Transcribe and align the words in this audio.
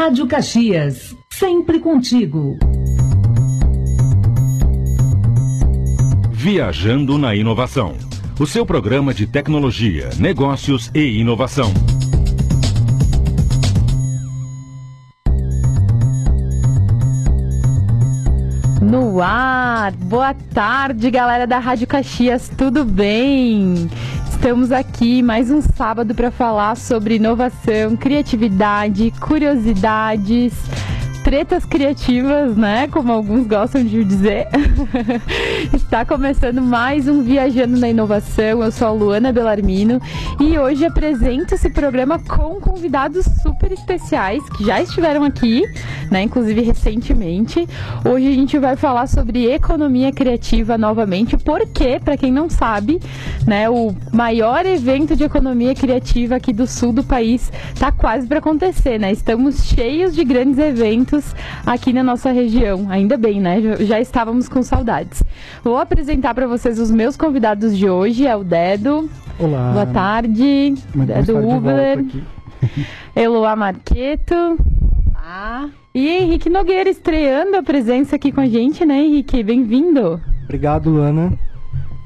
Rádio 0.00 0.28
Caxias, 0.28 1.16
sempre 1.28 1.80
contigo. 1.80 2.56
Viajando 6.30 7.18
na 7.18 7.34
Inovação. 7.34 7.96
O 8.38 8.46
seu 8.46 8.64
programa 8.64 9.12
de 9.12 9.26
tecnologia, 9.26 10.10
negócios 10.16 10.88
e 10.94 11.18
inovação. 11.18 11.74
No 18.80 19.20
ar! 19.20 19.90
Boa 19.96 20.32
tarde, 20.32 21.10
galera 21.10 21.44
da 21.44 21.58
Rádio 21.58 21.88
Caxias, 21.88 22.48
tudo 22.56 22.84
bem? 22.84 23.90
Estamos 24.30 24.70
aqui 24.70 24.87
mais 25.22 25.48
um 25.48 25.60
sábado 25.62 26.12
para 26.12 26.28
falar 26.28 26.76
sobre 26.76 27.14
inovação, 27.14 27.96
criatividade, 27.96 29.12
curiosidades 29.20 30.52
tretas 31.22 31.64
criativas, 31.64 32.56
né? 32.56 32.88
Como 32.88 33.12
alguns 33.12 33.46
gostam 33.46 33.84
de 33.84 34.04
dizer. 34.04 34.46
Está 35.72 36.04
começando 36.04 36.62
mais 36.62 37.08
um 37.08 37.22
Viajando 37.22 37.78
na 37.78 37.88
Inovação. 37.88 38.62
Eu 38.62 38.70
sou 38.70 38.88
a 38.88 38.92
Luana 38.92 39.32
Belarmino 39.32 40.00
e 40.40 40.58
hoje 40.58 40.84
apresento 40.84 41.54
esse 41.54 41.68
programa 41.70 42.18
com 42.18 42.60
convidados 42.60 43.26
super 43.42 43.72
especiais 43.72 44.42
que 44.50 44.64
já 44.64 44.80
estiveram 44.80 45.24
aqui, 45.24 45.62
né? 46.10 46.22
Inclusive 46.22 46.62
recentemente. 46.62 47.68
Hoje 48.04 48.28
a 48.28 48.32
gente 48.32 48.58
vai 48.58 48.76
falar 48.76 49.06
sobre 49.06 49.50
economia 49.52 50.12
criativa 50.12 50.78
novamente, 50.78 51.36
porque, 51.36 52.00
para 52.00 52.16
quem 52.16 52.32
não 52.32 52.48
sabe, 52.48 53.00
né, 53.46 53.68
o 53.68 53.94
maior 54.12 54.64
evento 54.66 55.16
de 55.16 55.24
economia 55.24 55.74
criativa 55.74 56.36
aqui 56.36 56.52
do 56.52 56.66
sul 56.66 56.92
do 56.92 57.04
país 57.04 57.52
está 57.74 57.92
quase 57.92 58.26
para 58.26 58.38
acontecer, 58.38 58.98
né? 58.98 59.12
Estamos 59.12 59.64
cheios 59.64 60.14
de 60.14 60.24
grandes 60.24 60.58
eventos 60.58 61.17
aqui 61.64 61.92
na 61.92 62.02
nossa 62.02 62.30
região. 62.30 62.86
Ainda 62.88 63.16
bem, 63.16 63.40
né? 63.40 63.60
Já 63.80 64.00
estávamos 64.00 64.48
com 64.48 64.62
saudades. 64.62 65.22
Vou 65.62 65.76
apresentar 65.76 66.34
para 66.34 66.46
vocês 66.46 66.78
os 66.78 66.90
meus 66.90 67.16
convidados 67.16 67.76
de 67.76 67.88
hoje. 67.88 68.26
É 68.26 68.36
o 68.36 68.44
Dedo. 68.44 69.08
Olá. 69.38 69.72
Boa 69.72 69.86
tarde. 69.86 70.74
Muito 70.94 71.12
Dedo 71.12 71.38
Ubler. 71.38 72.04
Eloá 73.14 73.54
Marqueto. 73.56 74.58
Ah. 75.16 75.68
E 75.94 76.08
Henrique 76.08 76.48
Nogueira 76.48 76.88
estreando 76.88 77.56
a 77.56 77.62
presença 77.62 78.16
aqui 78.16 78.30
com 78.32 78.40
a 78.40 78.46
gente, 78.46 78.84
né, 78.84 79.00
Henrique? 79.00 79.42
Bem-vindo. 79.42 80.20
Obrigado, 80.44 80.90
Luana. 80.90 81.38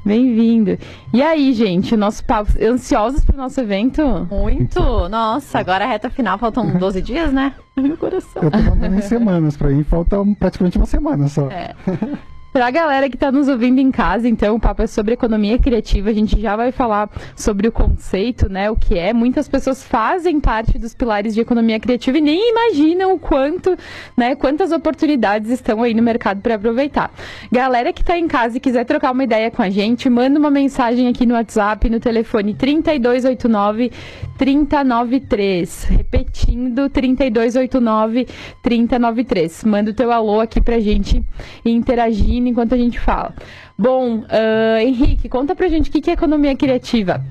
Bem-vindo. 0.05 0.77
E 1.13 1.21
aí, 1.21 1.53
gente, 1.53 1.95
nosso 1.95 2.25
papo, 2.25 2.51
ansiosos 2.61 3.23
pro 3.23 3.37
nosso 3.37 3.59
evento? 3.61 4.01
Muito. 4.29 4.79
Nossa, 5.07 5.59
agora 5.59 5.85
a 5.85 5.87
reta 5.87 6.09
final, 6.09 6.37
faltam 6.37 6.71
12 6.77 7.01
dias, 7.01 7.31
né? 7.31 7.53
Meu 7.77 7.95
coração. 7.95 8.43
Eu 8.43 8.51
tô 8.51 8.57
contando 8.57 8.95
em 8.95 9.01
semanas, 9.01 9.55
pra 9.55 9.69
mim 9.69 9.83
falta 9.83 10.17
praticamente 10.37 10.77
uma 10.77 10.85
semana 10.85 11.27
só. 11.27 11.49
É. 11.49 11.73
Para 12.53 12.67
a 12.67 12.71
galera 12.71 13.09
que 13.09 13.15
está 13.15 13.31
nos 13.31 13.47
ouvindo 13.47 13.79
em 13.79 13.89
casa, 13.89 14.29
então, 14.29 14.57
o 14.57 14.59
papo 14.59 14.83
é 14.83 14.85
sobre 14.85 15.15
economia 15.15 15.57
criativa. 15.57 16.11
A 16.11 16.13
gente 16.13 16.39
já 16.39 16.55
vai 16.55 16.71
falar 16.71 17.09
sobre 17.35 17.67
o 17.67 17.71
conceito, 17.71 18.47
né? 18.47 18.69
O 18.69 18.75
que 18.75 18.95
é. 18.95 19.11
Muitas 19.11 19.49
pessoas 19.49 19.81
fazem 19.83 20.39
parte 20.39 20.77
dos 20.77 20.93
pilares 20.93 21.33
de 21.33 21.41
economia 21.41 21.79
criativa 21.79 22.19
e 22.19 22.21
nem 22.21 22.51
imaginam 22.51 23.15
o 23.15 23.17
quanto, 23.17 23.75
né? 24.15 24.35
Quantas 24.35 24.71
oportunidades 24.71 25.49
estão 25.49 25.81
aí 25.81 25.95
no 25.95 26.03
mercado 26.03 26.41
para 26.41 26.53
aproveitar. 26.53 27.11
Galera 27.51 27.91
que 27.91 28.01
está 28.01 28.19
em 28.19 28.27
casa 28.27 28.57
e 28.57 28.59
quiser 28.59 28.85
trocar 28.85 29.13
uma 29.13 29.23
ideia 29.23 29.49
com 29.49 29.63
a 29.63 29.71
gente, 29.71 30.07
manda 30.07 30.37
uma 30.37 30.51
mensagem 30.51 31.07
aqui 31.07 31.25
no 31.25 31.33
WhatsApp, 31.33 31.89
no 31.89 31.99
telefone 31.99 32.53
3289 32.53 33.91
3093. 34.37 35.85
Repetindo, 35.85 36.87
3289 36.87 38.27
3093. 38.61 39.63
Manda 39.63 39.89
o 39.89 39.93
teu 39.95 40.11
alô 40.11 40.39
aqui 40.39 40.61
pra 40.61 40.79
gente 40.79 41.23
interagir 41.65 42.42
enquanto 42.49 42.73
a 42.73 42.77
gente 42.77 42.99
fala. 42.99 43.33
Bom, 43.77 44.19
uh, 44.19 44.77
Henrique, 44.79 45.29
conta 45.29 45.55
pra 45.55 45.67
gente 45.67 45.89
o 45.89 45.93
que 45.93 46.09
é 46.09 46.13
economia 46.13 46.55
criativa. 46.55 47.23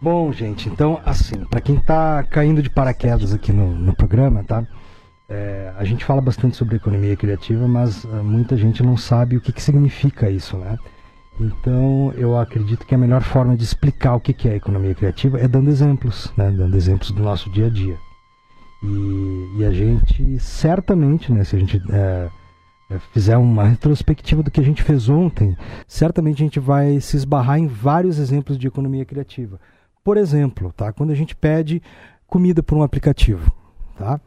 Bom, 0.00 0.32
gente, 0.32 0.68
então, 0.68 1.00
assim, 1.04 1.44
para 1.46 1.60
quem 1.60 1.76
tá 1.76 2.22
caindo 2.24 2.62
de 2.62 2.68
paraquedas 2.68 3.32
aqui 3.32 3.52
no, 3.52 3.74
no 3.74 3.94
programa, 3.94 4.44
tá? 4.44 4.64
É, 5.28 5.72
a 5.76 5.84
gente 5.84 6.04
fala 6.04 6.20
bastante 6.20 6.56
sobre 6.56 6.76
economia 6.76 7.16
criativa, 7.16 7.66
mas 7.66 8.04
uh, 8.04 8.22
muita 8.22 8.56
gente 8.56 8.82
não 8.82 8.96
sabe 8.96 9.36
o 9.36 9.40
que, 9.40 9.52
que 9.52 9.62
significa 9.62 10.30
isso, 10.30 10.56
né? 10.56 10.78
Então, 11.40 12.12
eu 12.16 12.38
acredito 12.38 12.86
que 12.86 12.94
a 12.94 12.98
melhor 12.98 13.22
forma 13.22 13.56
de 13.56 13.64
explicar 13.64 14.14
o 14.14 14.20
que, 14.20 14.32
que 14.32 14.48
é 14.48 14.56
economia 14.56 14.94
criativa 14.94 15.38
é 15.38 15.46
dando 15.46 15.68
exemplos, 15.68 16.32
né? 16.36 16.50
Dando 16.50 16.76
exemplos 16.76 17.10
do 17.10 17.22
nosso 17.22 17.50
dia 17.50 17.66
a 17.66 17.70
dia. 17.70 17.96
E, 18.82 19.58
e 19.58 19.64
a 19.64 19.70
gente, 19.70 20.38
certamente, 20.38 21.32
né, 21.32 21.44
se 21.44 21.56
a 21.56 21.58
gente 21.58 21.82
é, 21.90 22.28
fizer 23.12 23.36
uma 23.36 23.64
retrospectiva 23.64 24.42
do 24.42 24.50
que 24.50 24.60
a 24.60 24.64
gente 24.64 24.82
fez 24.82 25.08
ontem, 25.08 25.56
certamente 25.86 26.36
a 26.36 26.46
gente 26.46 26.60
vai 26.60 27.00
se 27.00 27.16
esbarrar 27.16 27.58
em 27.58 27.66
vários 27.66 28.18
exemplos 28.18 28.58
de 28.58 28.66
economia 28.66 29.04
criativa. 29.04 29.60
Por 30.04 30.16
exemplo, 30.16 30.72
tá? 30.72 30.92
quando 30.92 31.10
a 31.10 31.14
gente 31.14 31.34
pede 31.34 31.82
comida 32.26 32.62
por 32.62 32.78
um 32.78 32.82
aplicativo, 32.82 33.52
tá? 33.98 34.20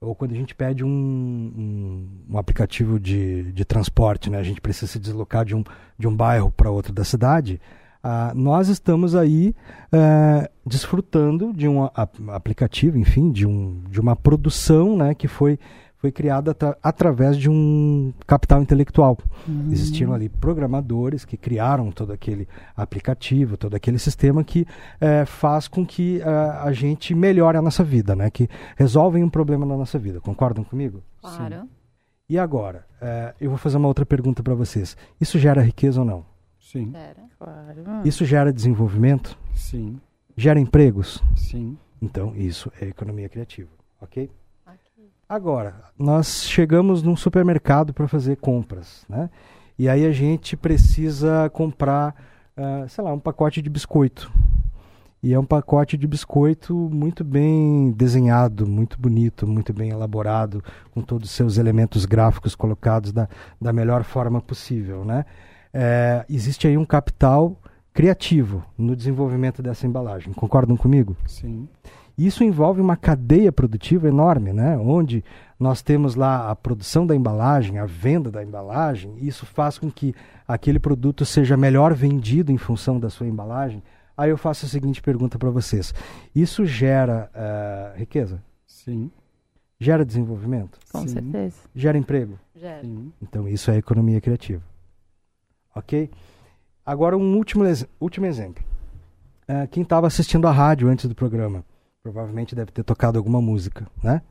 ou 0.00 0.14
quando 0.14 0.32
a 0.32 0.36
gente 0.36 0.54
pede 0.54 0.84
um, 0.84 0.88
um, 0.88 2.08
um 2.30 2.38
aplicativo 2.38 2.98
de, 3.00 3.52
de 3.52 3.64
transporte, 3.64 4.28
né? 4.28 4.38
a 4.38 4.42
gente 4.42 4.60
precisa 4.60 4.90
se 4.90 4.98
deslocar 4.98 5.44
de 5.44 5.54
um, 5.54 5.64
de 5.98 6.06
um 6.06 6.14
bairro 6.14 6.50
para 6.50 6.70
outro 6.70 6.92
da 6.92 7.04
cidade, 7.04 7.60
ah, 8.04 8.32
nós 8.34 8.68
estamos 8.68 9.14
aí 9.14 9.54
eh, 9.92 10.50
desfrutando 10.66 11.52
de 11.52 11.68
um 11.68 11.88
aplicativo, 12.32 12.98
enfim, 12.98 13.30
de, 13.30 13.46
um, 13.46 13.80
de 13.88 14.00
uma 14.00 14.16
produção 14.16 14.96
né, 14.96 15.14
que 15.14 15.28
foi 15.28 15.56
foi 16.02 16.10
criada 16.10 16.50
atra 16.50 16.76
através 16.82 17.36
de 17.36 17.48
um 17.48 18.12
capital 18.26 18.60
intelectual. 18.60 19.16
Uhum. 19.46 19.68
Existiram 19.70 20.12
ali 20.12 20.28
programadores 20.28 21.24
que 21.24 21.36
criaram 21.36 21.92
todo 21.92 22.12
aquele 22.12 22.48
aplicativo, 22.76 23.56
todo 23.56 23.76
aquele 23.76 24.00
sistema 24.00 24.42
que 24.42 24.66
é, 25.00 25.24
faz 25.24 25.68
com 25.68 25.86
que 25.86 26.20
é, 26.20 26.24
a 26.24 26.72
gente 26.72 27.14
melhore 27.14 27.56
a 27.56 27.62
nossa 27.62 27.84
vida, 27.84 28.16
né? 28.16 28.28
que 28.30 28.48
resolvem 28.76 29.22
um 29.22 29.30
problema 29.30 29.64
na 29.64 29.76
nossa 29.76 29.96
vida. 29.96 30.20
Concordam 30.20 30.64
comigo? 30.64 31.04
Claro. 31.20 31.60
Sim. 31.60 31.68
E 32.28 32.36
agora, 32.36 32.84
é, 33.00 33.32
eu 33.40 33.48
vou 33.48 33.58
fazer 33.58 33.76
uma 33.76 33.86
outra 33.86 34.04
pergunta 34.04 34.42
para 34.42 34.56
vocês. 34.56 34.96
Isso 35.20 35.38
gera 35.38 35.62
riqueza 35.62 36.00
ou 36.00 36.04
não? 36.04 36.26
Sim. 36.58 36.90
Gera. 36.90 37.22
Claro. 37.38 37.84
Isso 38.04 38.24
gera 38.24 38.52
desenvolvimento? 38.52 39.38
Sim. 39.54 40.00
Gera 40.36 40.58
empregos? 40.58 41.22
Sim. 41.36 41.78
Então, 42.00 42.34
isso 42.34 42.72
é 42.80 42.86
economia 42.86 43.28
criativa, 43.28 43.70
ok? 44.00 44.28
Agora, 45.32 45.76
nós 45.98 46.44
chegamos 46.44 47.02
num 47.02 47.16
supermercado 47.16 47.94
para 47.94 48.06
fazer 48.06 48.36
compras, 48.36 49.06
né? 49.08 49.30
E 49.78 49.88
aí 49.88 50.04
a 50.04 50.12
gente 50.12 50.58
precisa 50.58 51.48
comprar, 51.48 52.14
uh, 52.54 52.86
sei 52.86 53.02
lá, 53.02 53.14
um 53.14 53.18
pacote 53.18 53.62
de 53.62 53.70
biscoito. 53.70 54.30
E 55.22 55.32
é 55.32 55.38
um 55.40 55.44
pacote 55.46 55.96
de 55.96 56.06
biscoito 56.06 56.74
muito 56.74 57.24
bem 57.24 57.92
desenhado, 57.92 58.66
muito 58.66 59.00
bonito, 59.00 59.46
muito 59.46 59.72
bem 59.72 59.88
elaborado, 59.88 60.62
com 60.90 61.00
todos 61.00 61.30
os 61.30 61.34
seus 61.34 61.56
elementos 61.56 62.04
gráficos 62.04 62.54
colocados 62.54 63.10
da, 63.10 63.26
da 63.58 63.72
melhor 63.72 64.04
forma 64.04 64.38
possível, 64.38 65.02
né? 65.02 65.24
É, 65.72 66.26
existe 66.28 66.66
aí 66.66 66.76
um 66.76 66.84
capital 66.84 67.56
criativo 67.94 68.62
no 68.76 68.94
desenvolvimento 68.94 69.62
dessa 69.62 69.86
embalagem. 69.86 70.34
Concordam 70.34 70.76
comigo? 70.76 71.16
Sim. 71.26 71.66
Isso 72.16 72.44
envolve 72.44 72.80
uma 72.80 72.96
cadeia 72.96 73.50
produtiva 73.50 74.08
enorme, 74.08 74.52
né? 74.52 74.76
onde 74.76 75.24
nós 75.58 75.80
temos 75.80 76.14
lá 76.14 76.50
a 76.50 76.56
produção 76.56 77.06
da 77.06 77.14
embalagem, 77.14 77.78
a 77.78 77.86
venda 77.86 78.30
da 78.30 78.42
embalagem, 78.42 79.16
isso 79.20 79.46
faz 79.46 79.78
com 79.78 79.90
que 79.90 80.14
aquele 80.46 80.78
produto 80.78 81.24
seja 81.24 81.56
melhor 81.56 81.94
vendido 81.94 82.50
em 82.50 82.58
função 82.58 82.98
da 82.98 83.08
sua 83.08 83.26
embalagem. 83.26 83.82
Aí 84.16 84.30
eu 84.30 84.36
faço 84.36 84.66
a 84.66 84.68
seguinte 84.68 85.00
pergunta 85.00 85.38
para 85.38 85.50
vocês: 85.50 85.94
isso 86.34 86.66
gera 86.66 87.30
uh, 87.34 87.98
riqueza? 87.98 88.42
Sim. 88.66 89.10
Gera 89.78 90.04
desenvolvimento? 90.04 90.78
Com 90.92 91.00
Sim. 91.02 91.08
certeza. 91.08 91.56
Gera 91.74 91.98
emprego? 91.98 92.38
Gera. 92.54 92.82
Sim. 92.82 93.12
Então 93.20 93.48
isso 93.48 93.70
é 93.70 93.76
economia 93.76 94.20
criativa. 94.20 94.62
Ok? 95.74 96.10
Agora 96.84 97.16
um 97.16 97.36
último, 97.36 97.64
último 98.00 98.26
exemplo. 98.26 98.62
Uh, 99.48 99.66
quem 99.68 99.82
estava 99.82 100.06
assistindo 100.06 100.46
a 100.46 100.52
rádio 100.52 100.88
antes 100.88 101.08
do 101.08 101.14
programa 101.14 101.64
provavelmente 102.02 102.54
deve 102.54 102.72
ter 102.72 102.82
tocado 102.82 103.18
alguma 103.18 103.40
música, 103.40 103.86
né? 104.02 104.22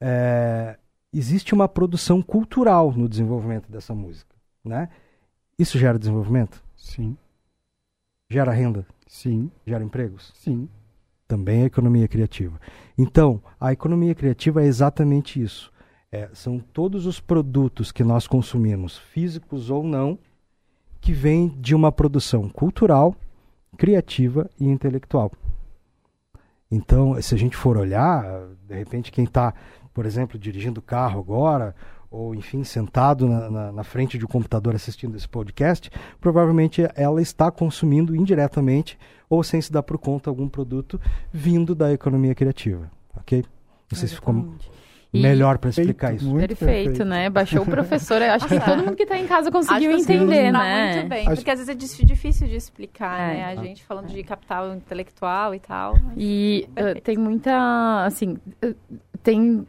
É, 0.00 0.76
existe 1.12 1.54
uma 1.54 1.68
produção 1.68 2.20
cultural 2.20 2.92
no 2.92 3.08
desenvolvimento 3.08 3.70
dessa 3.70 3.94
música, 3.94 4.34
né? 4.64 4.88
Isso 5.58 5.78
gera 5.78 5.98
desenvolvimento? 5.98 6.62
Sim. 6.76 7.16
Gera 8.28 8.50
renda? 8.50 8.84
Sim. 9.06 9.50
Gera 9.64 9.84
empregos? 9.84 10.32
Sim. 10.34 10.68
Também 11.28 11.62
é 11.62 11.66
economia 11.66 12.08
criativa. 12.08 12.60
Então, 12.98 13.40
a 13.60 13.72
economia 13.72 14.14
criativa 14.14 14.62
é 14.62 14.66
exatamente 14.66 15.40
isso. 15.40 15.70
É, 16.10 16.28
são 16.34 16.58
todos 16.58 17.06
os 17.06 17.20
produtos 17.20 17.92
que 17.92 18.02
nós 18.02 18.26
consumimos, 18.26 18.98
físicos 18.98 19.70
ou 19.70 19.84
não, 19.84 20.18
que 21.00 21.12
vêm 21.12 21.48
de 21.48 21.74
uma 21.74 21.92
produção 21.92 22.48
cultural, 22.48 23.14
criativa 23.76 24.50
e 24.58 24.66
intelectual. 24.66 25.32
Então, 26.72 27.20
se 27.20 27.34
a 27.34 27.38
gente 27.38 27.54
for 27.54 27.76
olhar, 27.76 28.24
de 28.66 28.74
repente 28.74 29.12
quem 29.12 29.24
está, 29.24 29.52
por 29.92 30.06
exemplo, 30.06 30.38
dirigindo 30.38 30.80
o 30.80 30.82
carro 30.82 31.20
agora, 31.20 31.74
ou 32.10 32.34
enfim, 32.34 32.64
sentado 32.64 33.28
na, 33.28 33.50
na, 33.50 33.72
na, 33.72 33.84
frente 33.84 34.16
de 34.16 34.24
um 34.24 34.28
computador 34.28 34.74
assistindo 34.74 35.14
esse 35.14 35.28
podcast, 35.28 35.90
provavelmente 36.18 36.82
ela 36.94 37.20
está 37.20 37.50
consumindo 37.50 38.16
indiretamente 38.16 38.98
ou 39.28 39.44
sem 39.44 39.60
se 39.60 39.70
dar 39.70 39.82
por 39.82 39.98
conta 39.98 40.30
algum 40.30 40.48
produto 40.48 40.98
vindo 41.30 41.74
da 41.74 41.92
economia 41.92 42.34
criativa, 42.34 42.90
ok? 43.18 43.44
Não 43.90 43.98
sei 43.98 44.08
se 44.08 44.14
ficou 44.14 44.54
melhor 45.12 45.58
para 45.58 45.70
explicar 45.70 46.14
isso. 46.14 46.32
Perfeito, 46.32 46.58
perfeito, 46.58 47.04
né? 47.04 47.28
Baixou 47.28 47.62
o 47.62 47.66
professor. 47.66 48.22
Acho 48.22 48.48
que 48.48 48.60
todo 48.60 48.78
mundo 48.78 48.96
que 48.96 49.02
está 49.02 49.18
em 49.18 49.26
casa 49.26 49.50
conseguiu 49.50 49.90
entender, 49.92 50.50
né? 50.50 50.94
Muito 50.94 51.08
bem, 51.08 51.26
Acho... 51.26 51.36
porque 51.36 51.50
às 51.50 51.58
vezes 51.58 51.68
é 51.68 52.04
difícil 52.04 52.48
de 52.48 52.56
explicar, 52.56 53.20
é. 53.20 53.34
né? 53.34 53.44
A 53.44 53.56
gente 53.56 53.84
falando 53.84 54.08
de 54.08 54.22
capital 54.22 54.74
intelectual 54.74 55.54
e 55.54 55.60
tal. 55.60 55.98
E 56.16 56.68
uh, 56.70 57.00
tem 57.00 57.16
muita, 57.16 58.04
assim, 58.04 58.38
uh, 58.64 58.74
tem 59.22 59.66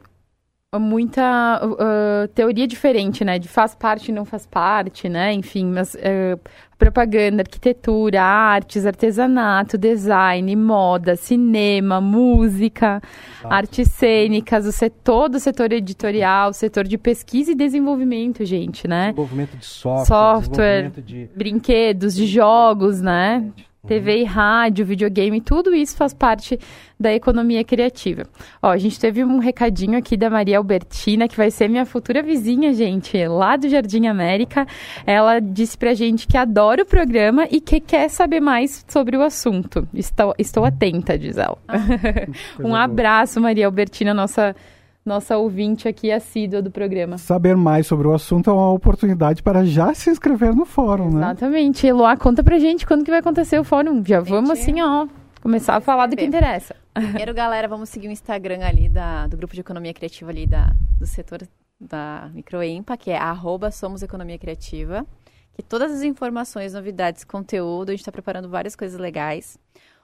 muita 0.79 1.61
uh, 1.63 2.27
teoria 2.29 2.67
diferente, 2.67 3.23
né? 3.23 3.37
De 3.39 3.47
faz 3.47 3.75
parte 3.75 4.09
e 4.09 4.11
não 4.11 4.25
faz 4.25 4.45
parte, 4.45 5.07
né? 5.07 5.33
Enfim, 5.33 5.65
mas 5.65 5.95
uh, 5.95 6.39
propaganda, 6.77 7.41
arquitetura, 7.41 8.21
artes, 8.21 8.85
artesanato, 8.85 9.77
design, 9.77 10.55
moda, 10.55 11.15
cinema, 11.15 12.01
música, 12.01 13.01
artes 13.43 13.89
cênicas, 13.91 14.65
o 14.65 14.71
setor 14.71 15.29
do 15.29 15.39
setor 15.39 15.71
editorial, 15.71 16.49
o 16.49 16.53
setor 16.53 16.85
de 16.85 16.97
pesquisa 16.97 17.51
e 17.51 17.55
desenvolvimento, 17.55 18.43
gente, 18.43 18.87
né? 18.87 19.07
Desenvolvimento 19.07 19.57
de 19.57 19.65
software, 19.65 20.05
software 20.05 20.91
de... 20.97 21.29
brinquedos, 21.35 22.15
de 22.15 22.25
jogos, 22.25 23.01
né? 23.01 23.51
TV 23.85 24.21
e 24.21 24.23
rádio, 24.23 24.85
videogame, 24.85 25.41
tudo 25.41 25.75
isso 25.75 25.97
faz 25.97 26.13
parte 26.13 26.57
da 26.97 27.13
economia 27.13 27.65
criativa. 27.65 28.23
Ó, 28.61 28.69
a 28.69 28.77
gente 28.77 28.97
teve 28.97 29.25
um 29.25 29.39
recadinho 29.39 29.97
aqui 29.97 30.15
da 30.15 30.29
Maria 30.29 30.57
Albertina, 30.57 31.27
que 31.27 31.35
vai 31.35 31.51
ser 31.51 31.67
minha 31.67 31.85
futura 31.85 32.23
vizinha, 32.23 32.73
gente, 32.73 33.27
lá 33.27 33.57
do 33.57 33.67
Jardim 33.67 34.07
América. 34.07 34.65
Ela 35.05 35.41
disse 35.41 35.77
pra 35.77 35.93
gente 35.93 36.25
que 36.27 36.37
adora 36.37 36.83
o 36.83 36.85
programa 36.85 37.45
e 37.51 37.59
que 37.59 37.81
quer 37.81 38.09
saber 38.09 38.39
mais 38.39 38.85
sobre 38.87 39.17
o 39.17 39.21
assunto. 39.21 39.85
Estou, 39.93 40.33
estou 40.39 40.63
atenta, 40.63 41.17
diz 41.17 41.37
ela. 41.37 41.57
Ah, 41.67 41.79
um 42.63 42.73
abraço, 42.73 43.41
Maria 43.41 43.65
Albertina, 43.65 44.13
nossa 44.13 44.55
nossa 45.05 45.37
ouvinte 45.37 45.87
aqui 45.87 46.11
assídua 46.11 46.61
do 46.61 46.71
programa. 46.71 47.17
Saber 47.17 47.55
mais 47.55 47.87
sobre 47.87 48.07
o 48.07 48.13
assunto 48.13 48.49
é 48.49 48.53
uma 48.53 48.71
oportunidade 48.71 49.43
para 49.43 49.65
já 49.65 49.93
se 49.93 50.09
inscrever 50.09 50.55
no 50.55 50.65
fórum, 50.65 51.07
Exatamente. 51.07 51.25
né? 51.25 51.31
Exatamente. 51.31 51.87
Eloá, 51.87 52.17
conta 52.17 52.43
pra 52.43 52.57
gente 52.59 52.85
quando 52.85 53.03
que 53.03 53.11
vai 53.11 53.19
acontecer 53.19 53.59
o 53.59 53.63
fórum. 53.63 54.03
Já 54.05 54.19
vamos 54.21 54.49
assim, 54.49 54.81
ó, 54.81 55.07
começar 55.41 55.75
a 55.75 55.81
falar 55.81 56.07
do 56.07 56.15
que 56.15 56.23
interessa. 56.23 56.75
Primeiro, 56.93 57.33
galera, 57.33 57.67
vamos 57.67 57.89
seguir 57.89 58.07
o 58.07 58.11
Instagram 58.11 58.59
ali 58.63 58.87
da, 58.87 59.27
do 59.27 59.35
grupo 59.35 59.53
de 59.53 59.61
economia 59.61 59.93
criativa 59.93 60.29
ali 60.31 60.45
da, 60.45 60.71
do 60.97 61.05
setor 61.05 61.41
da 61.79 62.29
Microempa, 62.33 62.95
que 62.95 63.11
é 63.11 63.17
arroba 63.17 63.71
Somos 63.71 64.03
Economia 64.03 64.37
Criativa. 64.37 65.05
Que 65.53 65.61
todas 65.61 65.91
as 65.91 66.01
informações, 66.01 66.73
novidades, 66.73 67.23
conteúdo, 67.23 67.89
a 67.89 67.91
gente 67.91 67.99
está 67.99 68.11
preparando 68.11 68.49
várias 68.49 68.75
coisas 68.75 68.99
legais. 68.99 69.57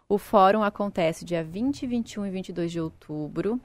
O 0.08 0.18
fórum 0.18 0.62
acontece 0.62 1.26
dia 1.26 1.44
20, 1.44 1.88
21 1.88 2.26
e 2.26 2.30
22 2.30 2.72
de 2.72 2.80
outubro. 2.80 3.60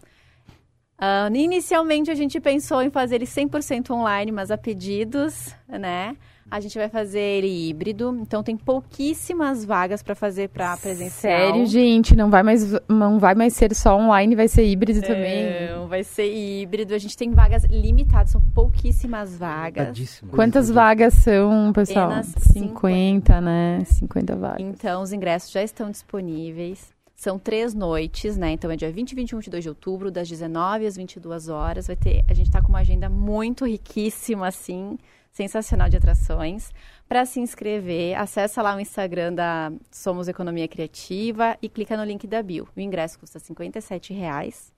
Uh, 0.96 1.35
inicialmente 1.35 2.11
a 2.11 2.14
gente 2.14 2.41
pensou 2.41 2.81
em 2.81 2.91
fazer 2.91 3.17
ele 3.17 3.26
100% 3.26 3.91
online, 3.91 4.31
mas 4.31 4.50
a 4.50 4.56
pedidos, 4.56 5.55
né? 5.69 6.17
A 6.50 6.61
gente 6.61 6.79
vai 6.79 6.88
fazer 6.88 7.19
ele 7.19 7.69
híbrido, 7.69 8.17
então 8.20 8.43
tem 8.43 8.56
pouquíssimas 8.56 9.64
vagas 9.64 10.02
para 10.02 10.14
fazer 10.14 10.50
para 10.50 10.76
presencial. 10.76 11.11
Sério, 11.11 11.67
gente, 11.67 12.14
não 12.14 12.31
vai 12.31 12.43
mais 12.44 12.73
não 12.88 13.19
vai 13.19 13.35
mais 13.35 13.55
ser 13.55 13.75
só 13.75 13.96
online, 13.96 14.37
vai 14.37 14.46
ser 14.46 14.64
híbrido 14.64 15.00
também. 15.00 15.69
Não, 15.70 15.88
vai 15.88 16.05
ser 16.05 16.32
híbrido. 16.32 16.94
A 16.94 16.99
gente 16.99 17.17
tem 17.17 17.32
vagas 17.32 17.64
limitadas, 17.64 18.31
são 18.31 18.41
pouquíssimas 18.55 19.37
vagas. 19.37 20.23
Quantas 20.31 20.70
vagas 20.70 21.14
são, 21.14 21.73
pessoal? 21.73 22.06
Apenas 22.06 22.26
50, 22.26 22.52
50, 22.52 23.41
né? 23.41 23.82
50 23.87 24.37
vagas. 24.37 24.61
Então 24.61 25.02
os 25.02 25.12
ingressos 25.12 25.50
já 25.50 25.62
estão 25.62 25.91
disponíveis. 25.91 26.94
São 27.14 27.38
três 27.38 27.75
noites, 27.75 28.37
né? 28.37 28.50
Então 28.50 28.70
é 28.70 28.76
dia 28.76 28.90
20 28.90 29.12
e 29.12 29.14
21 29.14 29.38
22 29.38 29.62
de 29.62 29.69
outubro, 29.69 30.11
das 30.11 30.28
19 30.28 30.87
às 30.87 30.96
22 30.96 31.49
horas. 31.49 31.87
Vai 31.87 31.96
ter, 31.96 32.25
a 32.28 32.34
gente 32.34 32.46
está 32.49 32.61
com 32.61 32.69
uma 32.69 32.81
agenda 32.81 33.08
muito 33.08 33.64
riquíssima, 33.64 34.49
assim, 34.49 34.99
sensacional 35.31 35.88
de 35.88 35.96
atrações. 35.96 36.72
Para 37.08 37.25
se 37.25 37.40
inscrever, 37.40 38.19
acessa 38.19 38.61
lá 38.62 38.75
o 38.75 38.81
Instagram 38.81 39.32
da 39.32 39.72
Somos 39.90 40.26
Economia 40.26 40.66
Criativa 40.66 41.56
e 41.62 41.69
clica 41.69 41.96
no 41.96 42.05
link 42.05 42.26
da 42.26 42.43
bio. 42.43 42.69
O 42.76 42.81
ingresso 42.81 43.19
custa 43.19 43.38
R$ 43.38 44.14
reais. 44.14 44.72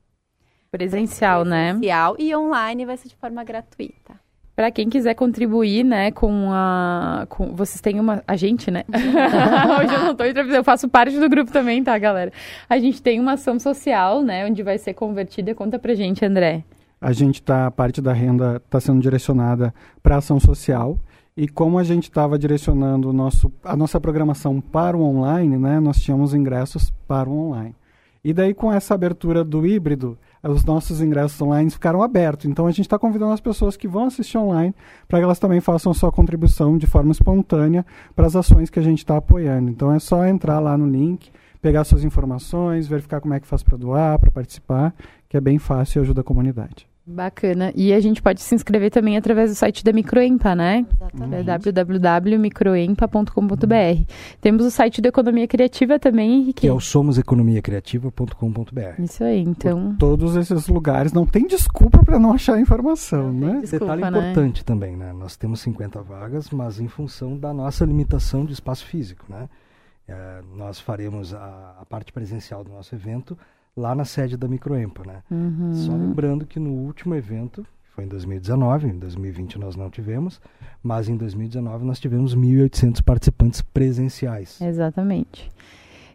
Presencial, 0.71 1.45
né? 1.45 1.71
Presencial 1.71 2.17
e 2.19 2.35
online 2.35 2.85
vai 2.85 2.97
ser 2.97 3.09
de 3.09 3.17
forma 3.17 3.43
gratuita. 3.45 4.26
Para 4.57 4.71
quem 4.71 4.89
quiser 4.89 5.13
contribuir, 5.13 5.85
né, 5.85 6.11
com 6.11 6.49
a. 6.51 7.27
Com, 7.29 7.55
vocês 7.55 7.79
têm 7.83 8.01
uma. 8.01 8.25
A 8.27 8.37
gente, 8.37 8.71
né? 8.71 8.85
Hoje 8.89 9.95
eu 9.95 10.01
não 10.01 10.13
estou 10.13 10.27
entrevistando, 10.27 10.57
eu 10.57 10.65
faço 10.65 10.89
parte 10.89 11.19
do 11.19 11.29
grupo 11.29 11.53
também, 11.53 11.85
tá, 11.85 11.97
galera? 11.99 12.33
A 12.67 12.79
gente 12.79 13.03
tem 13.03 13.21
uma 13.21 13.33
ação 13.33 13.61
social, 13.61 14.23
né, 14.23 14.47
onde 14.47 14.63
vai 14.63 14.79
ser 14.79 14.95
convertida. 14.95 15.55
Conta 15.55 15.79
pra 15.79 15.95
gente, 15.95 16.25
André. 16.25 16.65
A 16.99 17.13
gente 17.13 17.43
tá. 17.43 17.71
Parte 17.71 18.01
da 18.01 18.15
renda 18.15 18.57
está 18.57 18.81
sendo 18.81 18.99
direcionada 18.99 19.75
para 20.03 20.17
ação 20.17 20.41
social. 20.41 20.99
E 21.37 21.47
como 21.47 21.79
a 21.79 21.85
gente 21.85 22.05
estava 22.05 22.39
direcionando 22.39 23.13
nosso, 23.13 23.53
a 23.63 23.77
nossa 23.77 24.01
programação 24.01 24.59
para 24.59 24.97
o 24.97 25.03
online, 25.03 25.59
né, 25.59 25.79
nós 25.81 26.01
tínhamos 26.01 26.33
ingressos 26.33 26.91
para 27.07 27.29
o 27.29 27.49
online. 27.49 27.75
E 28.25 28.33
daí, 28.33 28.55
com 28.55 28.73
essa 28.73 28.95
abertura 28.95 29.45
do 29.45 29.67
híbrido, 29.67 30.17
os 30.49 30.65
nossos 30.65 31.01
ingressos 31.01 31.41
online 31.41 31.71
ficaram 31.71 32.03
abertos. 32.03 32.47
Então 32.47 32.67
a 32.67 32.71
gente 32.71 32.83
está 32.83 32.99
convidando 32.99 33.33
as 33.33 33.41
pessoas 33.41 33.77
que 33.77 33.89
vão 33.89 34.05
assistir 34.05 34.39
online 34.39 34.75
para 35.09 35.19
que 35.19 35.25
elas 35.25 35.39
também 35.39 35.61
façam 35.61 35.93
sua 35.95 36.13
contribuição 36.13 36.77
de 36.77 36.87
forma 36.87 37.13
espontânea 37.13 37.85
para 38.15 38.27
as 38.27 38.37
ações 38.37 38.71
que 38.71 38.79
a 38.79 38.83
gente 38.83 38.99
está 38.99 39.17
apoiando. 39.17 39.71
Então 39.71 39.93
é 39.93 39.99
só 39.99 40.25
entrar 40.27 40.59
lá 40.59 40.77
no 40.77 40.87
link, 40.89 41.31
pegar 41.61 41.85
suas 41.85 42.05
informações, 42.05 42.87
verificar 42.87 43.21
como 43.21 43.35
é 43.35 43.41
que 43.41 43.47
faz 43.47 43.63
para 43.63 43.77
doar, 43.77 44.19
para 44.19 44.31
participar, 44.31 44.95
que 45.29 45.37
é 45.37 45.41
bem 45.41 45.59
fácil 45.59 46.01
e 46.01 46.03
ajuda 46.03 46.21
a 46.21 46.25
comunidade. 46.25 46.87
Bacana. 47.07 47.73
E 47.77 47.93
a 47.93 48.01
gente 48.01 48.21
pode 48.21 48.41
se 48.41 48.53
inscrever 48.53 48.91
também 48.91 49.17
através 49.17 49.51
do 49.51 49.55
site 49.55 49.85
da 49.85 49.93
Microempa, 49.93 50.57
né? 50.57 50.85
Exatamente. 50.93 51.37
É 51.37 51.45
www.microempa.com.br. 51.73 54.13
Temos 54.41 54.67
o 54.67 54.71
site 54.73 55.01
da 55.01 55.11
Economia 55.11 55.47
Criativa 55.47 56.01
também, 56.01 56.41
Henrique. 56.41 56.63
Que 56.63 56.69
é 56.69 56.73
o 56.73 56.81
somoseconomiacriativa.com.br. 56.81 59.03
Isso 59.03 59.23
aí, 59.23 59.41
então. 59.41 59.91
Por 59.91 59.99
todos 59.99 60.35
esses 60.35 60.67
lugares 60.67 61.13
não 61.13 61.25
tem 61.25 61.47
desculpa 61.47 62.05
para 62.05 62.19
não 62.19 62.33
achar 62.33 62.59
informação, 62.59 63.33
não 63.33 63.55
né? 63.55 63.61
Desculpa, 63.61 63.95
Detalhe 63.95 64.03
né? 64.03 64.09
importante 64.09 64.65
também, 64.65 64.97
né? 64.97 65.13
Nós 65.13 65.37
temos 65.37 65.61
50 65.61 66.03
vagas, 66.03 66.51
mas 66.51 66.81
em 66.81 66.89
função 66.89 67.39
da 67.39 67.55
nossa 67.55 67.85
limitação 67.85 68.45
de 68.45 68.53
espaço 68.53 68.85
físico, 68.85 69.25
né? 69.29 69.49
É, 70.09 70.41
nós 70.57 70.81
faremos 70.81 71.33
a, 71.35 71.77
a 71.81 71.85
parte 71.85 72.13
presencial 72.13 72.65
do 72.65 72.71
nosso 72.71 72.97
evento 72.97 73.39
lá 73.77 73.95
na 73.95 74.05
sede 74.05 74.37
da 74.37 74.49
Microempa, 74.49 75.03
né? 75.07 75.23
Uhum. 75.31 75.75
Só 75.75 75.93
lembrando 75.93 76.47
que 76.47 76.59
no 76.59 76.71
último 76.71 77.15
evento, 77.15 77.67
foi 77.95 78.05
em 78.05 78.09
2019, 78.09 78.89
em 78.89 78.99
2020 78.99 79.59
nós 79.59 79.77
não 79.77 79.91
tivemos, 79.91 80.41
mas 80.83 81.09
em 81.09 81.17
2019 81.17 81.85
nós 81.85 82.01
tivemos 82.01 82.35
1.800 82.35 83.03
participantes 83.03 83.61
presenciais. 83.61 84.61
Exatamente. 84.61 85.51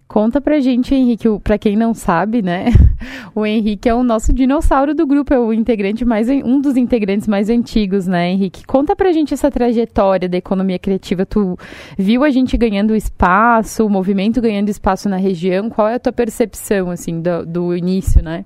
Conta 0.08 0.42
pra 0.42 0.60
gente, 0.60 0.94
Henrique, 0.94 1.28
pra 1.44 1.58
quem 1.58 1.78
não 1.78 1.94
sabe, 1.94 2.42
né? 2.42 2.66
O 3.34 3.46
Henrique 3.46 3.88
é 3.88 3.94
o 3.94 4.04
nosso 4.04 4.34
dinossauro 4.34 4.94
do 4.94 5.06
grupo, 5.06 5.34
é 5.34 5.40
o 5.40 5.54
integrante 5.54 6.06
mais 6.06 6.30
um 6.30 6.60
dos 6.60 6.78
integrantes 6.78 7.28
mais 7.28 7.50
antigos, 7.50 8.08
né, 8.08 8.30
Henrique? 8.32 8.66
Conta 8.66 8.96
pra 8.96 9.12
gente 9.12 9.34
essa 9.34 9.50
trajetória 9.50 10.28
da 10.28 10.38
economia 10.38 10.80
criativa. 10.80 11.26
Tu 11.26 11.58
viu 11.98 12.24
a 12.24 12.30
gente 12.30 12.58
ganhando 12.58 12.96
espaço, 12.96 13.86
o 13.86 13.90
movimento 13.90 14.42
ganhando 14.42 14.70
espaço 14.70 15.08
na 15.10 15.18
região? 15.18 15.70
Qual 15.70 15.88
é 15.88 15.96
a 15.96 16.00
tua 16.00 16.14
percepção, 16.14 16.90
assim, 16.90 17.22
do, 17.22 17.46
do 17.46 17.76
início, 17.76 18.24
né? 18.24 18.46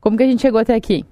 Como 0.00 0.16
que 0.16 0.22
a 0.22 0.26
gente 0.26 0.42
chegou 0.42 0.60
até 0.60 0.74
aqui? 0.74 1.04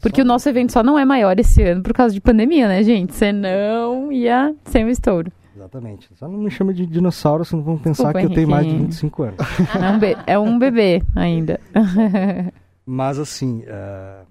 Porque 0.00 0.20
só... 0.20 0.22
o 0.22 0.26
nosso 0.26 0.48
evento 0.48 0.72
só 0.72 0.82
não 0.82 0.98
é 0.98 1.04
maior 1.04 1.38
esse 1.38 1.62
ano 1.62 1.82
por 1.82 1.92
causa 1.92 2.12
de 2.12 2.20
pandemia, 2.20 2.68
né, 2.68 2.82
gente? 2.82 3.14
Senão 3.14 4.10
ia 4.10 4.54
ser 4.64 4.84
um 4.84 4.88
estouro. 4.88 5.32
Exatamente. 5.62 6.08
Só 6.16 6.26
não 6.26 6.38
me 6.38 6.50
chame 6.50 6.74
de 6.74 6.84
dinossauro, 6.84 7.44
senão 7.44 7.62
vão 7.62 7.78
pensar 7.78 8.12
Desculpa, 8.12 8.20
que 8.20 8.26
eu 8.26 8.34
tenho 8.34 8.48
mais 8.48 8.66
de 8.66 8.76
25 8.76 9.22
anos. 9.22 9.38
É 9.80 9.90
um, 9.90 9.98
be 9.98 10.16
é 10.26 10.38
um 10.38 10.58
bebê 10.58 11.02
ainda. 11.14 11.60
Mas 12.84 13.16
assim, 13.16 13.62
uh, 13.62 14.26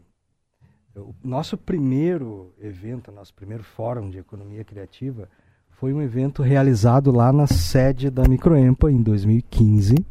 o 1.00 1.16
nosso 1.24 1.58
primeiro 1.58 2.54
evento, 2.60 3.14
nosso 3.14 3.34
primeiro 3.34 3.64
fórum 3.64 4.10
de 4.10 4.18
economia 4.18 4.66
criativa, 4.66 5.30
foi 5.70 5.94
um 5.94 6.02
evento 6.02 6.44
realizado 6.44 7.12
lá 7.12 7.32
na 7.32 7.48
sede 7.48 8.10
da 8.10 8.28
Microempa 8.28 8.92
em 8.92 9.02
2015. 9.02 10.06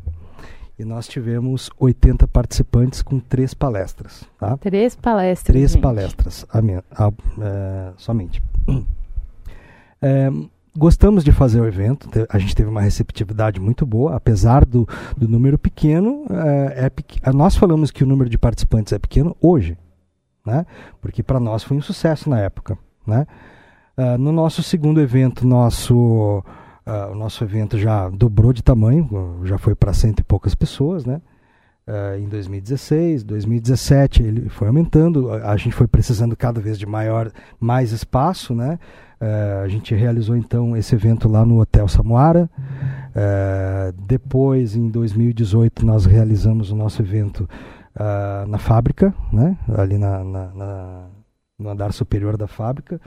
E 0.78 0.84
nós 0.86 1.06
tivemos 1.06 1.68
80 1.78 2.26
participantes 2.28 3.02
com 3.02 3.20
três 3.20 3.52
palestras. 3.52 4.24
Tá? 4.38 4.56
Três 4.56 4.96
palestras. 4.96 5.54
Três 5.54 5.72
gente. 5.72 5.82
palestras 5.82 6.46
a, 6.50 6.58
a, 6.58 7.04
a, 7.04 7.08
uh, 7.08 7.94
somente. 7.98 8.42
É, 10.00 10.30
gostamos 10.76 11.24
de 11.24 11.32
fazer 11.32 11.60
o 11.60 11.66
evento, 11.66 12.08
a 12.28 12.38
gente 12.38 12.54
teve 12.54 12.68
uma 12.68 12.80
receptividade 12.80 13.60
muito 13.60 13.84
boa, 13.84 14.14
apesar 14.14 14.64
do, 14.64 14.88
do 15.16 15.28
número 15.28 15.58
pequeno. 15.58 16.24
É, 16.74 16.90
é, 17.22 17.32
nós 17.32 17.56
falamos 17.56 17.90
que 17.90 18.04
o 18.04 18.06
número 18.06 18.30
de 18.30 18.38
participantes 18.38 18.92
é 18.92 18.98
pequeno 18.98 19.36
hoje, 19.40 19.76
né? 20.44 20.66
porque 21.00 21.22
para 21.22 21.40
nós 21.40 21.62
foi 21.62 21.76
um 21.76 21.82
sucesso 21.82 22.30
na 22.30 22.38
época. 22.38 22.78
Né? 23.06 23.26
Uh, 23.96 24.18
no 24.18 24.32
nosso 24.32 24.62
segundo 24.62 25.00
evento, 25.00 25.46
nosso, 25.46 26.42
uh, 26.86 27.12
o 27.12 27.14
nosso 27.14 27.42
evento 27.44 27.78
já 27.78 28.08
dobrou 28.08 28.52
de 28.52 28.62
tamanho, 28.62 29.40
já 29.44 29.58
foi 29.58 29.74
para 29.74 29.92
cento 29.92 30.20
e 30.20 30.24
poucas 30.24 30.54
pessoas. 30.54 31.04
Né? 31.04 31.20
Uh, 31.90 32.20
em 32.20 32.28
2016, 32.28 33.24
2017 33.24 34.22
ele 34.22 34.48
foi 34.48 34.68
aumentando, 34.68 35.32
a, 35.32 35.56
gente 35.56 35.74
foi 35.74 35.88
precisando 35.88 36.36
cada 36.36 36.60
vez 36.60 36.78
de 36.78 36.86
maior, 36.86 37.32
mais 37.58 37.90
espaço, 37.90 38.54
né? 38.54 38.78
Uh, 39.20 39.64
a 39.64 39.68
gente 39.68 39.92
realizou 39.92 40.36
então 40.36 40.76
esse 40.76 40.94
evento 40.94 41.28
lá 41.28 41.44
no 41.44 41.60
Hotel 41.60 41.88
Samuara. 41.88 42.48
Uh, 43.10 43.92
depois, 44.06 44.76
em 44.76 44.88
2018, 44.88 45.84
nós 45.84 46.06
realizamos 46.06 46.70
o 46.70 46.76
nosso 46.76 47.02
evento 47.02 47.48
na 48.46 48.56
fábrica, 48.56 49.12
né? 49.32 49.58
Ali 49.76 49.98
na, 49.98 50.22
na, 50.22 50.46
na, 50.54 51.06
no 51.58 51.70
andar 51.70 51.92
superior 51.92 52.36
da 52.36 52.46
fábrica. 52.46 53.00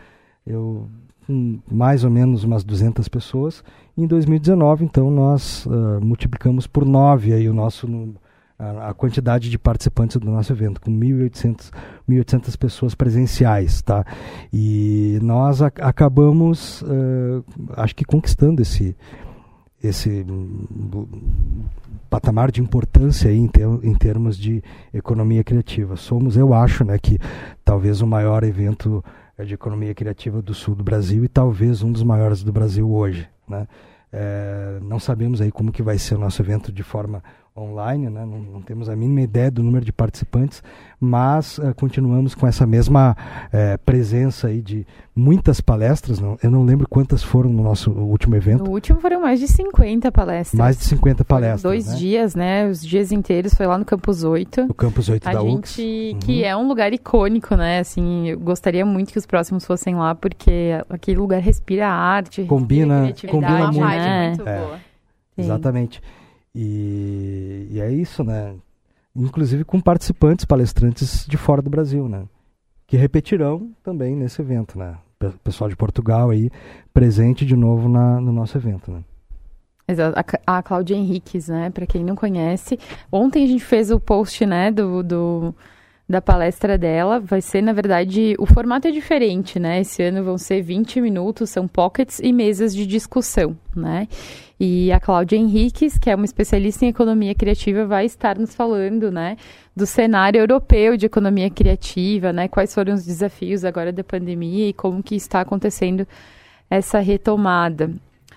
Eu 0.45 0.89
com 1.25 1.57
mais 1.71 2.03
ou 2.03 2.11
menos 2.11 2.43
umas 2.43 2.65
200 2.65 3.07
pessoas. 3.07 3.63
Em 3.97 4.05
2019, 4.05 4.83
então, 4.83 5.09
nós 5.09 5.65
multiplicamos 6.01 6.67
por 6.67 6.85
9 6.85 7.33
aí 7.33 7.47
o 7.47 7.53
nosso 7.53 7.87
a, 8.89 8.93
quantidade 8.93 9.49
de 9.49 9.57
participantes 9.57 10.17
do 10.17 10.29
nosso 10.29 10.51
evento, 10.51 10.81
com 10.81 10.91
1.800, 10.91 11.71
1.800 12.09 12.57
pessoas 12.57 12.95
presenciais, 12.95 13.81
tá? 13.81 14.05
E 14.51 15.19
nós 15.21 15.61
a, 15.61 15.67
acabamos, 15.67 16.81
uh, 16.83 17.43
acho 17.75 17.95
que 17.95 18.05
conquistando 18.05 18.61
esse, 18.61 18.95
esse 19.83 20.25
um, 20.29 21.07
patamar 22.09 22.51
de 22.51 22.61
importância 22.61 23.29
aí 23.29 23.37
em, 23.37 23.47
ter, 23.47 23.67
em 23.83 23.95
termos 23.95 24.37
de 24.37 24.63
economia 24.93 25.43
criativa. 25.43 25.95
Somos, 25.95 26.37
eu 26.37 26.53
acho, 26.53 26.85
né, 26.85 26.97
que 26.97 27.19
talvez 27.65 28.01
o 28.01 28.07
maior 28.07 28.43
evento 28.43 29.03
eh, 29.37 29.43
de 29.43 29.53
economia 29.55 29.93
criativa 29.93 30.41
do 30.41 30.53
sul 30.53 30.75
do 30.75 30.83
Brasil 30.83 31.23
e 31.25 31.27
talvez 31.27 31.81
um 31.81 31.91
dos 31.91 32.03
maiores 32.03 32.43
do 32.43 32.51
Brasil 32.51 32.89
hoje, 32.89 33.27
né? 33.47 33.67
É, 34.15 34.77
não 34.83 34.99
sabemos 34.99 35.41
aí 35.41 35.51
como 35.51 35.71
que 35.71 35.81
vai 35.81 35.97
ser 35.97 36.13
o 36.13 36.19
nosso 36.19 36.39
evento 36.39 36.71
de 36.71 36.83
forma 36.83 37.23
online, 37.55 38.09
né? 38.09 38.25
não, 38.25 38.39
não, 38.39 38.61
temos 38.61 38.89
a 38.89 38.95
mínima 38.95 39.21
ideia 39.21 39.51
do 39.51 39.61
número 39.61 39.85
de 39.85 39.93
participantes, 39.93 40.63
mas 40.99 41.59
uh, 41.59 41.73
continuamos 41.75 42.33
com 42.33 42.47
essa 42.47 42.65
mesma 42.65 43.15
uh, 43.47 43.77
presença 43.85 44.47
aí 44.47 44.59
de 44.59 44.87
muitas 45.15 45.61
palestras. 45.61 46.19
Não, 46.19 46.35
eu 46.41 46.49
não 46.49 46.63
lembro 46.63 46.87
quantas 46.89 47.21
foram 47.21 47.51
no 47.51 47.61
nosso 47.61 47.91
último 47.91 48.35
evento. 48.35 48.63
No 48.63 48.71
último 48.71 48.99
foram 48.99 49.21
mais 49.21 49.39
de 49.39 49.47
50 49.47 50.11
palestras. 50.11 50.57
Mais 50.57 50.77
de 50.77 50.83
50 50.85 51.23
palestras. 51.23 51.61
Foram 51.61 51.75
dois 51.75 51.87
né? 51.87 51.95
dias, 51.95 52.33
né? 52.33 52.67
Os 52.67 52.83
dias 52.83 53.11
inteiros 53.11 53.53
foi 53.53 53.67
lá 53.67 53.77
no 53.77 53.85
Campus 53.85 54.23
8. 54.23 54.65
No 54.65 54.73
Campus 54.73 55.09
8 55.09 55.29
a 55.29 55.33
da 55.33 55.41
gente, 55.41 55.55
UX. 55.59 55.77
Uhum. 55.77 56.19
Que 56.19 56.43
é 56.43 56.57
um 56.57 56.67
lugar 56.67 56.91
icônico, 56.91 57.55
né? 57.55 57.79
Assim, 57.79 58.29
eu 58.29 58.39
gostaria 58.39 58.83
muito 58.83 59.11
que 59.11 59.19
os 59.19 59.27
próximos 59.27 59.63
fossem 59.63 59.93
lá, 59.95 60.15
porque 60.15 60.71
aquele 60.89 61.19
lugar 61.19 61.39
respira 61.39 61.87
arte. 61.87 62.45
Combina, 62.45 63.05
respira 63.05 63.31
combina 63.31 63.71
muito. 63.71 63.79
Né? 63.79 64.27
muito 64.29 64.49
é, 64.49 64.59
boa. 64.59 64.79
Exatamente. 65.37 66.01
E, 66.55 67.67
e 67.71 67.79
é 67.79 67.91
isso, 67.91 68.23
né? 68.23 68.55
Inclusive 69.15 69.63
com 69.63 69.79
participantes, 69.79 70.45
palestrantes 70.45 71.25
de 71.25 71.37
fora 71.37 71.61
do 71.61 71.69
Brasil, 71.69 72.07
né? 72.07 72.25
Que 72.87 72.97
repetirão 72.97 73.71
também 73.83 74.15
nesse 74.15 74.41
evento, 74.41 74.77
né? 74.77 74.97
Pessoal 75.43 75.69
de 75.69 75.75
Portugal 75.75 76.29
aí 76.29 76.51
presente 76.93 77.45
de 77.45 77.55
novo 77.55 77.87
na, 77.87 78.19
no 78.19 78.31
nosso 78.31 78.57
evento, 78.57 78.91
né? 78.91 79.03
Exato. 79.87 80.17
A, 80.45 80.57
a 80.57 80.63
Cláudia 80.63 80.95
Henriques, 80.95 81.47
né? 81.47 81.69
Para 81.69 81.85
quem 81.85 82.03
não 82.03 82.15
conhece, 82.15 82.79
ontem 83.11 83.43
a 83.43 83.47
gente 83.47 83.63
fez 83.63 83.91
o 83.91 83.99
post, 83.99 84.45
né? 84.45 84.71
Do, 84.71 85.03
do 85.03 85.55
da 86.13 86.21
palestra 86.21 86.77
dela. 86.77 87.19
Vai 87.19 87.41
ser, 87.41 87.61
na 87.61 87.73
verdade, 87.73 88.35
o 88.37 88.45
formato 88.45 88.87
é 88.87 88.91
diferente, 88.91 89.59
né? 89.59 89.81
Esse 89.81 90.03
ano 90.03 90.23
vão 90.23 90.37
ser 90.37 90.61
20 90.61 91.01
minutos, 91.01 91.49
são 91.49 91.67
pockets 91.67 92.19
e 92.19 92.31
mesas 92.31 92.73
de 92.73 92.85
discussão, 92.85 93.57
né? 93.75 94.07
E 94.59 94.91
a 94.91 94.99
Cláudia 94.99 95.35
Henriques, 95.35 95.97
que 95.97 96.09
é 96.09 96.15
uma 96.15 96.25
especialista 96.25 96.85
em 96.85 96.89
economia 96.89 97.33
criativa, 97.33 97.85
vai 97.85 98.05
estar 98.05 98.37
nos 98.37 98.55
falando, 98.55 99.11
né, 99.11 99.35
do 99.75 99.85
cenário 99.85 100.39
europeu 100.39 100.95
de 100.95 101.07
economia 101.07 101.49
criativa, 101.49 102.31
né? 102.31 102.47
Quais 102.47 102.73
foram 102.73 102.93
os 102.93 103.03
desafios 103.03 103.65
agora 103.65 103.91
da 103.91 104.03
pandemia 104.03 104.69
e 104.69 104.73
como 104.73 105.01
que 105.01 105.15
está 105.15 105.41
acontecendo 105.41 106.07
essa 106.69 106.99
retomada 106.99 107.91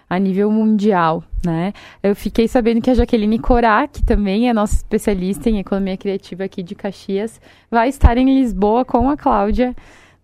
a 0.08 0.18
nível 0.18 0.50
mundial, 0.50 1.22
né? 1.44 1.72
Eu 2.02 2.14
fiquei 2.14 2.46
sabendo 2.46 2.80
que 2.80 2.90
a 2.90 2.94
Jaqueline 2.94 3.38
Corá, 3.38 3.86
que 3.88 4.02
também 4.04 4.48
é 4.48 4.52
nossa 4.52 4.74
especialista 4.74 5.50
em 5.50 5.58
economia 5.58 5.96
criativa 5.96 6.44
aqui 6.44 6.62
de 6.62 6.74
Caxias, 6.74 7.40
vai 7.70 7.88
estar 7.88 8.16
em 8.16 8.38
Lisboa 8.38 8.84
com 8.84 9.10
a 9.10 9.16
Cláudia, 9.16 9.74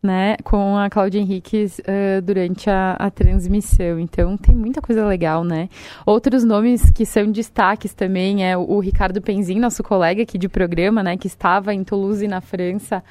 né? 0.01 0.37
Com 0.45 0.77
a 0.77 0.89
Cláudia 0.89 1.21
Henriques 1.21 1.81
uh, 1.81 2.23
durante 2.23 2.71
a, 2.71 2.93
a, 2.93 3.11
transmissão. 3.11 3.99
Então 3.99 4.37
tem 4.37 4.55
muita 4.55 4.81
coisa 4.81 5.05
legal, 5.07 5.43
né? 5.45 5.69
Outros 6.07 6.45
nomes 6.45 6.91
que 6.91 7.05
são 7.05 7.31
destaques 7.31 7.93
também 7.93 8.49
é 8.49 8.57
o, 8.57 8.63
o 8.63 8.81
Ricardo 8.81 9.21
Penzin, 9.21 9.59
nosso 9.59 9.83
colega 9.83 10.23
aqui 10.23 10.39
de 10.39 10.49
programa, 10.49 11.03
né? 11.03 11.17
Que 11.17 11.27
estava 11.27 11.75
em 11.75 11.83
Toulouse, 11.83 12.27
na 12.27 12.41
França, 12.41 13.03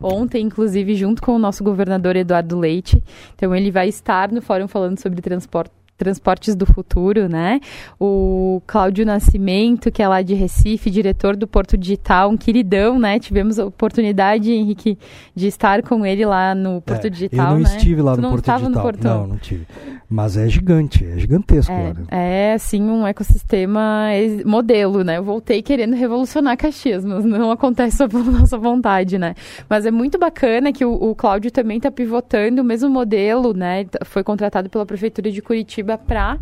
ontem, 0.00 0.44
inclusive, 0.44 0.94
junto 0.94 1.22
com 1.22 1.36
o 1.36 1.38
nosso 1.38 1.62
governador 1.62 2.16
Eduardo 2.16 2.58
Leite. 2.58 3.02
Então, 3.34 3.54
ele 3.54 3.70
vai 3.70 3.88
estar 3.88 4.32
no 4.32 4.40
fórum 4.40 4.66
falando 4.66 4.98
sobre 4.98 5.20
transporte 5.20 5.72
Transportes 6.00 6.56
do 6.56 6.64
Futuro, 6.64 7.28
né? 7.28 7.60
O 8.00 8.62
Cláudio 8.66 9.04
Nascimento, 9.04 9.92
que 9.92 10.02
é 10.02 10.08
lá 10.08 10.22
de 10.22 10.32
Recife, 10.32 10.90
diretor 10.90 11.36
do 11.36 11.46
Porto 11.46 11.76
Digital, 11.76 12.30
um 12.30 12.38
queridão, 12.38 12.98
né? 12.98 13.18
Tivemos 13.18 13.58
a 13.58 13.66
oportunidade, 13.66 14.50
Henrique, 14.50 14.98
de 15.34 15.46
estar 15.46 15.82
com 15.82 16.06
ele 16.06 16.24
lá 16.24 16.54
no 16.54 16.80
Porto 16.80 17.06
é, 17.06 17.10
Digital, 17.10 17.48
Eu 17.48 17.52
não 17.52 17.68
né? 17.68 17.76
estive 17.76 18.00
lá 18.00 18.14
tu 18.14 18.16
no 18.16 18.22
não 18.22 18.30
Porto 18.30 18.44
estava 18.44 18.60
Digital. 18.60 18.82
No 18.82 18.90
Porto? 18.90 19.04
Não, 19.04 19.26
não 19.26 19.36
tive. 19.36 19.66
Mas 20.08 20.36
é 20.38 20.48
gigante, 20.48 21.04
é 21.04 21.18
gigantesco 21.18 21.70
é. 21.70 21.92
Né? 21.92 22.04
É, 22.10 22.54
assim, 22.54 22.82
um 22.82 23.06
ecossistema 23.06 24.08
modelo, 24.46 25.04
né? 25.04 25.18
Eu 25.18 25.22
voltei 25.22 25.62
querendo 25.62 25.94
revolucionar 25.94 26.56
Caxias, 26.56 27.04
mas 27.04 27.24
não 27.24 27.50
acontece 27.50 27.98
só 27.98 28.08
pela 28.08 28.24
nossa 28.40 28.56
vontade, 28.56 29.18
né? 29.18 29.34
Mas 29.68 29.84
é 29.84 29.90
muito 29.90 30.18
bacana 30.18 30.72
que 30.72 30.84
o, 30.84 30.92
o 30.92 31.14
Cláudio 31.14 31.50
também 31.50 31.76
está 31.76 31.90
pivotando 31.90 32.62
o 32.62 32.64
mesmo 32.64 32.88
modelo, 32.88 33.52
né? 33.52 33.86
Foi 34.04 34.24
contratado 34.24 34.68
pela 34.68 34.86
Prefeitura 34.86 35.30
de 35.30 35.42
Curitiba 35.42 35.89
para 35.98 36.38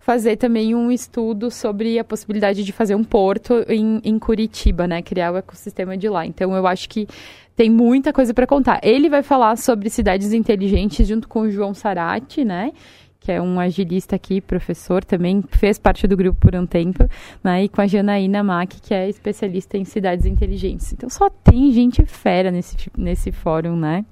fazer 0.00 0.36
também 0.36 0.74
um 0.74 0.90
estudo 0.90 1.50
sobre 1.50 1.98
a 1.98 2.04
possibilidade 2.04 2.64
de 2.64 2.72
fazer 2.72 2.94
um 2.94 3.04
porto 3.04 3.64
em, 3.68 4.00
em 4.04 4.18
Curitiba, 4.18 4.86
né? 4.86 5.00
Criar 5.00 5.32
o 5.32 5.36
ecossistema 5.36 5.96
de 5.96 6.08
lá. 6.08 6.26
Então, 6.26 6.54
eu 6.54 6.66
acho 6.66 6.88
que 6.88 7.06
tem 7.54 7.70
muita 7.70 8.12
coisa 8.12 8.34
para 8.34 8.46
contar. 8.46 8.80
Ele 8.82 9.08
vai 9.08 9.22
falar 9.22 9.56
sobre 9.56 9.90
cidades 9.90 10.32
inteligentes 10.32 11.06
junto 11.06 11.28
com 11.28 11.42
o 11.42 11.50
João 11.50 11.74
Sarati, 11.74 12.44
né? 12.44 12.72
Que 13.20 13.30
é 13.30 13.40
um 13.40 13.60
agilista 13.60 14.16
aqui, 14.16 14.40
professor, 14.40 15.04
também 15.04 15.44
fez 15.52 15.78
parte 15.78 16.08
do 16.08 16.16
grupo 16.16 16.40
por 16.40 16.56
um 16.56 16.66
tempo, 16.66 17.08
né? 17.44 17.64
E 17.64 17.68
com 17.68 17.80
a 17.80 17.86
Janaína 17.86 18.42
Mack, 18.42 18.80
que 18.80 18.92
é 18.92 19.08
especialista 19.08 19.78
em 19.78 19.84
cidades 19.84 20.26
inteligentes. 20.26 20.92
Então 20.92 21.08
só 21.08 21.30
tem 21.30 21.70
gente 21.70 22.04
fera 22.04 22.50
nesse, 22.50 22.76
nesse 22.96 23.30
fórum, 23.30 23.76
né? 23.76 24.04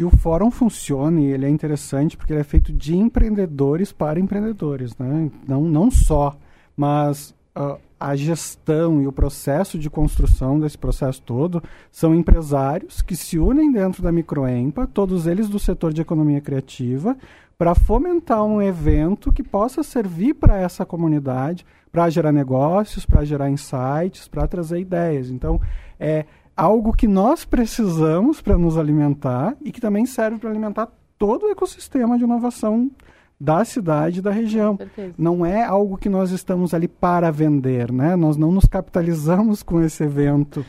E 0.00 0.04
o 0.04 0.08
fórum 0.08 0.50
funciona 0.50 1.20
e 1.20 1.26
ele 1.26 1.44
é 1.44 1.50
interessante 1.50 2.16
porque 2.16 2.32
ele 2.32 2.40
é 2.40 2.44
feito 2.44 2.72
de 2.72 2.96
empreendedores 2.96 3.92
para 3.92 4.18
empreendedores, 4.18 4.96
né? 4.96 5.30
Não, 5.46 5.60
não 5.60 5.90
só, 5.90 6.38
mas 6.74 7.34
uh, 7.54 7.78
a 8.00 8.16
gestão 8.16 9.02
e 9.02 9.06
o 9.06 9.12
processo 9.12 9.78
de 9.78 9.90
construção 9.90 10.58
desse 10.58 10.78
processo 10.78 11.20
todo 11.20 11.62
são 11.92 12.14
empresários 12.14 13.02
que 13.02 13.14
se 13.14 13.38
unem 13.38 13.70
dentro 13.70 14.02
da 14.02 14.10
Microempa, 14.10 14.86
todos 14.86 15.26
eles 15.26 15.50
do 15.50 15.58
setor 15.58 15.92
de 15.92 16.00
economia 16.00 16.40
criativa, 16.40 17.14
para 17.58 17.74
fomentar 17.74 18.42
um 18.42 18.62
evento 18.62 19.30
que 19.30 19.42
possa 19.42 19.82
servir 19.82 20.32
para 20.32 20.56
essa 20.56 20.86
comunidade, 20.86 21.66
para 21.92 22.08
gerar 22.08 22.32
negócios, 22.32 23.04
para 23.04 23.22
gerar 23.22 23.50
insights, 23.50 24.26
para 24.28 24.48
trazer 24.48 24.80
ideias. 24.80 25.28
Então, 25.28 25.60
é 25.98 26.24
algo 26.60 26.92
que 26.92 27.08
nós 27.08 27.42
precisamos 27.42 28.42
para 28.42 28.58
nos 28.58 28.76
alimentar 28.76 29.56
e 29.62 29.72
que 29.72 29.80
também 29.80 30.04
serve 30.04 30.38
para 30.38 30.50
alimentar 30.50 30.88
todo 31.18 31.46
o 31.46 31.50
ecossistema 31.50 32.18
de 32.18 32.24
inovação 32.24 32.90
da 33.40 33.64
cidade 33.64 34.18
e 34.18 34.22
da 34.22 34.30
região. 34.30 34.78
Não 35.16 35.46
é 35.46 35.64
algo 35.64 35.96
que 35.96 36.10
nós 36.10 36.30
estamos 36.30 36.74
ali 36.74 36.86
para 36.86 37.30
vender, 37.30 37.90
né? 37.90 38.14
Nós 38.14 38.36
não 38.36 38.52
nos 38.52 38.66
capitalizamos 38.66 39.62
com 39.62 39.80
esse 39.80 40.04
evento 40.04 40.62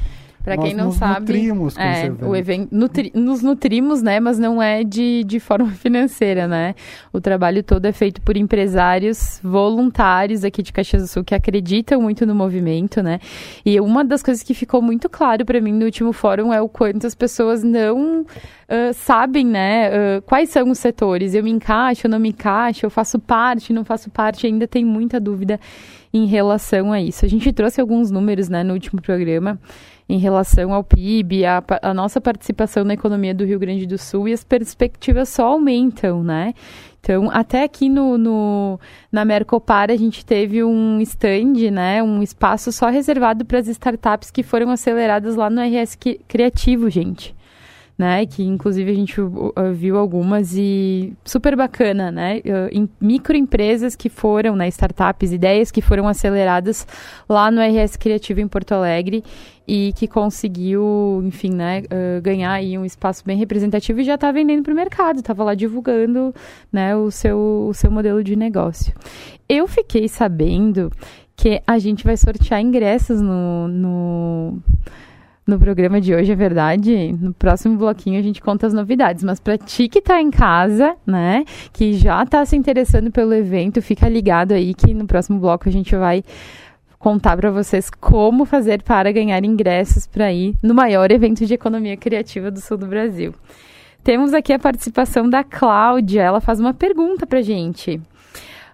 Para 0.44 0.58
quem 0.58 0.74
não 0.74 0.86
nos 0.86 0.96
sabe, 0.96 1.20
nutrimos 1.20 1.76
com 1.76 1.82
é, 1.82 2.12
o 2.22 2.36
evento 2.36 2.76
nutri, 2.76 3.12
nos 3.14 3.44
nutrimos, 3.44 4.02
né? 4.02 4.20
Mas 4.20 4.40
não 4.40 4.62
é 4.62 4.84
de, 4.84 5.24
de 5.24 5.40
forma 5.40 5.70
financeira, 5.76 6.48
né? 6.48 6.74
O 7.14 7.22
trabalho 7.22 7.64
todo 7.64 7.86
é 7.86 7.92
feito 7.92 8.22
por 8.22 8.36
empresários 8.36 9.40
voluntários 9.44 10.44
aqui 10.44 10.64
de 10.64 10.74
Caxias 10.74 11.04
do 11.04 11.08
Sul 11.08 11.24
que 11.24 11.36
acreditam 11.36 12.02
muito 12.02 12.26
no 12.26 12.34
movimento, 12.34 13.04
né? 13.04 13.20
E 13.66 13.80
uma 13.80 14.04
das 14.04 14.24
coisas 14.24 14.44
que 14.44 14.54
ficou 14.54 14.82
muito 14.82 15.10
claro 15.10 15.46
para 15.46 15.62
mim 15.62 15.74
no 15.74 15.86
último 15.86 16.12
fórum 16.12 16.52
é 16.52 16.62
o 16.62 16.68
quanto 16.68 17.06
as 17.06 17.14
pessoas 17.14 17.64
não 17.64 18.22
uh, 18.22 18.94
sabem, 18.94 19.46
né? 19.46 19.90
Uh, 19.90 20.22
quais 20.24 20.50
são 20.50 20.70
os 20.72 20.80
setores? 20.80 21.36
Eu 21.36 21.44
me 21.44 21.52
encaixo, 21.52 22.08
eu 22.08 22.12
não 22.12 22.20
me 22.20 22.30
encaixo? 22.30 22.86
Eu 22.86 22.90
faço 22.90 23.20
parte, 23.20 23.74
não 23.74 23.86
faço 23.86 24.10
parte? 24.10 24.48
Ainda 24.48 24.68
tem 24.68 24.84
muita 24.84 25.20
dúvida 25.20 25.60
em 26.14 26.26
relação 26.26 26.92
a 26.92 27.02
isso. 27.02 27.26
A 27.26 27.28
gente 27.28 27.52
trouxe 27.54 27.80
alguns 27.80 28.12
números, 28.12 28.50
né, 28.50 28.64
no 28.64 28.74
último 28.74 29.02
programa 29.02 29.60
em 30.12 30.18
relação 30.18 30.74
ao 30.74 30.84
PIB, 30.84 31.46
a, 31.46 31.64
a, 31.82 31.94
nossa 31.94 32.20
participação 32.20 32.84
na 32.84 32.94
economia 32.94 33.34
do 33.34 33.46
Rio 33.46 33.58
Grande 33.58 33.86
do 33.86 33.98
Sul 33.98 34.28
e 34.28 34.34
as 34.34 34.44
perspectivas 34.44 35.30
só 35.30 35.48
aumentam, 35.48 36.22
né? 36.22 36.54
Então, 37.00 37.32
até 37.32 37.64
aqui 37.64 37.88
no, 37.88 38.18
no 38.18 38.80
na 39.10 39.24
Mercopar 39.24 39.90
a 39.90 39.96
gente 39.96 40.26
teve 40.26 40.64
um 40.64 41.00
stand, 41.00 41.72
né, 41.72 42.04
um 42.04 42.22
espaço 42.22 42.72
só 42.72 42.90
reservado 42.90 43.46
para 43.46 43.58
as 43.58 43.68
startups 43.68 44.30
que 44.30 44.44
foram 44.44 44.70
aceleradas 44.70 45.36
lá 45.36 45.50
no 45.50 45.62
RS 45.62 45.98
Criativo, 46.28 46.90
gente 46.90 47.34
né? 48.02 48.26
Que 48.26 48.44
inclusive 48.44 48.90
a 48.90 48.96
gente 48.96 49.16
viu 49.76 49.96
algumas 49.96 50.56
e 50.56 51.14
super 51.24 51.56
bacana, 51.56 52.12
né? 52.12 52.42
Em 52.72 52.90
microempresas 53.00 53.96
que 53.96 54.10
foram, 54.10 54.56
né? 54.56 54.68
Startups, 54.70 55.32
ideias 55.32 55.70
que 55.70 55.82
foram 55.82 56.08
aceleradas 56.08 56.88
lá 57.30 57.52
no 57.52 57.62
RS 57.62 57.98
Criativo 57.98 58.40
em 58.40 58.48
Porto 58.48 58.72
Alegre 58.72 59.24
e 59.74 59.94
que 59.94 60.06
conseguiu, 60.06 61.22
enfim, 61.24 61.52
né? 61.52 61.84
Uh, 61.84 62.22
ganhar 62.22 62.52
aí 62.52 62.78
um 62.78 62.84
espaço 62.84 63.24
bem 63.26 63.38
representativo 63.38 64.02
e 64.02 64.04
já 64.04 64.16
está 64.16 64.30
vendendo 64.30 64.64
para 64.64 64.74
o 64.74 64.76
mercado, 64.76 65.20
estava 65.20 65.46
lá 65.46 65.56
divulgando, 65.56 66.36
né? 66.70 66.94
O 66.94 67.10
seu, 67.10 67.68
o 67.70 67.74
seu 67.74 67.90
modelo 67.90 68.22
de 68.22 68.36
negócio. 68.36 68.94
Eu 69.48 69.70
fiquei 69.70 70.10
sabendo 70.10 70.92
que 71.38 71.62
a 71.66 71.80
gente 71.80 72.04
vai 72.04 72.18
sortear 72.18 72.60
ingressos 72.60 73.22
no, 73.22 73.70
no 73.70 74.58
no 75.48 75.58
programa 75.58 76.00
de 76.00 76.14
hoje, 76.14 76.32
é 76.32 76.36
verdade. 76.36 77.14
No 77.14 77.34
próximo 77.34 77.78
bloquinho 77.78 78.20
a 78.20 78.22
gente 78.22 78.42
conta 78.42 78.68
as 78.68 78.74
novidades. 78.74 79.24
Mas 79.24 79.40
para 79.40 79.58
ti 79.58 79.88
que 79.88 80.02
tá 80.02 80.22
em 80.22 80.30
casa, 80.30 80.96
né, 81.06 81.46
que 81.72 81.94
já 81.94 82.26
tá 82.26 82.46
se 82.46 82.58
interessando 82.58 83.10
pelo 83.10 83.34
evento, 83.34 83.82
fica 83.82 84.08
ligado 84.10 84.52
aí 84.52 84.74
que 84.74 84.94
no 84.94 85.08
próximo 85.08 85.40
bloco 85.40 85.68
a 85.68 85.72
gente 85.72 85.96
vai 85.96 86.24
contar 87.02 87.36
para 87.36 87.50
vocês 87.50 87.90
como 87.90 88.46
fazer 88.46 88.84
para 88.84 89.12
ganhar 89.12 89.44
ingressos 89.44 90.06
para 90.06 90.32
ir 90.32 90.56
no 90.62 90.74
maior 90.74 91.12
evento 91.12 91.46
de 91.46 91.54
economia 91.54 91.98
criativa 91.98 92.52
do 92.52 92.62
sul 92.62 92.78
do 92.78 92.86
Brasil. 92.86 93.34
Temos 94.04 94.34
aqui 94.34 94.54
a 94.54 94.60
participação 94.60 95.30
da 95.30 95.44
Cláudia. 95.44 96.22
Ela 96.22 96.40
faz 96.40 96.60
uma 96.60 96.74
pergunta 96.74 97.26
para 97.26 97.42
gente. 97.42 98.00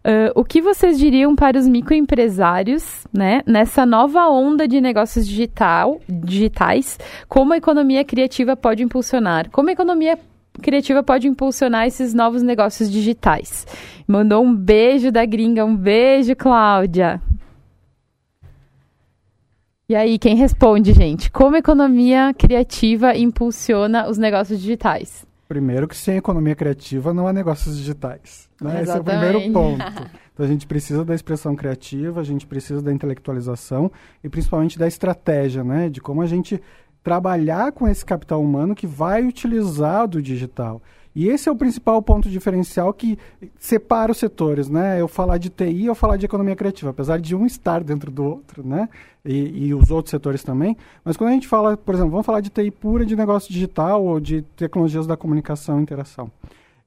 Uh, 0.05 0.31
o 0.35 0.43
que 0.43 0.61
vocês 0.61 0.97
diriam 0.97 1.35
para 1.35 1.57
os 1.57 1.67
microempresários, 1.67 3.05
né, 3.11 3.41
nessa 3.45 3.85
nova 3.85 4.29
onda 4.29 4.67
de 4.67 4.79
negócios 4.79 5.27
digital, 5.27 5.99
digitais, 6.07 6.97
como 7.27 7.53
a 7.53 7.57
economia 7.57 8.05
criativa 8.05 8.55
pode 8.55 8.83
impulsionar? 8.83 9.49
Como 9.51 9.69
a 9.69 9.73
economia 9.73 10.17
criativa 10.61 11.03
pode 11.03 11.27
impulsionar 11.27 11.87
esses 11.87 12.13
novos 12.13 12.41
negócios 12.41 12.89
digitais? 12.91 13.65
Mandou 14.07 14.43
um 14.43 14.55
beijo 14.55 15.11
da 15.11 15.25
gringa, 15.25 15.65
um 15.65 15.75
beijo, 15.75 16.35
Cláudia. 16.35 17.21
E 19.89 19.95
aí, 19.95 20.19
quem 20.19 20.35
responde, 20.35 20.91
gente? 20.91 21.31
Como 21.31 21.55
a 21.55 21.59
economia 21.59 22.33
criativa 22.37 23.15
impulsiona 23.15 24.09
os 24.09 24.17
negócios 24.17 24.59
digitais? 24.59 25.25
Primeiro 25.47 25.87
que 25.87 25.95
sem 25.95 26.17
economia 26.17 26.53
criativa 26.55 27.13
não 27.13 27.25
há 27.25 27.31
negócios 27.31 27.77
digitais. 27.77 28.49
Né? 28.61 28.81
Esse 28.81 28.91
é 28.91 28.99
o 28.99 29.03
primeiro 29.03 29.39
ponto. 29.53 29.85
Então 30.33 30.45
a 30.45 30.49
gente 30.49 30.67
precisa 30.67 31.05
da 31.05 31.15
expressão 31.15 31.55
criativa, 31.55 32.19
a 32.19 32.23
gente 32.25 32.45
precisa 32.45 32.81
da 32.81 32.91
intelectualização 32.91 33.89
e 34.21 34.27
principalmente 34.27 34.77
da 34.77 34.89
estratégia, 34.89 35.63
né? 35.63 35.87
De 35.87 36.01
como 36.01 36.21
a 36.21 36.27
gente 36.27 36.61
trabalhar 37.01 37.71
com 37.71 37.87
esse 37.87 38.05
capital 38.05 38.41
humano 38.41 38.75
que 38.75 38.85
vai 38.85 39.23
utilizar 39.23 40.05
do 40.05 40.21
digital. 40.21 40.81
E 41.15 41.27
esse 41.27 41.49
é 41.49 41.51
o 41.51 41.55
principal 41.55 42.01
ponto 42.01 42.29
diferencial 42.29 42.93
que 42.93 43.17
separa 43.57 44.11
os 44.11 44.17
setores, 44.17 44.69
né? 44.69 45.01
Eu 45.01 45.07
falar 45.07 45.37
de 45.37 45.49
TI, 45.49 45.85
eu 45.85 45.95
falar 45.95 46.17
de 46.17 46.25
economia 46.25 46.55
criativa, 46.55 46.91
apesar 46.91 47.19
de 47.19 47.35
um 47.35 47.45
estar 47.45 47.83
dentro 47.83 48.11
do 48.11 48.23
outro, 48.23 48.65
né? 48.65 48.87
E, 49.25 49.67
e, 49.67 49.73
os 49.73 49.91
outros 49.91 50.11
setores 50.11 50.43
também. 50.43 50.77
Mas 51.03 51.17
quando 51.17 51.31
a 51.31 51.33
gente 51.33 51.47
fala, 51.47 51.75
por 51.75 51.95
exemplo, 51.95 52.11
vamos 52.11 52.25
falar 52.25 52.41
de 52.41 52.49
TI 52.49 52.71
pura 52.71 53.05
de 53.05 53.15
negócio 53.15 53.51
digital 53.51 54.03
ou 54.03 54.19
de 54.19 54.41
tecnologias 54.55 55.05
da 55.07 55.17
comunicação 55.17 55.79
e 55.79 55.81
interação. 55.81 56.31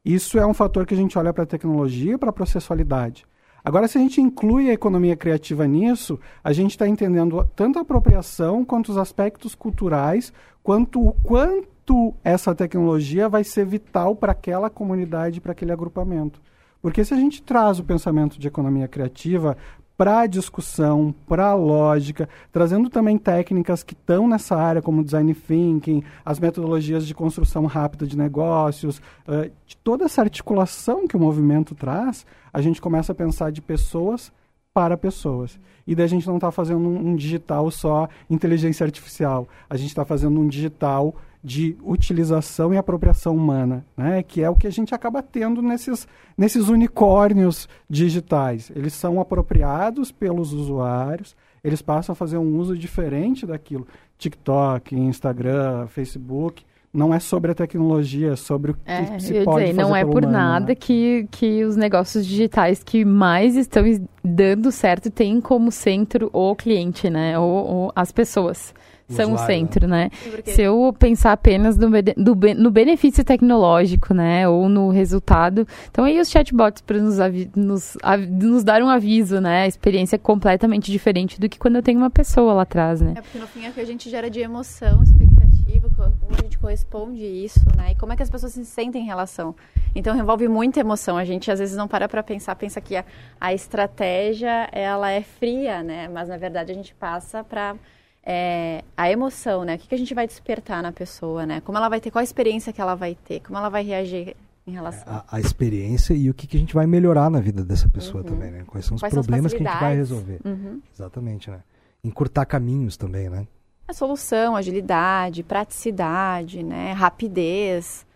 Isso 0.05 0.39
é 0.39 0.47
um 0.47 0.55
fator 0.55 0.87
que 0.87 0.95
a 0.95 0.97
gente 0.97 1.19
olha 1.19 1.33
para 1.33 1.43
a 1.43 1.47
tecnologia 1.47 2.15
e 2.15 2.19
para 2.19 2.31
a 2.31 2.33
processualidade. 2.33 3.27
Agora, 3.63 3.87
se 3.87 3.99
a 3.99 4.01
gente 4.01 4.21
inclui 4.21 4.71
a 4.71 4.73
economia 4.73 5.15
criativa 5.15 5.67
nisso, 5.67 6.19
a 6.43 6.53
gente 6.53 6.71
está 6.71 6.89
entendendo 6.89 7.47
tanto 7.55 7.79
a 7.79 7.83
apropriação 7.83 8.65
quanto 8.65 8.91
os 8.91 8.97
aspectos 8.97 9.55
culturais, 9.55 10.33
quanto 10.63 11.07
o 11.07 11.13
quanto 11.13 11.69
quanto 11.91 12.15
essa 12.23 12.55
tecnologia 12.55 13.29
vai 13.29 13.43
ser 13.43 13.67
vital 13.67 14.15
para 14.15 14.31
aquela 14.31 14.71
comunidade, 14.71 15.41
para 15.41 15.53
aquele 15.53 15.73
agrupamento. 15.73 16.41
Porque 16.81 17.05
se 17.05 17.13
a 17.13 17.17
gente 17.17 17.43
traz 17.43 17.81
o 17.81 17.85
pensamento 17.85 18.39
de 18.39 18.47
economia 18.47 18.87
criativa 18.87 19.57
para 19.97 20.21
a 20.21 20.27
discussão, 20.27 21.13
para 21.27 21.49
a 21.49 21.55
lógica, 21.55 22.29
trazendo 22.53 22.89
também 22.89 23.19
técnicas 23.19 23.83
que 23.83 23.93
estão 23.93 24.29
nessa 24.29 24.57
área, 24.57 24.81
como 24.81 25.05
design 25.05 25.35
thinking, 25.35 26.03
as 26.25 26.39
metodologias 26.39 27.07
de 27.07 27.13
construção 27.13 27.67
rápida 27.67 28.07
de 28.07 28.17
negócios, 28.17 28.99
uh, 29.27 29.51
de 29.67 29.77
toda 29.77 30.05
essa 30.05 30.23
articulação 30.23 31.07
que 31.09 31.17
o 31.17 31.21
movimento 31.21 31.75
traz, 31.75 32.25
a 32.53 32.63
gente 32.63 32.81
começa 32.81 33.13
a 33.13 33.17
pensar 33.17 33.51
de 33.51 33.61
pessoas 33.61 34.33
para 34.73 34.97
pessoas. 34.97 35.59
E 35.87 35.95
daí 35.95 36.05
a 36.05 36.09
gente 36.09 36.27
não 36.27 36.37
está 36.37 36.51
fazendo 36.51 36.81
um, 36.81 37.11
um 37.11 37.17
digital 37.17 37.71
só 37.71 38.09
inteligência 38.29 38.85
artificial, 38.85 39.49
a 39.69 39.77
gente 39.77 39.89
está 39.89 40.05
fazendo 40.05 40.39
um 40.41 40.47
digital 40.47 41.15
de 41.43 41.77
utilização 41.83 42.73
e 42.73 42.77
apropriação 42.77 43.35
humana, 43.35 43.85
né? 43.97 44.23
que 44.23 44.43
é 44.43 44.51
o 44.51 44.55
que 44.55 44.67
a 44.67 44.71
gente 44.71 44.95
acaba 44.95 45.23
tendo 45.23 45.63
nesses, 45.63 46.07
nesses 46.37 46.69
unicórnios 46.69 47.69
digitais. 47.89 48.71
Eles 48.75 48.93
são 48.93 49.21
apropriados 49.21 50.13
pelos 50.13 50.53
usuários, 50.53 51.35
eles 51.65 51.81
passam 51.81 52.13
a 52.13 52.17
fazer 52.17 52.37
um 52.37 52.59
uso 52.59 52.77
diferente 52.77 53.47
daquilo. 53.47 53.87
TikTok, 54.19 54.95
Instagram, 54.95 55.87
Facebook, 55.87 56.65
não 56.93 57.15
é 57.15 57.21
sobre 57.21 57.53
a 57.53 57.55
tecnologia, 57.55 58.33
é 58.33 58.37
sobre 58.37 58.73
o 58.73 58.75
que 58.75 58.81
é, 58.85 59.05
se 59.05 59.07
pode 59.07 59.17
dizer, 59.19 59.45
fazer 59.45 59.73
Não 59.75 59.95
é 59.95 60.05
por 60.05 60.25
humano, 60.25 60.33
nada 60.33 60.69
né? 60.69 60.75
que, 60.75 61.27
que 61.31 61.65
os 61.65 61.77
negócios 61.77 62.27
digitais 62.27 62.83
que 62.83 63.05
mais 63.05 63.57
estão 63.57 63.85
dando 64.25 64.73
certo 64.73 65.11
têm 65.11 65.41
como 65.41 65.71
centro 65.71 66.29
o 66.33 66.55
cliente, 66.57 67.09
né? 67.09 67.39
Ou, 67.39 67.49
ou 67.49 67.93
as 67.95 68.11
pessoas 68.11 68.75
são 69.11 69.33
usuário, 69.33 69.45
o 69.45 69.47
centro, 69.47 69.89
né? 69.89 70.11
Porque... 70.31 70.53
Se 70.53 70.63
eu 70.63 70.95
pensar 70.99 71.33
apenas 71.33 71.77
no, 71.77 71.91
do, 71.91 72.37
no 72.57 72.71
benefício 72.71 73.25
tecnológico, 73.25 74.15
né? 74.15 74.49
Ou 74.49 74.69
no 74.69 74.91
resultado. 74.91 75.67
Então, 75.91 76.05
aí 76.05 76.19
os 76.21 76.31
chatbots 76.31 76.83
para 76.83 76.99
nos, 76.99 77.17
nos, 77.55 77.97
nos, 78.31 78.65
dar 78.65 78.83
um 78.83 78.89
aviso, 78.89 79.41
né? 79.41 79.63
A 79.63 79.67
experiência 79.67 80.17
é 80.17 80.19
completamente 80.19 80.91
diferente 80.91 81.41
do 81.41 81.49
que 81.49 81.59
quando 81.59 81.77
eu 81.77 81.83
tenho 81.83 81.99
uma 81.99 82.11
pessoa 82.11 82.53
lá 82.53 82.63
atrás, 82.63 83.01
né? 83.01 83.15
É 83.17 83.21
porque 83.21 83.39
no 83.39 83.47
fim 83.47 83.65
é 83.65 83.71
que 83.71 83.81
a 83.81 83.85
gente 83.85 84.09
gera 84.09 84.31
de 84.31 84.41
emoção, 84.41 85.03
expectativa, 85.03 85.30
como 85.79 86.33
a 86.39 86.43
gente 86.43 86.59
corresponde 86.59 87.23
isso, 87.25 87.61
né? 87.77 87.93
E 87.93 87.95
como 87.95 88.13
é 88.13 88.17
que 88.17 88.23
as 88.23 88.31
pessoas 88.31 88.53
se 88.53 88.65
sentem 88.65 89.03
em 89.03 89.07
relação. 89.07 89.55
Então, 89.95 90.17
envolve 90.17 90.49
muita 90.49 90.81
emoção. 90.81 91.17
A 91.17 91.25
gente 91.25 91.51
às 91.51 91.59
vezes 91.59 91.77
não 91.77 91.87
para 91.87 92.09
para 92.09 92.23
pensar, 92.23 92.55
pensa 92.57 92.81
que 92.81 92.97
a, 92.97 93.05
a 93.41 93.53
estratégia 93.53 94.69
ela 94.73 95.11
é 95.11 95.23
fria, 95.23 95.83
né? 95.83 96.09
Mas 96.09 96.29
na 96.29 96.37
verdade 96.37 96.73
a 96.73 96.75
gente 96.75 96.95
passa 96.95 97.45
para 97.45 97.77
é, 98.25 98.83
a 98.97 99.11
emoção, 99.11 99.65
né? 99.65 99.75
O 99.75 99.79
que, 99.79 99.89
que 99.89 99.95
a 99.95 99.99
gente 99.99 100.15
vai 100.15 100.27
despertar 100.27 100.83
na 100.83 100.93
pessoa, 100.93 101.45
né? 101.47 101.61
Como 101.61 101.77
ela 101.77 101.89
vai 101.89 102.01
ter, 102.01 102.11
qual 102.11 102.21
a 102.21 102.25
experiência 102.25 102.73
que 102.73 102.81
ela 102.81 102.95
vai 102.95 103.15
ter, 103.15 103.41
como 103.41 103.59
ela 103.59 103.69
vai 103.69 103.85
reagir 103.85 104.37
em 104.67 104.73
relação. 104.73 105.05
A, 105.07 105.25
a 105.37 105.41
experiência 105.41 106.15
e 106.15 106.31
o 106.31 106.35
que, 106.35 106.47
que 106.47 106.57
a 106.57 106.61
gente 106.61 106.75
vai 106.75 106.87
melhorar 106.87 107.31
na 107.31 107.41
vida 107.41 107.65
dessa 107.65 107.89
pessoa 107.89 108.23
Uhum. 108.23 108.29
também, 108.29 108.51
né? 108.51 108.65
Quais 108.67 108.85
são 108.85 108.95
os 108.95 109.01
Quais 109.01 109.13
são 109.13 109.21
as 109.21 109.27
problemas 109.27 109.53
que 109.53 109.63
a 109.63 109.67
gente 109.71 109.81
vai 109.81 109.97
resolver. 109.97 110.41
Uhum. 110.45 110.81
Exatamente, 110.95 111.51
né? 111.51 111.61
Encurtar 112.05 112.45
caminhos 112.47 112.97
também, 112.97 113.29
né? 113.29 113.47
A 113.91 113.93
solução, 113.93 114.55
agilidade, 114.55 115.43
praticidade, 115.43 116.63
né? 116.63 116.93
Rapidez, 116.93 118.07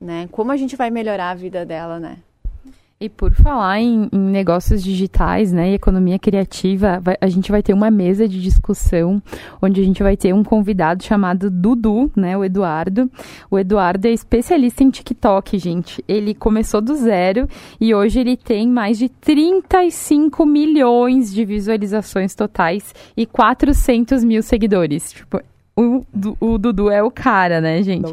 né? 0.00 0.28
Como 0.30 0.52
a 0.52 0.56
gente 0.56 0.76
vai 0.76 0.90
melhorar 0.90 1.30
a 1.30 1.34
vida 1.34 1.66
dela, 1.66 1.98
né? 1.98 2.18
E 3.04 3.08
por 3.10 3.34
falar 3.34 3.80
em, 3.80 4.08
em, 4.10 4.18
negócios 4.18 4.82
digitais, 4.82 5.52
né, 5.52 5.72
e 5.72 5.74
economia 5.74 6.18
criativa, 6.18 6.98
vai, 7.02 7.18
a 7.20 7.26
gente 7.26 7.50
vai 7.50 7.62
ter 7.62 7.74
uma 7.74 7.90
mesa 7.90 8.26
de 8.26 8.40
discussão 8.40 9.22
onde 9.60 9.78
a 9.78 9.84
gente 9.84 10.02
vai 10.02 10.16
ter 10.16 10.32
um 10.32 10.42
convidado 10.42 11.04
chamado 11.04 11.50
Dudu, 11.50 12.10
né, 12.16 12.34
o 12.34 12.42
Eduardo. 12.42 13.10
O 13.50 13.58
Eduardo 13.58 14.08
é 14.08 14.10
especialista 14.10 14.82
em 14.82 14.88
TikTok, 14.88 15.58
gente. 15.58 16.02
Ele 16.08 16.32
começou 16.32 16.80
do 16.80 16.96
zero 16.96 17.46
e 17.78 17.94
hoje 17.94 18.20
ele 18.20 18.38
tem 18.38 18.66
mais 18.66 18.96
de 18.96 19.10
35 19.10 20.46
milhões 20.46 21.30
de 21.30 21.44
visualizações 21.44 22.34
totais 22.34 22.94
e 23.14 23.26
400 23.26 24.24
mil 24.24 24.42
seguidores. 24.42 25.12
Tipo, 25.12 25.42
o, 25.76 26.02
o 26.40 26.56
Dudu 26.56 26.88
é 26.88 27.02
o 27.02 27.10
cara, 27.10 27.60
né, 27.60 27.82
gente? 27.82 28.10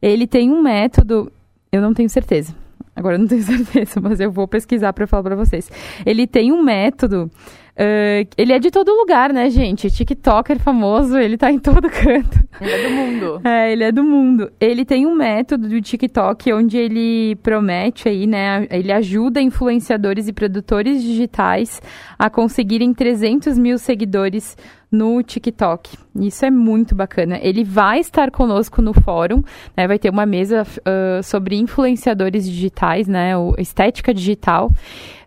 É? 0.00 0.08
Ele 0.12 0.28
tem 0.28 0.48
um 0.48 0.62
método, 0.62 1.32
eu 1.72 1.82
não 1.82 1.92
tenho 1.92 2.08
certeza. 2.08 2.54
Agora 2.96 3.16
eu 3.16 3.18
não 3.18 3.26
tenho 3.26 3.42
certeza, 3.44 4.00
mas 4.00 4.18
eu 4.18 4.32
vou 4.32 4.48
pesquisar 4.48 4.92
para 4.94 5.06
falar 5.06 5.22
para 5.22 5.36
vocês. 5.36 5.70
Ele 6.04 6.26
tem 6.26 6.50
um 6.50 6.62
método, 6.62 7.30
eh, 7.76 8.26
ele 8.38 8.54
é 8.54 8.58
de 8.58 8.70
todo 8.70 8.90
lugar, 8.90 9.34
né, 9.34 9.50
gente? 9.50 9.90
TikToker 9.90 10.58
famoso, 10.58 11.18
ele 11.18 11.36
tá 11.36 11.52
em 11.52 11.58
todo 11.58 11.88
canto. 11.90 12.40
Ele 12.58 12.70
é 12.70 12.88
do 12.88 12.90
mundo. 12.90 13.40
É, 13.44 13.72
ele 13.72 13.84
é 13.84 13.92
do 13.92 14.02
mundo. 14.02 14.50
Ele 14.58 14.84
tem 14.84 15.04
um 15.04 15.14
método 15.14 15.68
do 15.68 15.80
TikTok 15.80 16.50
onde 16.54 16.78
ele 16.78 17.36
promete 17.36 18.08
aí, 18.08 18.26
né? 18.26 18.66
Ele 18.70 18.90
ajuda 18.90 19.42
influenciadores 19.42 20.26
e 20.26 20.32
produtores 20.32 21.02
digitais 21.02 21.82
a 22.18 22.30
conseguirem 22.30 22.94
300 22.94 23.58
mil 23.58 23.76
seguidores 23.76 24.56
no 24.90 25.22
TikTok. 25.22 25.96
Isso 26.20 26.44
é 26.44 26.50
muito 26.50 26.94
bacana. 26.94 27.38
Ele 27.42 27.64
vai 27.64 28.00
estar 28.00 28.30
conosco 28.30 28.80
no 28.80 28.94
fórum, 28.94 29.42
né? 29.76 29.86
Vai 29.86 29.98
ter 29.98 30.10
uma 30.10 30.24
mesa 30.24 30.66
ah, 30.84 31.22
sobre 31.22 31.56
influenciadores 31.56 32.48
digitais, 32.48 33.06
né? 33.06 33.36
O 33.36 33.54
estética 33.58 34.14
digital. 34.14 34.70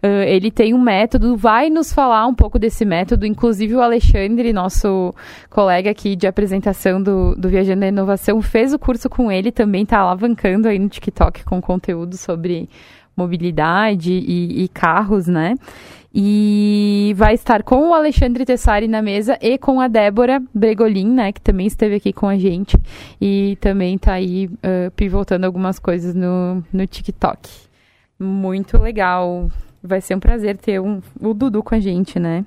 Ah, 0.01 0.07
ele 0.25 0.49
tem 0.49 0.73
um 0.73 0.81
método, 0.81 1.35
vai 1.35 1.69
nos 1.69 1.93
falar 1.93 2.25
um 2.25 2.33
pouco 2.33 2.57
desse 2.57 2.85
método. 2.85 3.25
Inclusive 3.25 3.75
o 3.75 3.81
Alexandre, 3.81 4.53
nosso 4.53 5.13
colega 5.49 5.91
aqui 5.91 6.15
de 6.15 6.25
apresentação 6.25 7.01
do, 7.01 7.35
do 7.35 7.49
Viajando 7.49 7.81
da 7.81 7.87
Inovação, 7.87 8.41
fez 8.41 8.73
o 8.73 8.79
curso 8.79 9.09
com 9.09 9.31
ele, 9.31 9.51
também 9.51 9.83
está 9.83 9.99
alavancando 9.99 10.67
aí 10.67 10.79
no 10.79 10.89
TikTok 10.89 11.43
com 11.43 11.61
conteúdo 11.61 12.15
sobre 12.17 12.69
mobilidade 13.15 14.13
e, 14.13 14.63
e 14.63 14.67
carros, 14.69 15.27
né? 15.27 15.55
E 16.13 17.13
vai 17.15 17.35
estar 17.35 17.61
com 17.61 17.89
o 17.89 17.93
Alexandre 17.93 18.43
Tessari 18.43 18.87
na 18.87 19.01
mesa 19.01 19.37
e 19.41 19.57
com 19.59 19.79
a 19.79 19.87
Débora 19.87 20.41
Bregolin, 20.53 21.13
né? 21.13 21.31
Que 21.31 21.39
também 21.39 21.67
esteve 21.67 21.95
aqui 21.95 22.11
com 22.11 22.27
a 22.27 22.37
gente 22.37 22.77
e 23.21 23.57
também 23.61 23.95
está 23.95 24.13
aí 24.13 24.49
ah, 24.63 24.91
pivotando 24.95 25.45
algumas 25.45 25.77
coisas 25.77 26.15
no, 26.15 26.63
no 26.73 26.87
TikTok. 26.87 27.49
Muito 28.19 28.77
legal. 28.77 29.49
Vai 29.83 30.01
ser 30.01 30.15
um 30.15 30.19
prazer 30.19 30.57
ter 30.57 30.81
um, 30.81 30.99
o 31.21 31.33
Dudu 31.33 31.63
com 31.63 31.75
a 31.75 31.79
gente, 31.79 32.19
né? 32.19 32.43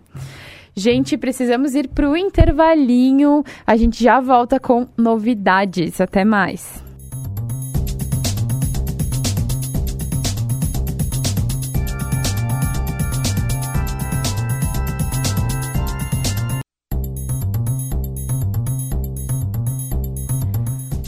Gente, 0.75 1.16
precisamos 1.16 1.75
ir 1.75 1.88
para 1.88 2.09
o 2.09 2.16
intervalinho. 2.16 3.44
A 3.66 3.77
gente 3.77 4.03
já 4.03 4.20
volta 4.20 4.59
com 4.59 4.88
novidades. 4.96 6.01
Até 6.01 6.25
mais. 6.25 6.83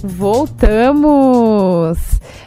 Voltamos! 0.04 1.98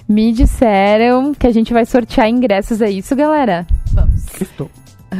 Me 0.08 0.32
disseram 0.32 1.34
que 1.34 1.46
a 1.48 1.52
gente 1.52 1.74
vai 1.74 1.86
sortear 1.86 2.30
ingressos, 2.30 2.82
é 2.82 2.90
isso, 2.90 3.16
galera? 3.16 3.66
Vamos. 3.94 4.26
Estou. 4.40 4.70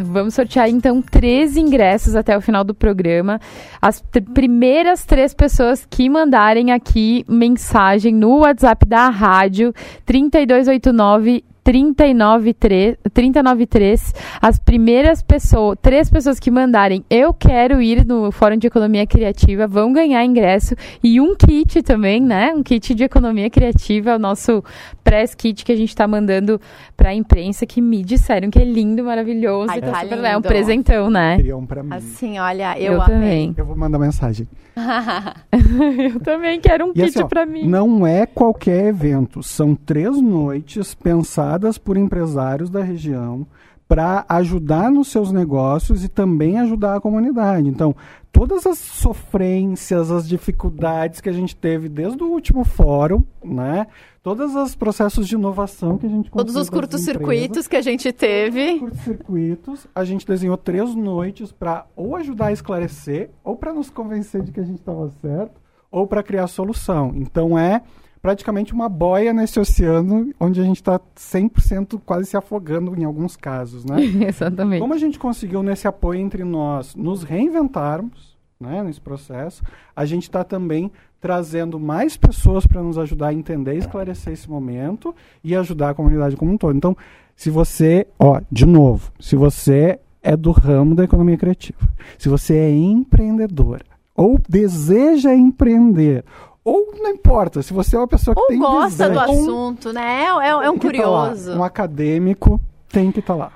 Vamos 0.06 0.34
sortear 0.34 0.70
então 0.70 1.02
três 1.02 1.56
ingressos 1.58 2.16
até 2.16 2.38
o 2.38 2.42
final 2.42 2.64
do 2.64 2.74
programa. 2.76 3.40
As 3.82 4.02
tr- 4.02 4.20
primeiras 4.34 5.06
três 5.06 5.34
pessoas 5.34 5.88
que 5.90 6.10
mandarem 6.10 6.72
aqui 6.72 7.26
mensagem 7.28 8.14
no 8.14 8.40
WhatsApp 8.40 8.86
da 8.86 9.10
rádio 9.10 9.74
3289 10.06 11.44
393, 11.68 12.96
393, 13.14 14.14
as 14.42 14.58
primeiras 14.58 15.22
pessoas, 15.22 15.78
três 15.82 16.10
pessoas 16.10 16.40
que 16.40 16.50
mandarem 16.50 17.04
eu 17.10 17.34
quero 17.34 17.82
ir 17.82 18.06
no 18.06 18.32
Fórum 18.32 18.56
de 18.56 18.68
Economia 18.68 19.06
Criativa 19.06 19.68
vão 19.68 19.92
ganhar 19.92 20.24
ingresso 20.24 20.76
e 21.04 21.20
um 21.20 21.36
kit 21.36 21.82
também, 21.84 22.22
né? 22.22 22.54
Um 22.56 22.64
kit 22.64 22.96
de 22.96 23.04
economia 23.04 23.50
criativa, 23.50 24.16
o 24.16 24.20
nosso 24.20 24.64
press 25.04 25.36
kit 25.36 25.66
que 25.66 25.74
a 25.74 25.76
gente 25.76 25.90
está 25.90 26.08
mandando 26.08 26.58
para 26.96 27.10
a 27.10 27.14
imprensa 27.14 27.66
que 27.66 27.82
me 27.82 28.02
disseram 28.02 28.50
que 28.50 28.60
é 28.60 28.64
lindo, 28.64 29.04
maravilhoso, 29.04 29.70
Ai, 29.70 29.82
tá 29.82 29.92
tá 29.92 30.00
super- 30.04 30.24
é 30.24 30.32
um 30.32 30.36
lindo. 30.38 30.48
presentão, 30.48 31.10
né? 31.10 31.36
Queriam 31.36 31.66
pra 31.66 31.84
mim. 31.84 31.90
Assim, 31.92 32.40
olha, 32.40 32.80
eu, 32.80 32.94
Eu, 32.94 33.02
amei. 33.02 33.14
também. 33.18 33.56
Eu 33.58 33.66
vou 33.66 33.76
mandar 33.76 34.00
mensagem. 34.00 34.48
eu 36.14 36.20
também 36.22 36.62
quero 36.62 36.86
um 36.86 36.90
E 36.92 36.94
kit 36.94 37.20
assim, 37.20 37.28
para 37.28 37.46
mim. 37.46 37.68
Não 37.68 38.08
é 38.08 38.26
qualquer 38.26 38.86
evento, 38.86 39.44
são 39.44 39.76
três 39.76 40.22
noites 40.22 40.96
pensadas 40.96 41.57
por 41.78 41.98
empresários 41.98 42.70
da 42.70 42.82
região 42.82 43.48
para 43.88 44.26
ajudar 44.28 44.92
nos 44.92 45.08
seus 45.08 45.32
negócios 45.32 46.04
e 46.04 46.10
também 46.10 46.60
ajudar 46.60 46.96
a 46.96 47.00
comunidade. 47.02 47.70
Então, 47.70 47.96
todas 48.32 48.66
as 48.68 48.78
sofrências, 48.78 50.12
as 50.12 50.28
dificuldades 50.28 51.22
que 51.22 51.30
a 51.30 51.32
gente 51.34 51.56
teve 51.56 51.88
desde 51.88 52.22
o 52.22 52.28
último 52.28 52.66
fórum, 52.66 53.24
né? 53.44 53.88
Todos 54.22 54.54
os 54.56 54.76
processos 54.76 55.26
de 55.26 55.36
inovação 55.36 55.98
que 55.98 56.06
a 56.06 56.10
gente 56.10 56.30
Todos 56.30 56.58
os 56.58 56.70
curtos-circuitos 56.70 57.66
que 57.66 57.78
a 57.78 57.82
gente 57.82 58.12
teve. 58.12 58.80
curtos-circuitos, 58.80 59.88
a 59.96 60.04
gente 60.04 60.28
desenhou 60.28 60.58
três 60.58 60.94
noites 60.94 61.54
para 61.54 61.86
ou 61.96 62.18
ajudar 62.18 62.48
a 62.48 62.52
esclarecer, 62.52 63.30
ou 63.42 63.56
para 63.56 63.74
nos 63.74 63.90
convencer 63.90 64.44
de 64.44 64.52
que 64.52 64.60
a 64.60 64.66
gente 64.66 64.80
estava 64.80 65.10
certo, 65.22 65.62
ou 65.90 66.06
para 66.06 66.22
criar 66.22 66.48
solução. 66.48 67.14
Então 67.16 67.58
é 67.58 67.82
praticamente 68.28 68.74
uma 68.74 68.90
boia 68.90 69.32
nesse 69.32 69.58
oceano 69.58 70.34
onde 70.38 70.60
a 70.60 70.64
gente 70.66 70.82
está 70.82 71.00
100% 71.16 71.98
quase 72.06 72.26
se 72.26 72.36
afogando 72.36 72.94
em 73.00 73.06
alguns 73.06 73.38
casos, 73.38 73.86
né? 73.86 74.04
Exatamente. 74.28 74.82
Como 74.82 74.94
a 74.94 74.98
gente 74.98 75.18
conseguiu 75.18 75.64
nesse 75.64 75.88
apoio 75.88 76.20
entre 76.20 76.44
nós 76.44 76.94
nos 76.94 77.24
reinventarmos, 77.24 78.38
né, 78.60 78.84
nesse 78.84 79.00
processo, 79.00 79.64
a 79.96 80.04
gente 80.04 80.24
está 80.24 80.44
também 80.44 80.92
trazendo 81.22 81.80
mais 81.80 82.18
pessoas 82.18 82.68
para 82.68 82.84
nos 82.84 82.98
ajudar 82.98 83.28
a 83.28 83.34
entender 83.34 83.76
e 83.76 83.78
esclarecer 83.78 84.34
esse 84.34 84.50
momento 84.50 85.16
e 85.42 85.56
ajudar 85.56 85.92
a 85.92 85.94
comunidade 85.94 86.36
como 86.36 86.52
um 86.52 86.58
todo. 86.58 86.76
Então, 86.76 86.98
se 87.34 87.50
você, 87.50 88.08
ó, 88.20 88.42
de 88.52 88.66
novo, 88.66 89.10
se 89.22 89.38
você 89.38 90.02
é 90.22 90.36
do 90.36 90.52
ramo 90.52 90.96
da 90.96 91.06
economia 91.06 91.38
criativa, 91.38 91.80
se 92.18 92.28
você 92.28 92.58
é 92.58 92.72
empreendedora 92.72 93.86
ou 94.14 94.38
deseja 94.50 95.34
empreender, 95.34 96.26
ou 96.70 96.94
não 97.02 97.10
importa, 97.12 97.62
se 97.62 97.74
você 97.74 97.96
é 97.96 98.00
uma 98.00 98.08
pessoa 98.08 98.36
que 98.36 98.42
Ou 98.42 98.48
tem 98.48 98.60
gosta 98.60 99.10
do 99.10 99.20
visão, 99.20 99.24
assunto, 99.42 99.94
né? 99.94 100.24
É, 100.26 100.48
é- 100.48 100.50
é 100.66 100.70
um 100.70 100.78
que 100.78 100.88
tá 100.88 101.04
curioso. 101.04 101.54
um 101.54 101.64
acadêmico 101.64 102.60
tem 102.90 103.12
que 103.12 103.20
estar 103.20 103.36
lá. 103.36 103.52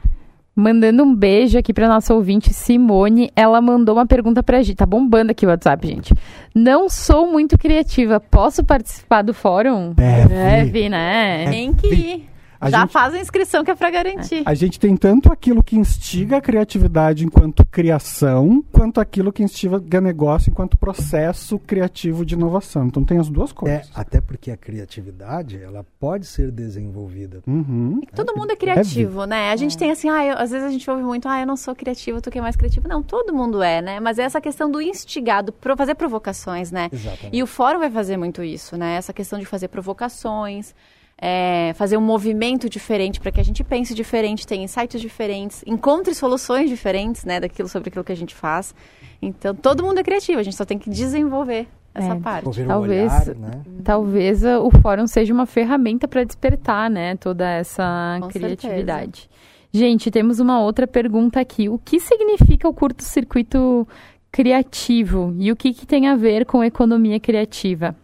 Mandando 0.56 1.04
um 1.04 1.16
beijo 1.16 1.58
aqui 1.58 1.74
pra 1.74 1.88
nossa 1.88 2.14
ouvinte 2.14 2.54
Simone. 2.54 3.32
Ela 3.36 3.62
mandou 3.62 3.96
uma 3.96 4.06
pergunta 4.06 4.44
pra 4.44 4.62
gente. 4.62 4.76
Tá 4.76 4.86
bombando 4.86 5.32
aqui 5.32 5.46
o 5.46 5.50
WhatsApp, 5.50 5.88
gente. 5.88 6.14
Não 6.54 6.90
sou 6.90 7.26
muito 7.32 7.58
criativa. 7.58 8.20
Posso 8.20 8.62
participar 8.64 9.22
do 9.22 9.34
fórum? 9.34 9.94
Deve. 9.94 10.28
Deve, 10.28 10.90
né? 10.90 11.50
Tem 11.50 11.74
que 11.74 11.88
ir. 11.88 12.30
A 12.62 12.70
Já 12.70 12.82
gente- 12.82 12.92
faz 12.92 13.14
a 13.16 13.20
inscrição 13.20 13.64
que 13.64 13.72
é 13.72 13.76
pra 13.76 13.90
garantir. 13.90 14.44
A 14.46 14.54
gente 14.54 14.80
tem 14.80 14.96
tanto 14.96 15.34
aquilo 15.34 15.64
que 15.64 15.76
instiga 15.76 16.38
a 16.38 16.42
criatividade 16.42 17.26
enquanto 17.26 17.66
criação, 17.66 18.64
quanto 18.72 19.02
aquilo 19.02 19.34
que 19.34 19.42
instiga 19.44 20.00
negócio 20.00 20.50
enquanto 20.52 20.78
processo 20.78 21.58
criativo 21.58 22.24
de 22.24 22.36
inovação. 22.36 22.86
Então 22.86 23.04
tem 23.04 23.18
as 23.18 23.30
duas 23.30 23.50
É, 23.50 23.54
coisas. 23.54 23.92
até 23.96 24.22
porque 24.22 24.52
a 24.52 24.58
criatividade 24.58 25.62
ela 25.62 25.84
pode 26.00 26.26
ser 26.28 26.52
desenvolvida. 26.52 27.42
Uhum. 27.48 28.00
Todo 28.16 28.36
mundo 28.36 28.52
é 28.52 28.56
criativo, 28.56 29.26
né? 29.26 29.52
A 29.52 29.56
gente 29.56 29.76
tem 29.78 29.90
assim, 29.90 30.08
ah, 30.10 30.24
eu- 30.24 30.38
às 30.38 30.52
vezes 30.52 30.68
a 30.68 30.72
gente 30.72 30.90
ouve 30.90 31.02
muito, 31.04 31.28
ah, 31.28 31.40
eu 31.42 31.48
não 31.48 31.58
sou 31.58 31.76
criativo, 31.76 32.22
tu 32.22 32.30
que 32.30 32.38
é 32.38 32.42
mais 32.42 32.56
criativo. 32.56 32.88
Não, 32.88 33.02
todo 33.02 33.34
mundo 33.34 33.64
é, 33.64 33.82
né? 33.82 34.00
Mas 34.00 34.20
é 34.20 34.24
essa 34.24 34.40
questão 34.40 34.70
do 34.70 34.80
instigado, 34.82 35.52
pro, 35.52 35.76
fazer 35.76 35.96
provocações, 35.96 36.72
né? 36.72 36.90
Exatamente. 36.92 37.36
E 37.36 37.42
o 37.42 37.48
fórum 37.48 37.80
vai 37.80 37.90
fazer 37.90 38.18
muito 38.18 38.44
isso, 38.44 38.78
né? 38.78 38.96
Essa 38.98 39.12
questão 39.14 39.40
de 39.40 39.46
fazer 39.46 39.68
provocações, 39.70 40.76
é, 41.24 41.72
fazer 41.76 41.96
um 41.98 42.02
movimento 42.02 42.68
diferente 42.68 43.20
para 43.22 43.32
que 43.32 43.40
a 43.40 43.44
gente 43.44 43.64
pense 43.64 43.94
diferente, 43.94 44.48
tenha 44.48 44.64
insights 44.64 45.00
diferentes, 45.00 45.64
encontre 45.68 46.16
soluções 46.16 46.68
diferentes, 46.68 47.24
né, 47.24 47.40
daquilo 47.40 47.70
sobre 47.70 47.90
aquilo 47.90 48.04
que 48.04 48.12
a 48.12 48.18
gente 48.18 48.34
faz. 48.34 48.74
Então, 49.22 49.54
todo 49.54 49.84
mundo 49.84 50.00
é 50.00 50.04
criativo, 50.04 50.40
a 50.40 50.44
gente 50.44 50.56
só 50.56 50.66
tem 50.66 50.80
que 50.80 50.90
desenvolver 50.90 51.68
essa 51.94 52.14
É. 52.14 52.20
parte. 52.20 52.64
Talvez- 52.66 52.68
o 52.68 53.16
olhar, 53.16 53.36
né? 53.36 53.62
Talvez 53.84 54.44
o 54.44 54.72
fórum 54.82 55.06
seja 55.06 55.32
uma 55.32 55.46
ferramenta 55.46 56.08
para 56.08 56.24
despertar, 56.24 56.90
né, 56.90 57.16
toda 57.18 57.48
essa 57.48 58.18
Com 58.20 58.28
criatividade. 58.30 59.30
Gente, 59.72 60.10
temos 60.10 60.40
uma 60.40 60.60
outra 60.62 60.88
pergunta 60.88 61.40
aqui. 61.40 61.70
O 61.70 61.78
que 61.78 62.00
significa 62.00 62.68
o 62.68 62.74
curto-circuito 62.74 63.88
criativo 64.32 65.34
e 65.38 65.52
o 65.52 65.56
que, 65.56 65.74
que 65.74 65.86
tem 65.86 66.08
a 66.08 66.16
ver 66.16 66.46
com 66.46 66.64
economia 66.64 67.20
criativa? 67.20 67.96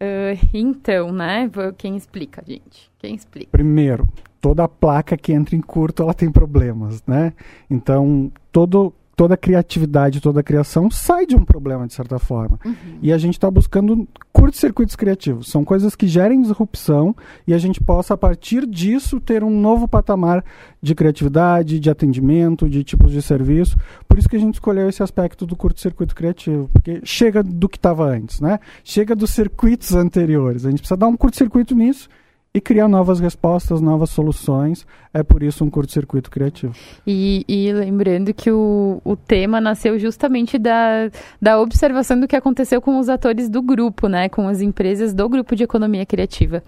Ah, 0.00 0.34
então, 0.54 1.12
né? 1.12 1.50
Quem 1.76 1.96
explica, 1.96 2.42
gente? 2.46 2.90
Quem 2.98 3.14
explica? 3.14 3.50
Primeiro, 3.52 4.08
toda 4.40 4.66
placa 4.66 5.16
que 5.16 5.32
entra 5.32 5.54
em 5.54 5.60
curto 5.60 6.02
ela 6.02 6.14
tem 6.14 6.30
problemas, 6.32 7.02
né? 7.06 7.34
Então 7.68 8.32
todo 8.50 8.94
toda 9.20 9.36
criatividade, 9.36 10.18
toda 10.18 10.42
criação 10.42 10.90
sai 10.90 11.26
de 11.26 11.36
um 11.36 11.44
problema 11.44 11.86
de 11.86 11.92
certa 11.92 12.18
forma. 12.18 12.58
E 13.02 13.12
a 13.12 13.18
gente 13.18 13.34
está 13.34 13.50
buscando 13.50 14.08
curtos-circuitos 14.32 14.96
criativos. 14.96 15.48
São 15.48 15.62
coisas 15.62 15.94
que 15.94 16.08
gerem 16.08 16.40
disrupção 16.40 17.14
e 17.46 17.52
a 17.52 17.58
gente 17.58 17.82
possa, 17.82 18.14
a 18.14 18.16
partir 18.16 18.66
disso, 18.66 19.20
ter 19.20 19.44
um 19.44 19.50
novo 19.50 19.86
patamar 19.86 20.42
de 20.80 20.94
criatividade, 20.94 21.78
de 21.78 21.90
atendimento, 21.90 22.66
de 22.66 22.82
tipos 22.82 23.12
de 23.12 23.20
serviço. 23.20 23.76
Por 24.08 24.18
isso 24.18 24.26
que 24.26 24.36
a 24.36 24.40
gente 24.40 24.54
escolheu 24.54 24.88
esse 24.88 25.02
aspecto 25.02 25.44
do 25.44 25.54
curto-circuito 25.54 26.14
criativo, 26.14 26.70
porque 26.72 27.02
chega 27.04 27.42
do 27.42 27.68
que 27.68 27.76
estava 27.76 28.06
antes, 28.06 28.40
né? 28.40 28.58
Chega 28.82 29.14
dos 29.14 29.32
circuitos 29.32 29.94
anteriores. 29.94 30.64
A 30.64 30.70
gente 30.70 30.78
precisa 30.78 30.96
dar 30.96 31.08
um 31.08 31.16
curto-circuito 31.16 31.74
nisso 31.74 32.08
e 32.52 32.60
criar 32.60 32.88
novas 32.88 33.20
respostas, 33.20 33.80
novas 33.80 34.10
soluções. 34.10 34.84
É 35.14 35.22
por 35.22 35.42
isso 35.42 35.64
um 35.64 35.70
curto-circuito 35.70 36.30
criativo. 36.30 36.74
E, 37.06 37.44
e, 37.48 37.72
lembrando 37.72 38.34
que 38.34 38.50
o, 38.50 39.00
o 39.04 39.16
tema 39.16 39.60
nasceu 39.60 39.98
justamente 39.98 40.58
da, 40.58 41.10
da 41.40 41.60
observação 41.60 42.18
do 42.18 42.26
que 42.26 42.34
aconteceu 42.34 42.80
com 42.80 42.98
os 42.98 43.08
atores 43.08 43.48
do 43.48 43.62
grupo, 43.62 44.08
né? 44.08 44.28
Com 44.28 44.48
as 44.48 44.60
empresas 44.60 45.14
do 45.14 45.28
grupo 45.28 45.54
de 45.54 45.62
economia 45.62 46.04
criativa. 46.04 46.62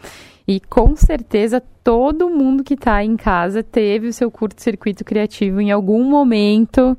E 0.47 0.61
com 0.61 0.95
certeza 0.97 1.63
todo 1.83 2.31
mundo 2.31 2.65
que 2.65 2.75
está 2.75 3.03
em 3.05 3.17
casa 3.17 3.63
teve 3.63 4.09
o 4.09 4.13
seu 4.13 4.31
curto-circuito 4.31 5.05
criativo 5.05 5.61
em 5.61 5.71
algum 5.71 6.05
momento 6.05 6.97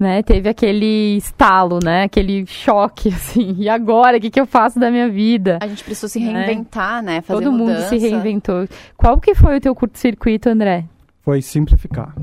né? 0.00 0.22
Teve 0.22 0.48
aquele 0.48 1.18
estalo, 1.18 1.78
né? 1.84 2.04
Aquele 2.04 2.46
choque, 2.46 3.10
assim. 3.14 3.54
E 3.58 3.68
agora, 3.68 4.16
o 4.16 4.20
que, 4.20 4.30
que 4.30 4.40
eu 4.40 4.46
faço 4.46 4.80
da 4.80 4.90
minha 4.90 5.08
vida? 5.08 5.58
A 5.60 5.68
gente 5.68 5.84
precisou 5.84 6.08
se 6.08 6.18
né? 6.18 6.32
reinventar, 6.32 7.02
né? 7.02 7.16
né? 7.16 7.20
Fazer 7.20 7.44
Todo 7.44 7.52
mundo 7.52 7.78
se 7.82 7.98
reinventou. 7.98 8.66
Qual 8.96 9.20
que 9.20 9.34
foi 9.34 9.58
o 9.58 9.60
teu 9.60 9.74
curto-circuito, 9.74 10.48
André? 10.48 10.86
Foi 11.22 11.42
simplificar. 11.42 12.14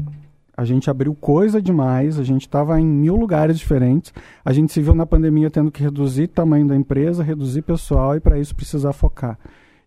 A 0.58 0.66
gente 0.66 0.90
abriu 0.90 1.14
coisa 1.14 1.62
demais, 1.62 2.20
a 2.20 2.24
gente 2.24 2.42
estava 2.42 2.82
em 2.82 2.86
mil 2.86 3.16
lugares 3.16 3.60
diferentes. 3.60 4.12
A 4.44 4.52
gente 4.52 4.74
se 4.74 4.82
viu 4.82 4.96
na 4.96 5.06
pandemia 5.06 5.52
tendo 5.52 5.72
que 5.72 5.84
reduzir 5.84 6.24
o 6.24 6.30
tamanho 6.30 6.68
da 6.68 6.76
empresa, 6.76 7.24
reduzir 7.24 7.62
pessoal 7.62 8.16
e 8.16 8.20
para 8.20 8.40
isso 8.40 8.56
precisar 8.56 8.92
focar. 8.92 9.38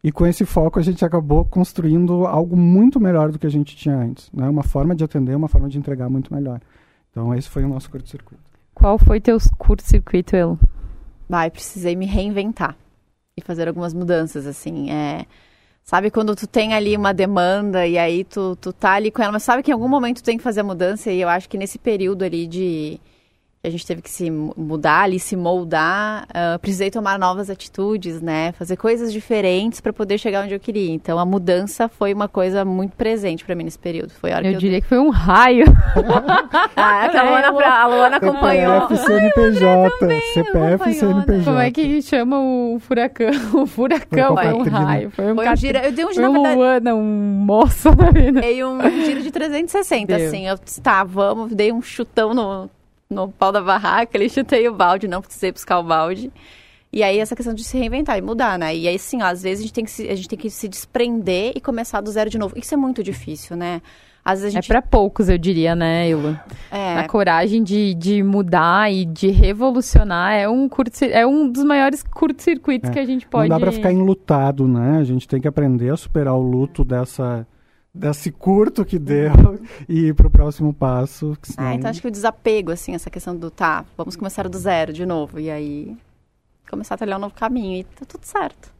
E 0.02 0.12
com 0.12 0.24
esse 0.24 0.46
foco 0.46 0.78
a 0.78 0.82
gente 0.82 1.04
acabou 1.04 1.44
construindo 1.44 2.24
algo 2.24 2.56
muito 2.56 3.00
melhor 3.00 3.32
do 3.32 3.38
que 3.38 3.48
a 3.48 3.50
gente 3.50 3.76
tinha 3.76 3.96
antes. 3.96 4.30
Né? 4.32 4.48
Uma 4.48 4.62
forma 4.62 4.94
de 4.94 5.02
atender, 5.02 5.34
uma 5.34 5.48
forma 5.48 5.68
de 5.68 5.76
entregar 5.76 6.08
muito 6.08 6.32
melhor. 6.32 6.60
Então 7.10 7.34
esse 7.34 7.48
foi 7.48 7.64
o 7.64 7.68
nosso 7.68 7.90
curto-circuito. 7.90 8.42
Qual 8.74 8.98
foi 8.98 9.20
teu 9.20 9.36
curto-circuito, 9.58 10.34
El? 10.36 10.58
Vai, 11.28 11.50
precisei 11.50 11.94
me 11.94 12.06
reinventar 12.06 12.76
e 13.36 13.42
fazer 13.42 13.68
algumas 13.68 13.94
mudanças, 13.94 14.46
assim, 14.46 14.90
é... 14.90 15.26
Sabe 15.82 16.10
quando 16.10 16.36
tu 16.36 16.46
tem 16.46 16.72
ali 16.72 16.96
uma 16.96 17.12
demanda 17.12 17.86
e 17.86 17.98
aí 17.98 18.22
tu, 18.22 18.54
tu 18.56 18.72
tá 18.72 18.92
ali 18.92 19.10
com 19.10 19.22
ela, 19.22 19.32
mas 19.32 19.42
sabe 19.42 19.62
que 19.62 19.70
em 19.70 19.74
algum 19.74 19.88
momento 19.88 20.18
tu 20.18 20.24
tem 20.24 20.36
que 20.36 20.42
fazer 20.42 20.60
a 20.60 20.64
mudança 20.64 21.10
e 21.10 21.20
eu 21.20 21.28
acho 21.28 21.48
que 21.48 21.58
nesse 21.58 21.78
período 21.78 22.22
ali 22.22 22.46
de 22.46 23.00
a 23.62 23.68
gente 23.68 23.86
teve 23.86 24.00
que 24.00 24.08
se 24.08 24.30
mudar 24.30 25.02
ali, 25.02 25.20
se 25.20 25.36
moldar, 25.36 26.26
uh, 26.30 26.58
precisei 26.60 26.90
tomar 26.90 27.18
novas 27.18 27.50
atitudes, 27.50 28.22
né? 28.22 28.52
Fazer 28.52 28.74
coisas 28.76 29.12
diferentes 29.12 29.82
para 29.82 29.92
poder 29.92 30.16
chegar 30.16 30.44
onde 30.44 30.54
eu 30.54 30.60
queria. 30.60 30.90
Então 30.90 31.18
a 31.18 31.26
mudança 31.26 31.86
foi 31.86 32.14
uma 32.14 32.26
coisa 32.26 32.64
muito 32.64 32.96
presente 32.96 33.44
para 33.44 33.54
mim 33.54 33.64
nesse 33.64 33.78
período. 33.78 34.12
Foi 34.12 34.32
a 34.32 34.36
hora 34.36 34.46
eu 34.46 34.54
que 34.54 34.58
diria 34.58 34.78
eu... 34.78 34.82
que 34.82 34.88
foi 34.88 34.98
um 34.98 35.10
raio. 35.10 35.66
ah, 36.74 37.08
que 37.10 37.16
a 37.18 37.22
Luana, 37.22 37.66
a 37.66 37.86
Luana 37.86 38.16
acompanhou. 38.16 38.88
CPF, 38.88 39.06
CNPJ, 39.06 39.90
CPF, 40.32 40.94
CNPJ. 40.94 41.44
Como 41.44 41.58
é 41.58 41.70
que 41.70 42.02
chama 42.02 42.40
o 42.40 42.78
furacão? 42.80 43.30
O 43.60 43.66
furacão 43.66 44.36
foi 44.36 44.52
um 44.52 44.62
raio. 44.62 45.10
Foi 45.10 45.32
um, 45.32 45.34
foi 45.34 45.48
um 45.48 45.56
giro, 45.56 45.78
eu 45.78 45.92
dei 45.92 46.04
um 46.04 46.12
giro, 46.12 46.32
foi 46.32 46.42
na 46.42 46.54
Luana, 46.54 46.94
um 46.94 47.02
moço 47.02 47.90
na 47.94 48.10
vida. 48.10 48.40
Dei 48.40 48.64
um 48.64 48.80
giro 49.04 49.22
de 49.22 49.30
360, 49.30 50.06
Deu. 50.06 50.26
assim. 50.26 50.46
Eu, 50.46 50.56
tá, 50.82 51.04
vamos, 51.04 51.52
dei 51.52 51.72
um 51.72 51.82
chutão 51.82 52.32
no 52.32 52.70
no 53.10 53.28
pau 53.28 53.50
da 53.50 53.60
barraca, 53.60 54.16
ele 54.16 54.28
chutei 54.28 54.68
o 54.68 54.74
balde, 54.74 55.08
não 55.08 55.20
precisei 55.20 55.50
buscar 55.50 55.80
o 55.80 55.82
balde. 55.82 56.30
E 56.92 57.02
aí 57.02 57.18
essa 57.18 57.34
questão 57.34 57.52
de 57.52 57.64
se 57.64 57.76
reinventar 57.76 58.16
e 58.16 58.22
mudar, 58.22 58.58
né? 58.58 58.74
E 58.74 58.86
aí 58.86 58.98
sim, 58.98 59.20
ó, 59.20 59.26
às 59.26 59.42
vezes 59.42 59.60
a 59.60 59.62
gente 59.62 59.72
tem 59.72 59.84
que 59.84 59.90
se, 59.90 60.08
a 60.08 60.14
gente 60.14 60.28
tem 60.28 60.38
que 60.38 60.48
se 60.48 60.68
desprender 60.68 61.52
e 61.56 61.60
começar 61.60 62.00
do 62.00 62.10
zero 62.10 62.30
de 62.30 62.38
novo. 62.38 62.56
Isso 62.56 62.72
é 62.72 62.76
muito 62.76 63.02
difícil, 63.02 63.56
né? 63.56 63.82
Às 64.24 64.40
vezes 64.40 64.54
a 64.54 64.58
é 64.58 64.62
gente... 64.62 64.70
É 64.70 64.74
para 64.74 64.82
poucos, 64.82 65.28
eu 65.28 65.38
diria, 65.38 65.74
né, 65.74 66.08
Ilu? 66.08 66.38
É. 66.70 66.98
A 66.98 67.08
coragem 67.08 67.62
de, 67.62 67.94
de 67.94 68.22
mudar 68.22 68.92
e 68.92 69.04
de 69.04 69.28
revolucionar 69.28 70.34
é 70.34 70.48
um, 70.48 70.68
curto, 70.68 71.04
é 71.04 71.26
um 71.26 71.50
dos 71.50 71.64
maiores 71.64 72.02
curtos-circuitos 72.02 72.90
é. 72.90 72.92
que 72.92 72.98
a 72.98 73.06
gente 73.06 73.26
pode... 73.26 73.48
Não 73.48 73.56
dá 73.56 73.60
para 73.60 73.72
ficar 73.72 73.92
enlutado, 73.92 74.68
né? 74.68 74.98
A 75.00 75.04
gente 75.04 75.26
tem 75.26 75.40
que 75.40 75.48
aprender 75.48 75.90
a 75.92 75.96
superar 75.96 76.34
o 76.34 76.42
luto 76.42 76.84
dessa 76.84 77.46
desse 77.94 78.30
curto 78.30 78.84
que 78.84 78.98
deu 78.98 79.60
e 79.88 80.06
ir 80.06 80.14
pro 80.14 80.30
próximo 80.30 80.72
passo. 80.72 81.36
Senão... 81.42 81.68
Ah, 81.68 81.74
então 81.74 81.90
acho 81.90 82.00
que 82.00 82.08
o 82.08 82.10
desapego, 82.10 82.70
assim, 82.70 82.94
essa 82.94 83.10
questão 83.10 83.36
do 83.36 83.50
tá, 83.50 83.84
vamos 83.96 84.16
começar 84.16 84.48
do 84.48 84.58
zero 84.58 84.92
de 84.92 85.04
novo. 85.04 85.38
E 85.40 85.50
aí 85.50 85.96
começar 86.70 86.94
a 86.94 86.98
trilhar 86.98 87.18
um 87.18 87.22
novo 87.22 87.34
caminho 87.34 87.80
e 87.80 87.84
tá 87.84 88.06
tudo 88.06 88.24
certo. 88.24 88.72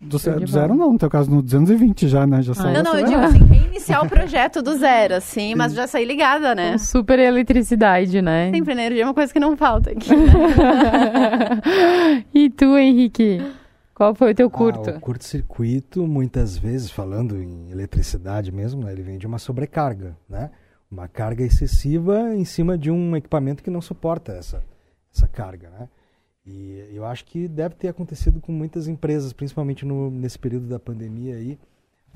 Do, 0.00 0.18
zero, 0.18 0.40
do 0.40 0.46
zero 0.46 0.74
não, 0.74 0.92
no 0.92 0.98
teu 0.98 1.08
caso 1.08 1.30
no 1.30 1.40
220 1.40 2.08
já, 2.08 2.26
né? 2.26 2.42
Já 2.42 2.52
ah, 2.58 2.72
não, 2.72 2.82
não, 2.82 2.98
eu 2.98 3.06
digo 3.06 3.20
assim, 3.20 3.44
reiniciar 3.44 4.04
o 4.04 4.08
projeto 4.08 4.60
do 4.60 4.76
zero, 4.76 5.14
assim, 5.14 5.54
mas 5.54 5.72
já 5.72 5.86
sair 5.86 6.04
ligada, 6.04 6.54
né? 6.54 6.72
Com 6.72 6.78
super 6.78 7.18
eletricidade, 7.18 8.20
né? 8.20 8.50
Sempre 8.50 8.72
energia 8.72 9.02
é 9.02 9.06
uma 9.06 9.14
coisa 9.14 9.32
que 9.32 9.40
não 9.40 9.56
falta 9.56 9.92
aqui. 9.92 10.14
Né? 10.14 11.62
e 12.34 12.50
tu, 12.50 12.76
Henrique? 12.76 13.40
Qual 13.94 14.12
foi 14.12 14.32
o 14.32 14.34
teu 14.34 14.50
curto? 14.50 14.90
Ah, 14.90 14.96
o 14.96 15.00
curto-circuito, 15.00 16.04
muitas 16.04 16.56
vezes, 16.56 16.90
falando 16.90 17.40
em 17.40 17.70
eletricidade 17.70 18.50
mesmo, 18.50 18.82
né, 18.82 18.92
ele 18.92 19.02
vem 19.02 19.18
de 19.18 19.26
uma 19.26 19.38
sobrecarga, 19.38 20.16
né? 20.28 20.50
Uma 20.90 21.06
carga 21.06 21.44
excessiva 21.44 22.34
em 22.34 22.44
cima 22.44 22.76
de 22.76 22.90
um 22.90 23.14
equipamento 23.14 23.62
que 23.62 23.70
não 23.70 23.80
suporta 23.80 24.32
essa, 24.32 24.64
essa 25.14 25.28
carga, 25.28 25.70
né? 25.70 25.88
E 26.44 26.90
eu 26.92 27.06
acho 27.06 27.24
que 27.24 27.46
deve 27.46 27.76
ter 27.76 27.88
acontecido 27.88 28.40
com 28.40 28.50
muitas 28.50 28.88
empresas, 28.88 29.32
principalmente 29.32 29.86
no, 29.86 30.10
nesse 30.10 30.38
período 30.38 30.66
da 30.66 30.78
pandemia 30.78 31.36
aí, 31.36 31.58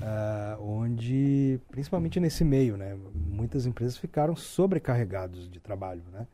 uh, 0.01 0.61
onde, 0.61 1.59
principalmente 1.71 2.19
nesse 2.19 2.43
meio, 2.43 2.75
né? 2.75 2.95
Muitas 3.13 3.65
empresas 3.65 3.97
ficaram 3.97 4.35
sobrecarregados 4.35 5.49
de 5.49 5.61
trabalho, 5.61 6.03
né? 6.11 6.27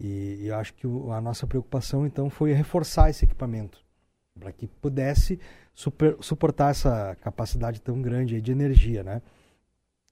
E, 0.00 0.40
e 0.42 0.46
eu 0.48 0.56
acho 0.56 0.74
que 0.74 0.86
o, 0.86 1.12
a 1.12 1.20
nossa 1.20 1.46
preocupação, 1.46 2.04
então, 2.04 2.28
foi 2.28 2.52
reforçar 2.52 3.08
esse 3.08 3.24
equipamento 3.24 3.83
para 4.38 4.52
que 4.52 4.66
pudesse 4.66 5.38
super, 5.72 6.16
suportar 6.20 6.70
essa 6.70 7.16
capacidade 7.20 7.80
tão 7.80 8.00
grande 8.02 8.40
de 8.40 8.52
energia, 8.52 9.02
né? 9.02 9.22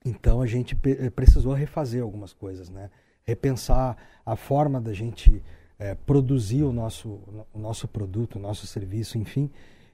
Então 0.04 0.40
a 0.40 0.46
gente 0.46 0.78
eh, 0.84 1.10
precisou 1.10 1.52
refazer 1.52 2.02
algumas 2.02 2.32
coisas, 2.32 2.68
né? 2.68 2.90
Repensar 3.24 3.96
a 4.24 4.34
forma 4.36 4.80
da 4.80 4.92
gente 4.92 5.42
é, 5.78 5.94
produzir 5.94 6.62
o 6.62 6.72
nosso, 6.72 7.20
o 7.52 7.58
nosso 7.58 7.86
produto, 7.86 8.36
o 8.36 8.38
nosso 8.38 8.66
serviço, 8.66 9.18
enfim. 9.18 9.50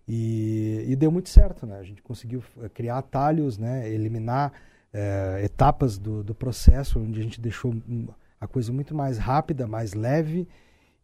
E, 0.06 0.86
e, 0.88 0.96
deu 0.96 1.10
muito 1.10 1.28
certo, 1.28 1.66
né? 1.66 1.78
A 1.78 1.82
gente 1.82 2.02
conseguiu 2.02 2.42
eh, 2.62 2.68
criar 2.70 2.98
atalhos, 2.98 3.58
né? 3.58 3.88
Eliminar 3.90 4.52
é, 4.92 5.42
etapas 5.44 5.98
do, 5.98 6.24
do 6.24 6.34
processo, 6.34 6.98
onde 6.98 7.20
a 7.20 7.22
gente 7.22 7.40
deixou 7.40 7.74
a 8.40 8.46
coisa 8.46 8.72
muito 8.72 8.94
mais 8.94 9.18
rápida, 9.18 9.66
mais 9.66 9.92
leve 9.92 10.48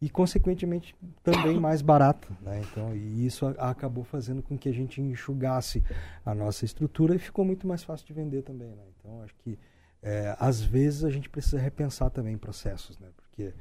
e 0.04 0.10
consequentemente 0.10 0.94
também 1.22 1.58
mais 1.58 1.80
barata, 1.80 2.28
né? 2.42 2.60
Então, 2.60 2.94
e 2.94 3.24
isso 3.24 3.46
acabou 3.56 4.04
fazendo 4.04 4.42
com 4.42 4.58
que 4.58 4.68
a 4.68 4.72
gente 4.72 5.00
enxugasse 5.00 5.82
a 6.26 6.34
nossa 6.34 6.66
estrutura 6.66 7.14
e 7.14 7.18
ficou 7.18 7.42
muito 7.42 7.66
mais 7.66 7.82
fácil 7.82 8.06
de 8.06 8.12
vender 8.12 8.42
também, 8.42 8.68
né? 8.68 8.82
Então, 8.98 9.22
acho 9.22 9.34
que 9.36 9.58
é, 10.02 10.36
às 10.38 10.60
vezes 10.60 11.04
a 11.04 11.10
gente 11.10 11.30
precisa 11.30 11.58
repensar 11.58 12.10
também 12.10 12.36
processos, 12.36 12.98
né? 12.98 13.08
Porque 13.16 13.54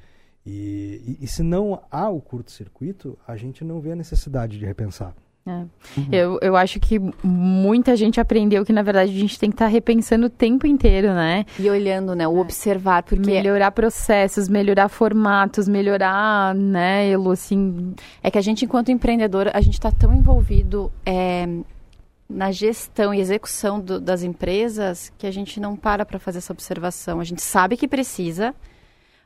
e, 0.46 1.18
e, 1.22 1.24
e 1.24 1.28
se 1.30 1.42
não 1.42 1.82
há 1.90 2.10
o 2.10 2.20
curto-circuito, 2.20 3.18
a 3.26 3.38
gente 3.38 3.64
não 3.64 3.80
vê 3.80 3.94
a 3.94 3.96
necessidade 3.96 4.60
de 4.60 4.66
repensar. 4.66 5.16
É. 5.46 5.52
Uhum. 5.52 6.08
Eu, 6.12 6.40
eu 6.42 6.56
acho 6.56 6.80
que 6.80 6.98
muita 7.22 7.98
gente 7.98 8.20
aprendeu 8.20 8.64
que, 8.64 8.72
na 8.72 8.82
verdade, 8.82 9.12
a 9.12 9.20
gente 9.20 9.38
tem 9.38 9.50
que 9.50 9.56
estar 9.56 9.66
tá 9.66 9.72
repensando 9.72 10.28
o 10.28 10.30
tempo 10.30 10.66
inteiro, 10.66 11.08
né? 11.10 11.46
E 11.60 11.70
olhando, 11.70 12.16
né? 12.16 12.26
O 12.28 12.38
é. 12.38 12.40
observar, 12.40 13.04
porque... 13.04 13.30
Melhorar 13.30 13.72
processos, 13.72 14.48
melhorar 14.48 14.88
formatos, 14.88 15.68
melhorar, 15.68 16.56
né, 16.56 17.10
Elo, 17.10 17.32
assim... 17.32 17.94
É 18.22 18.32
que 18.32 18.38
a 18.38 18.42
gente, 18.42 18.64
enquanto 18.64 18.90
empreendedor, 18.90 19.52
a 19.54 19.60
gente 19.60 19.74
está 19.74 19.92
tão 19.92 20.14
envolvido 20.14 20.90
é, 21.06 21.46
na 22.30 22.52
gestão 22.52 23.14
e 23.14 23.20
execução 23.20 23.82
do, 23.82 24.00
das 24.00 24.24
empresas 24.24 25.12
que 25.18 25.28
a 25.28 25.32
gente 25.32 25.60
não 25.60 25.76
para 25.76 26.06
para 26.06 26.20
fazer 26.20 26.38
essa 26.38 26.54
observação. 26.54 27.20
A 27.20 27.24
gente 27.24 27.42
sabe 27.42 27.76
que 27.76 27.88
precisa, 27.88 28.56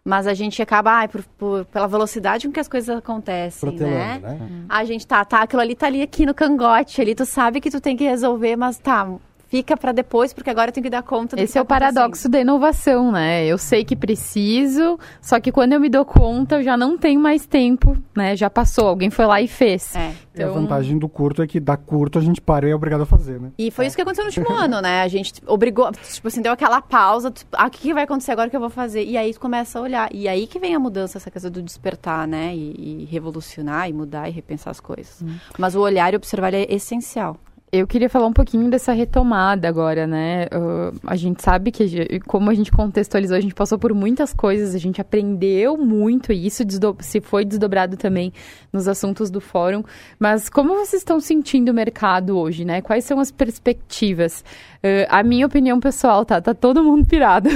mas 0.08 0.26
a 0.26 0.34
gente 0.34 0.62
acaba, 0.62 0.92
ai, 0.92 1.08
por, 1.10 1.22
por, 1.38 1.66
pela 1.66 1.86
velocidade 1.86 2.48
com 2.48 2.54
que 2.54 2.62
as 2.62 2.68
coisas 2.70 2.98
acontecem, 2.98 3.74
né? 3.74 4.20
né? 4.20 4.66
A 4.70 4.86
gente 4.86 5.06
tá, 5.06 5.26
tá, 5.26 5.42
aquilo 5.42 5.62
ali 5.62 5.76
tá 5.76 5.88
ali 5.88 6.02
aqui 6.02 6.26
no 6.26 6.34
cangote, 6.34 7.02
ali 7.02 7.14
tu 7.14 7.26
sabe 7.26 7.60
que 7.60 7.70
tu 7.70 7.82
tem 7.82 7.98
que 7.98 8.06
resolver, 8.06 8.56
mas 8.56 8.80
tá, 8.80 9.06
fica 9.48 9.76
para 9.78 9.92
depois, 9.92 10.34
porque 10.34 10.50
agora 10.50 10.70
eu 10.70 10.74
tenho 10.74 10.84
que 10.84 10.90
dar 10.90 11.04
conta 11.04 11.36
do 11.36 11.42
Esse 11.42 11.54
que 11.54 11.58
é 11.60 11.62
tá 11.62 11.64
o 11.64 11.66
paradoxo 11.68 12.28
da 12.30 12.40
inovação, 12.42 13.12
né? 13.12 13.46
Eu 13.46 13.58
sei 13.58 13.84
que 13.86 13.96
preciso, 13.96 15.00
só 15.22 15.40
que 15.40 15.52
quando 15.52 15.74
eu 15.74 15.80
me 15.80 15.90
dou 15.90 16.04
conta, 16.06 16.56
eu 16.58 16.64
já 16.64 16.76
não 16.78 16.98
tenho 16.98 17.20
mais 17.20 17.46
tempo, 17.46 17.98
né? 18.16 18.36
Já 18.36 18.50
passou, 18.50 18.88
alguém 18.88 19.10
foi 19.10 19.26
lá 19.26 19.42
e 19.42 19.48
fez. 19.48 19.96
É. 19.96 20.12
E 20.36 20.44
a 20.44 20.50
vantagem 20.50 20.98
do 21.00 21.10
curto 21.10 21.42
é 21.42 21.48
que 21.48 21.60
dá 21.60 21.76
curto 21.76 22.20
a 22.20 22.22
gente 22.22 22.40
para 22.40 22.68
e 22.68 22.72
é 22.72 22.76
obrigado 22.76 23.02
a 23.02 23.06
fazer, 23.06 23.40
né? 23.40 23.50
E 23.58 23.72
foi 23.72 23.88
isso 23.88 23.96
que 23.96 24.02
aconteceu 24.02 24.24
no 24.26 24.30
último 24.30 24.52
ano, 24.54 24.82
né? 24.82 25.02
A 25.02 25.08
gente 25.08 25.42
obrigou, 25.48 25.92
tipo 25.92 26.28
assim, 26.28 26.42
deu 26.42 26.52
aquela 26.52 26.82
pausa. 26.82 27.32
tu- 27.32 27.46
Ah, 27.54 27.66
o 27.68 27.70
que, 27.72 27.94
vai 27.94 28.04
acontecer 28.04 28.32
agora 28.34 28.50
que 28.50 28.56
eu 28.56 28.60
vou 28.60 28.70
fazer? 28.70 29.04
E 29.04 29.18
aí 29.18 29.34
tu 29.34 29.40
começa 29.40 29.80
a 29.80 29.82
olhar. 29.82 30.10
E 30.14 30.28
aí 30.28 30.46
que 30.46 30.60
vem 30.60 30.76
a 30.76 30.80
mudança, 30.80 31.18
essa 31.18 31.32
coisa 31.32 31.50
do 31.50 31.62
despertar, 31.62 32.28
né? 32.28 32.54
E, 32.56 33.02
e 33.04 33.06
revolucionar, 33.10 33.90
e 33.90 33.94
mudar, 33.94 34.28
e 34.30 34.32
repensar 34.32 34.70
as 34.72 34.80
coisas. 34.80 35.24
Mas 35.58 35.74
o 35.76 35.80
olhar 35.82 36.14
e 36.14 36.18
observar 36.18 36.54
ele 36.54 36.66
é 36.72 36.76
essencial. 36.76 37.38
Eu 37.70 37.86
queria 37.86 38.10
falar 38.10 38.28
um 38.28 38.34
pouquinho 38.34 38.70
dessa 38.70 38.94
retomada 38.94 39.68
agora, 39.68 40.08
né? 40.08 40.46
Uh, 40.46 40.98
a 41.06 41.18
gente 41.18 41.44
sabe 41.44 41.70
que, 41.70 42.18
como 42.22 42.50
a 42.50 42.54
gente 42.54 42.72
contextualizou, 42.72 43.36
a 43.36 43.42
gente 43.42 43.54
passou 43.54 43.78
por 43.78 43.94
muitas 43.94 44.34
coisas, 44.34 44.74
a 44.74 44.78
gente 44.78 45.02
aprendeu 45.02 45.76
muito 45.76 46.32
e 46.32 46.48
isso 46.48 46.64
se 47.02 47.20
foi 47.20 47.44
desdobrado 47.44 47.98
também 47.98 48.32
nos 48.72 48.88
assuntos 48.88 49.30
do 49.30 49.42
fórum. 49.42 49.84
Mas 50.18 50.48
como 50.48 50.76
vocês 50.76 51.02
estão 51.02 51.20
sentindo 51.20 51.68
o 51.68 51.74
mercado 51.74 52.38
hoje, 52.38 52.64
né? 52.64 52.82
Quais 52.82 53.04
são 53.04 53.20
as 53.20 53.32
perspectivas? 53.32 54.46
Uh, 54.78 55.04
a 55.10 55.22
minha 55.22 55.46
opinião 55.46 55.78
pessoal, 55.78 56.24
tá? 56.24 56.40
Tá 56.40 56.54
todo 56.54 56.82
mundo 56.82 57.06
pirado. 57.06 57.50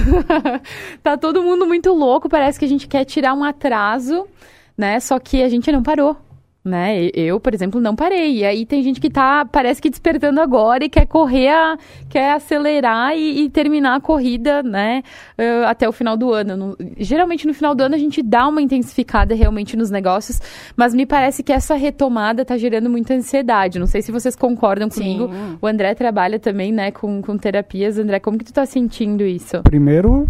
tá 1.02 1.16
todo 1.16 1.42
mundo 1.42 1.66
muito 1.66 1.90
louco, 1.94 2.28
parece 2.28 2.60
que 2.60 2.66
a 2.66 2.68
gente 2.68 2.86
quer 2.86 3.06
tirar 3.06 3.34
um 3.34 3.46
atraso, 3.46 4.28
né? 4.78 5.00
Só 5.00 5.18
que 5.20 5.42
a 5.42 5.48
gente 5.48 5.72
não 5.72 5.82
parou 5.82 6.18
né? 6.64 7.10
Eu, 7.14 7.40
por 7.40 7.54
exemplo, 7.54 7.82
não 7.82 7.96
parei. 7.96 8.38
E 8.38 8.46
aí 8.46 8.66
tem 8.66 8.84
gente 8.84 9.00
que 9.02 9.10
tá, 9.10 9.46
parece 9.46 9.82
que 9.82 9.90
despertando 9.90 10.40
agora 10.40 10.84
e 10.86 10.90
quer 10.90 11.06
correr, 11.08 11.50
a- 11.50 11.78
quer 12.10 12.34
acelerar 12.34 13.16
e, 13.18 13.44
e 13.46 13.50
terminar 13.50 13.96
a 13.96 14.00
corrida, 14.00 14.62
né? 14.62 15.04
eh, 15.38 15.64
até 15.66 15.90
o 15.90 15.92
final 15.92 16.16
do 16.16 16.32
ano. 16.32 16.56
No- 16.56 16.78
geralmente 16.98 17.48
no 17.48 17.54
final 17.54 17.74
do 17.74 17.82
ano 17.84 17.96
a 17.96 17.98
gente 17.98 18.22
dá 18.22 18.48
uma 18.48 18.62
intensificada 18.62 19.34
realmente 19.34 19.76
nos 19.76 19.90
negócios, 19.90 20.40
mas 20.76 20.94
me 20.94 21.06
parece 21.06 21.42
que 21.44 21.52
essa 21.52 21.74
retomada 21.76 22.46
tá 22.46 22.58
gerando 22.58 22.90
muita 22.90 23.14
ansiedade. 23.14 23.80
Não 23.80 23.88
sei 23.88 24.02
se 24.02 24.12
vocês 24.12 24.36
concordam 24.36 24.90
comigo. 24.90 25.28
Sim. 25.28 25.58
O 25.62 25.66
André 25.68 25.96
trabalha 25.96 26.40
também, 26.40 26.72
né, 26.72 26.92
com, 26.92 27.22
com 27.22 27.38
terapias. 27.38 27.98
André, 27.98 28.20
como 28.20 28.38
que 28.38 28.46
tu 28.46 28.54
tá 28.54 28.66
sentindo 28.66 29.24
isso? 29.24 29.62
Primeiro, 29.64 30.28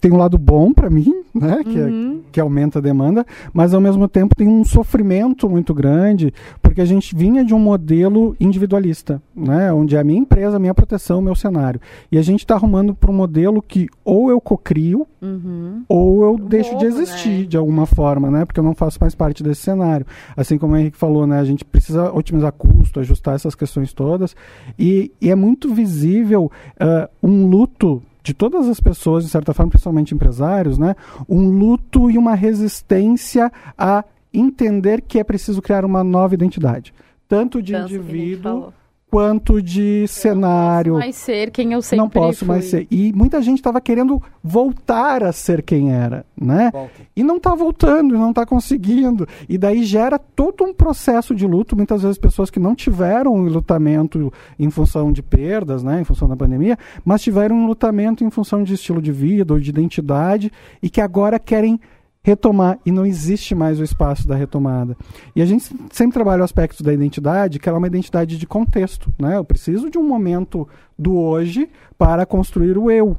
tem 0.00 0.10
um 0.12 0.16
lado 0.16 0.38
bom 0.38 0.72
para 0.72 0.88
mim, 0.88 1.12
né? 1.34 1.62
Que, 1.64 1.78
é- 1.78 2.22
que 2.32 2.40
aumenta 2.40 2.78
a 2.78 2.82
demanda, 2.82 3.26
mas 3.52 3.74
ao 3.74 3.80
mesmo 3.80 4.08
tempo 4.08 4.34
tem 4.34 4.48
um 4.48 4.64
sofrimento 4.64 5.48
muito 5.48 5.74
grande, 5.74 6.32
porque 6.62 6.80
a 6.80 6.84
gente 6.84 7.14
vinha 7.14 7.44
de 7.44 7.52
um 7.54 7.58
modelo 7.58 8.34
individualista, 8.40 9.20
né? 9.36 9.70
Onde 9.72 9.94
é 9.96 10.00
a 10.00 10.04
minha 10.04 10.18
empresa, 10.18 10.56
a 10.56 10.60
minha 10.60 10.72
proteção, 10.74 11.18
o 11.18 11.22
meu 11.22 11.34
cenário. 11.34 11.80
E 12.10 12.16
a 12.16 12.22
gente 12.22 12.40
está 12.40 12.54
arrumando 12.54 12.94
para 12.94 13.10
um 13.10 13.14
modelo 13.14 13.60
que 13.62 13.88
ou 14.04 14.30
eu 14.30 14.40
cocrio, 14.40 15.06
Uhum. 15.20 15.82
ou 15.88 16.22
eu 16.24 16.36
deixo 16.38 16.76
de 16.78 16.84
existir 16.84 17.40
né? 17.40 17.44
de 17.44 17.56
alguma 17.56 17.86
forma, 17.86 18.28
né? 18.30 18.44
Porque 18.44 18.58
eu 18.58 18.64
não 18.64 18.74
faço 18.74 18.98
mais 19.00 19.14
parte 19.14 19.42
desse 19.42 19.60
cenário. 19.62 20.04
Assim 20.36 20.58
como 20.58 20.74
o 20.74 20.76
Henrique 20.76 20.96
falou, 20.96 21.26
né? 21.26 21.38
A 21.38 21.44
gente 21.44 21.64
precisa 21.64 22.10
otimizar 22.12 22.50
custo, 22.52 22.98
ajustar 22.98 23.34
essas 23.36 23.54
questões 23.54 23.92
todas. 23.92 24.34
E, 24.78 25.12
e 25.20 25.30
é 25.30 25.34
muito 25.36 25.72
visível 25.72 26.50
ah, 26.80 27.08
um 27.22 27.46
luto 27.46 28.02
de 28.22 28.32
todas 28.34 28.68
as 28.68 28.80
pessoas, 28.80 29.24
de 29.24 29.30
certa 29.30 29.52
forma, 29.52 29.70
principalmente 29.70 30.14
empresários, 30.14 30.78
né? 30.78 30.94
Um 31.28 31.50
luto 31.50 32.10
e 32.10 32.16
uma 32.16 32.34
resistência 32.34 33.50
a 33.76 34.04
entender 34.32 35.02
que 35.02 35.18
é 35.18 35.24
preciso 35.24 35.60
criar 35.60 35.84
uma 35.84 36.04
nova 36.04 36.34
identidade. 36.34 36.94
Tanto 37.28 37.62
de 37.62 37.72
gente 37.72 37.94
indivíduo. 37.94 38.72
Quanto 39.12 39.60
de 39.60 40.08
cenário 40.08 40.94
Não 40.94 41.00
posso 41.00 41.06
mais 41.06 41.16
ser 41.16 41.50
quem 41.50 41.74
eu 41.74 41.82
sempre 41.82 41.98
não 41.98 42.08
posso 42.08 42.46
mais 42.46 42.62
fui. 42.62 42.70
ser. 42.70 42.86
E 42.90 43.12
muita 43.12 43.42
gente 43.42 43.58
estava 43.58 43.78
querendo 43.78 44.22
voltar 44.42 45.22
a 45.22 45.32
ser 45.32 45.62
quem 45.62 45.92
era, 45.92 46.24
né? 46.34 46.72
E 47.14 47.22
não 47.22 47.36
está 47.36 47.54
voltando, 47.54 48.14
e 48.14 48.18
não 48.18 48.30
está 48.30 48.46
conseguindo. 48.46 49.28
E 49.46 49.58
daí 49.58 49.84
gera 49.84 50.18
todo 50.18 50.64
um 50.64 50.72
processo 50.72 51.34
de 51.34 51.46
luto. 51.46 51.76
Muitas 51.76 52.00
vezes 52.00 52.16
pessoas 52.16 52.48
que 52.48 52.58
não 52.58 52.74
tiveram 52.74 53.34
um 53.34 53.42
lutamento 53.42 54.32
em 54.58 54.70
função 54.70 55.12
de 55.12 55.22
perdas, 55.22 55.82
né? 55.82 56.00
Em 56.00 56.04
função 56.04 56.26
da 56.26 56.34
pandemia, 56.34 56.78
mas 57.04 57.20
tiveram 57.20 57.54
um 57.54 57.66
lutamento 57.66 58.24
em 58.24 58.30
função 58.30 58.62
de 58.62 58.72
estilo 58.72 59.02
de 59.02 59.12
vida 59.12 59.52
ou 59.52 59.60
de 59.60 59.68
identidade 59.68 60.50
e 60.82 60.88
que 60.88 61.02
agora 61.02 61.38
querem 61.38 61.78
retomar 62.22 62.78
e 62.86 62.92
não 62.92 63.04
existe 63.04 63.54
mais 63.54 63.80
o 63.80 63.84
espaço 63.84 64.28
da 64.28 64.36
retomada. 64.36 64.96
E 65.34 65.42
a 65.42 65.46
gente 65.46 65.74
sempre 65.90 66.14
trabalha 66.14 66.42
o 66.42 66.44
aspecto 66.44 66.82
da 66.82 66.92
identidade, 66.92 67.58
que 67.58 67.68
ela 67.68 67.78
é 67.78 67.80
uma 67.80 67.86
identidade 67.86 68.38
de 68.38 68.46
contexto, 68.46 69.12
né? 69.18 69.36
Eu 69.36 69.44
preciso 69.44 69.90
de 69.90 69.98
um 69.98 70.06
momento 70.06 70.68
do 70.98 71.18
hoje 71.18 71.68
para 71.98 72.24
construir 72.24 72.78
o 72.78 72.90
eu. 72.90 73.16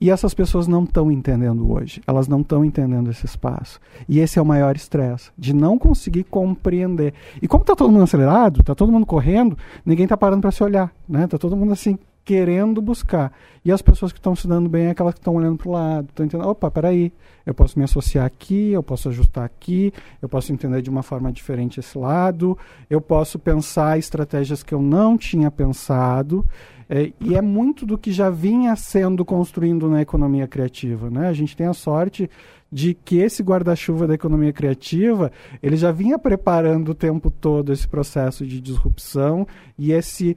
E 0.00 0.10
essas 0.10 0.32
pessoas 0.32 0.66
não 0.66 0.84
estão 0.84 1.12
entendendo 1.12 1.70
hoje, 1.70 2.00
elas 2.06 2.26
não 2.26 2.40
estão 2.40 2.64
entendendo 2.64 3.10
esse 3.10 3.26
espaço. 3.26 3.78
E 4.08 4.18
esse 4.18 4.38
é 4.38 4.42
o 4.42 4.46
maior 4.46 4.74
estresse, 4.74 5.30
de 5.36 5.54
não 5.54 5.78
conseguir 5.78 6.24
compreender. 6.24 7.12
E 7.42 7.46
como 7.46 7.62
está 7.62 7.76
todo 7.76 7.92
mundo 7.92 8.04
acelerado, 8.04 8.60
está 8.60 8.74
todo 8.74 8.90
mundo 8.90 9.04
correndo, 9.04 9.58
ninguém 9.84 10.04
está 10.04 10.16
parando 10.16 10.40
para 10.40 10.50
se 10.50 10.64
olhar, 10.64 10.90
né? 11.06 11.26
Tá 11.26 11.36
todo 11.36 11.54
mundo 11.54 11.74
assim 11.74 11.98
querendo 12.24 12.80
buscar. 12.80 13.32
E 13.64 13.72
as 13.72 13.82
pessoas 13.82 14.12
que 14.12 14.18
estão 14.18 14.34
se 14.34 14.46
dando 14.46 14.68
bem 14.68 14.86
é 14.86 14.90
aquelas 14.90 15.14
que 15.14 15.20
estão 15.20 15.34
olhando 15.34 15.56
para 15.56 15.68
o 15.68 15.72
lado, 15.72 16.08
estão 16.08 16.24
entendendo, 16.24 16.48
opa, 16.48 16.70
peraí, 16.70 17.12
eu 17.44 17.54
posso 17.54 17.78
me 17.78 17.84
associar 17.84 18.24
aqui, 18.24 18.70
eu 18.72 18.82
posso 18.82 19.08
ajustar 19.08 19.44
aqui, 19.44 19.92
eu 20.20 20.28
posso 20.28 20.52
entender 20.52 20.82
de 20.82 20.90
uma 20.90 21.02
forma 21.02 21.32
diferente 21.32 21.80
esse 21.80 21.98
lado, 21.98 22.56
eu 22.88 23.00
posso 23.00 23.38
pensar 23.38 23.98
estratégias 23.98 24.62
que 24.62 24.74
eu 24.74 24.80
não 24.80 25.16
tinha 25.16 25.50
pensado. 25.50 26.46
É, 26.92 27.12
e 27.20 27.36
é 27.36 27.40
muito 27.40 27.86
do 27.86 27.96
que 27.96 28.10
já 28.10 28.30
vinha 28.30 28.74
sendo 28.74 29.24
construindo 29.24 29.88
na 29.88 30.02
economia 30.02 30.48
criativa. 30.48 31.08
Né? 31.08 31.28
A 31.28 31.32
gente 31.32 31.56
tem 31.56 31.68
a 31.68 31.72
sorte 31.72 32.28
de 32.72 32.94
que 32.94 33.18
esse 33.18 33.42
guarda-chuva 33.42 34.06
da 34.06 34.14
economia 34.14 34.52
criativa 34.52 35.32
ele 35.62 35.76
já 35.76 35.90
vinha 35.90 36.18
preparando 36.18 36.90
o 36.90 36.94
tempo 36.94 37.30
todo 37.30 37.72
esse 37.72 37.88
processo 37.88 38.46
de 38.46 38.60
disrupção 38.60 39.46
e 39.76 39.92
esse 39.92 40.36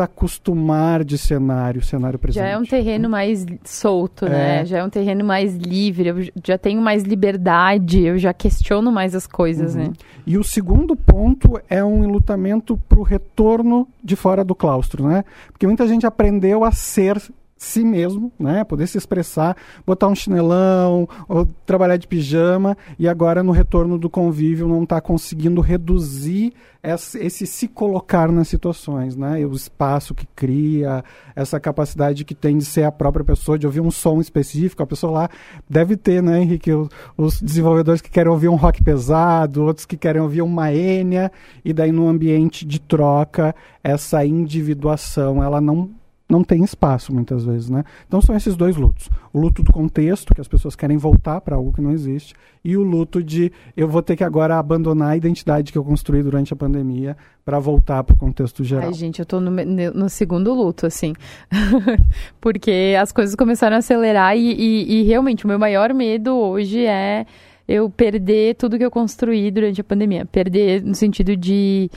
desacostumar 0.00 1.04
de 1.04 1.18
cenário, 1.18 1.82
cenário 1.82 2.18
presente. 2.18 2.42
Já 2.42 2.48
é 2.48 2.56
um 2.58 2.64
terreno 2.64 3.08
mais 3.08 3.44
solto, 3.64 4.24
né? 4.26 4.60
É. 4.60 4.64
Já 4.64 4.78
é 4.78 4.84
um 4.84 4.88
terreno 4.90 5.24
mais 5.24 5.54
livre, 5.56 6.08
eu 6.08 6.16
já 6.44 6.56
tenho 6.56 6.80
mais 6.80 7.02
liberdade, 7.02 8.02
eu 8.02 8.18
já 8.18 8.32
questiono 8.32 8.90
mais 8.90 9.14
as 9.14 9.26
coisas, 9.26 9.74
Uhum. 9.74 9.82
né? 9.84 9.92
E 10.26 10.38
o 10.38 10.44
segundo 10.44 10.96
ponto 10.96 11.60
é 11.68 11.82
um 11.84 12.04
enlutamento 12.04 12.76
para 12.88 12.98
o 12.98 13.02
retorno 13.02 13.86
de 14.02 14.16
fora 14.16 14.44
do 14.44 14.54
claustro, 14.54 15.06
né? 15.06 15.24
Porque 15.52 15.66
muita 15.66 15.86
gente 15.86 16.06
aprendeu 16.06 16.64
a 16.64 16.72
ser 16.72 17.20
si 17.60 17.84
mesmo, 17.84 18.32
né? 18.38 18.64
Poder 18.64 18.86
se 18.86 18.96
expressar, 18.96 19.54
botar 19.86 20.08
um 20.08 20.14
chinelão, 20.14 21.06
ou 21.28 21.46
trabalhar 21.66 21.98
de 21.98 22.08
pijama, 22.08 22.74
e 22.98 23.06
agora 23.06 23.42
no 23.42 23.52
retorno 23.52 23.98
do 23.98 24.08
convívio 24.08 24.66
não 24.66 24.82
está 24.82 24.98
conseguindo 24.98 25.60
reduzir 25.60 26.54
esse, 26.82 27.46
se 27.46 27.68
colocar 27.68 28.32
nas 28.32 28.48
situações, 28.48 29.14
né? 29.14 29.44
O 29.44 29.52
espaço 29.52 30.14
que 30.14 30.26
cria, 30.34 31.04
essa 31.36 31.60
capacidade 31.60 32.24
que 32.24 32.34
tem 32.34 32.56
de 32.56 32.64
ser 32.64 32.84
a 32.84 32.90
própria 32.90 33.26
pessoa, 33.26 33.58
de 33.58 33.66
ouvir 33.66 33.80
um 33.80 33.90
som 33.90 34.22
específico, 34.22 34.82
a 34.82 34.86
pessoa 34.86 35.12
lá 35.12 35.28
deve 35.68 35.98
ter, 35.98 36.22
né, 36.22 36.40
Henrique, 36.40 36.70
os, 37.14 37.42
desenvolvedores 37.42 38.00
que 38.00 38.08
querem 38.08 38.32
ouvir 38.32 38.48
um 38.48 38.56
rock 38.56 38.82
pesado, 38.82 39.64
outros 39.64 39.84
que 39.84 39.98
querem 39.98 40.22
ouvir 40.22 40.40
uma 40.40 40.72
Enya, 40.72 41.30
e 41.62 41.74
daí 41.74 41.92
no 41.92 42.08
ambiente 42.08 42.64
de 42.64 42.80
troca, 42.80 43.54
essa 43.84 44.24
individuação, 44.24 45.44
ela 45.44 45.60
não 45.60 45.99
não 46.30 46.44
tem 46.44 46.62
espaço 46.62 47.12
muitas 47.12 47.44
vezes, 47.44 47.68
né? 47.68 47.84
Então 48.06 48.20
são 48.22 48.36
esses 48.36 48.56
dois 48.56 48.76
lutos. 48.76 49.10
O 49.32 49.40
luto 49.40 49.62
do 49.62 49.72
contexto, 49.72 50.34
que 50.34 50.40
as 50.40 50.48
pessoas 50.48 50.76
querem 50.76 50.96
voltar 50.96 51.40
para 51.40 51.56
algo 51.56 51.72
que 51.72 51.80
não 51.80 51.90
existe, 51.90 52.34
e 52.64 52.76
o 52.76 52.82
luto 52.82 53.22
de 53.22 53.50
eu 53.76 53.88
vou 53.88 54.02
ter 54.02 54.16
que 54.16 54.24
agora 54.24 54.58
abandonar 54.58 55.10
a 55.10 55.16
identidade 55.16 55.72
que 55.72 55.78
eu 55.78 55.84
construí 55.84 56.22
durante 56.22 56.52
a 56.52 56.56
pandemia 56.56 57.16
para 57.44 57.58
voltar 57.58 58.04
para 58.04 58.14
o 58.14 58.16
contexto 58.18 58.62
geral. 58.62 58.86
Ai, 58.88 58.92
gente, 58.94 59.18
eu 59.18 59.26
tô 59.26 59.40
no, 59.40 59.50
no 59.50 60.08
segundo 60.08 60.54
luto, 60.54 60.86
assim. 60.86 61.14
Porque 62.40 62.94
as 63.00 63.12
coisas 63.12 63.34
começaram 63.34 63.76
a 63.76 63.78
acelerar 63.78 64.36
e, 64.36 64.52
e- 64.52 65.00
e 65.00 65.02
realmente 65.04 65.44
o 65.44 65.48
meu 65.48 65.58
maior 65.58 65.92
medo 65.92 66.34
hoje 66.36 66.84
é 66.84 67.26
eu 67.68 67.88
perder 67.88 68.56
tudo 68.56 68.76
que 68.78 68.84
eu 68.84 68.90
construí 68.90 69.50
durante 69.50 69.80
a 69.80 69.84
pandemia. 69.84 70.24
Perder 70.26 70.82
no 70.82 70.94
sentido 70.94 71.36
de 71.36 71.90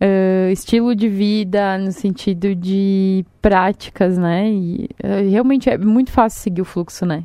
eh, 0.00 0.50
estilo 0.52 0.94
de 0.94 1.08
vida, 1.08 1.78
no 1.78 1.92
sentido 1.92 2.54
de 2.54 3.24
práticas, 3.40 4.18
né? 4.18 4.48
E 4.50 4.88
eh, 5.02 5.22
realmente 5.22 5.70
é 5.70 5.78
muito 5.78 6.10
fácil 6.10 6.40
seguir 6.40 6.60
o 6.62 6.64
fluxo, 6.64 7.06
né? 7.06 7.24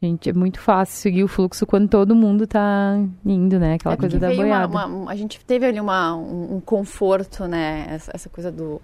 Gente, 0.00 0.30
é 0.30 0.32
muito 0.32 0.60
fácil 0.60 0.96
seguir 0.96 1.24
o 1.24 1.28
fluxo 1.28 1.66
quando 1.66 1.88
todo 1.88 2.14
mundo 2.14 2.46
tá 2.46 2.96
indo, 3.26 3.58
né? 3.58 3.74
Aquela 3.74 3.94
É 3.94 3.96
coisa 3.96 4.18
da 4.18 4.28
veio 4.28 4.40
uma- 4.46 4.66
boiada. 4.68 4.86
uma- 4.94 5.10
a 5.10 5.16
gente 5.16 5.44
teve 5.44 5.66
ali 5.66 5.80
uma, 5.80 6.14
um, 6.14 6.56
um 6.56 6.60
conforto, 6.60 7.46
né? 7.46 7.86
Essa, 7.90 8.12
essa 8.14 8.28
coisa 8.28 8.52
do, 8.52 8.80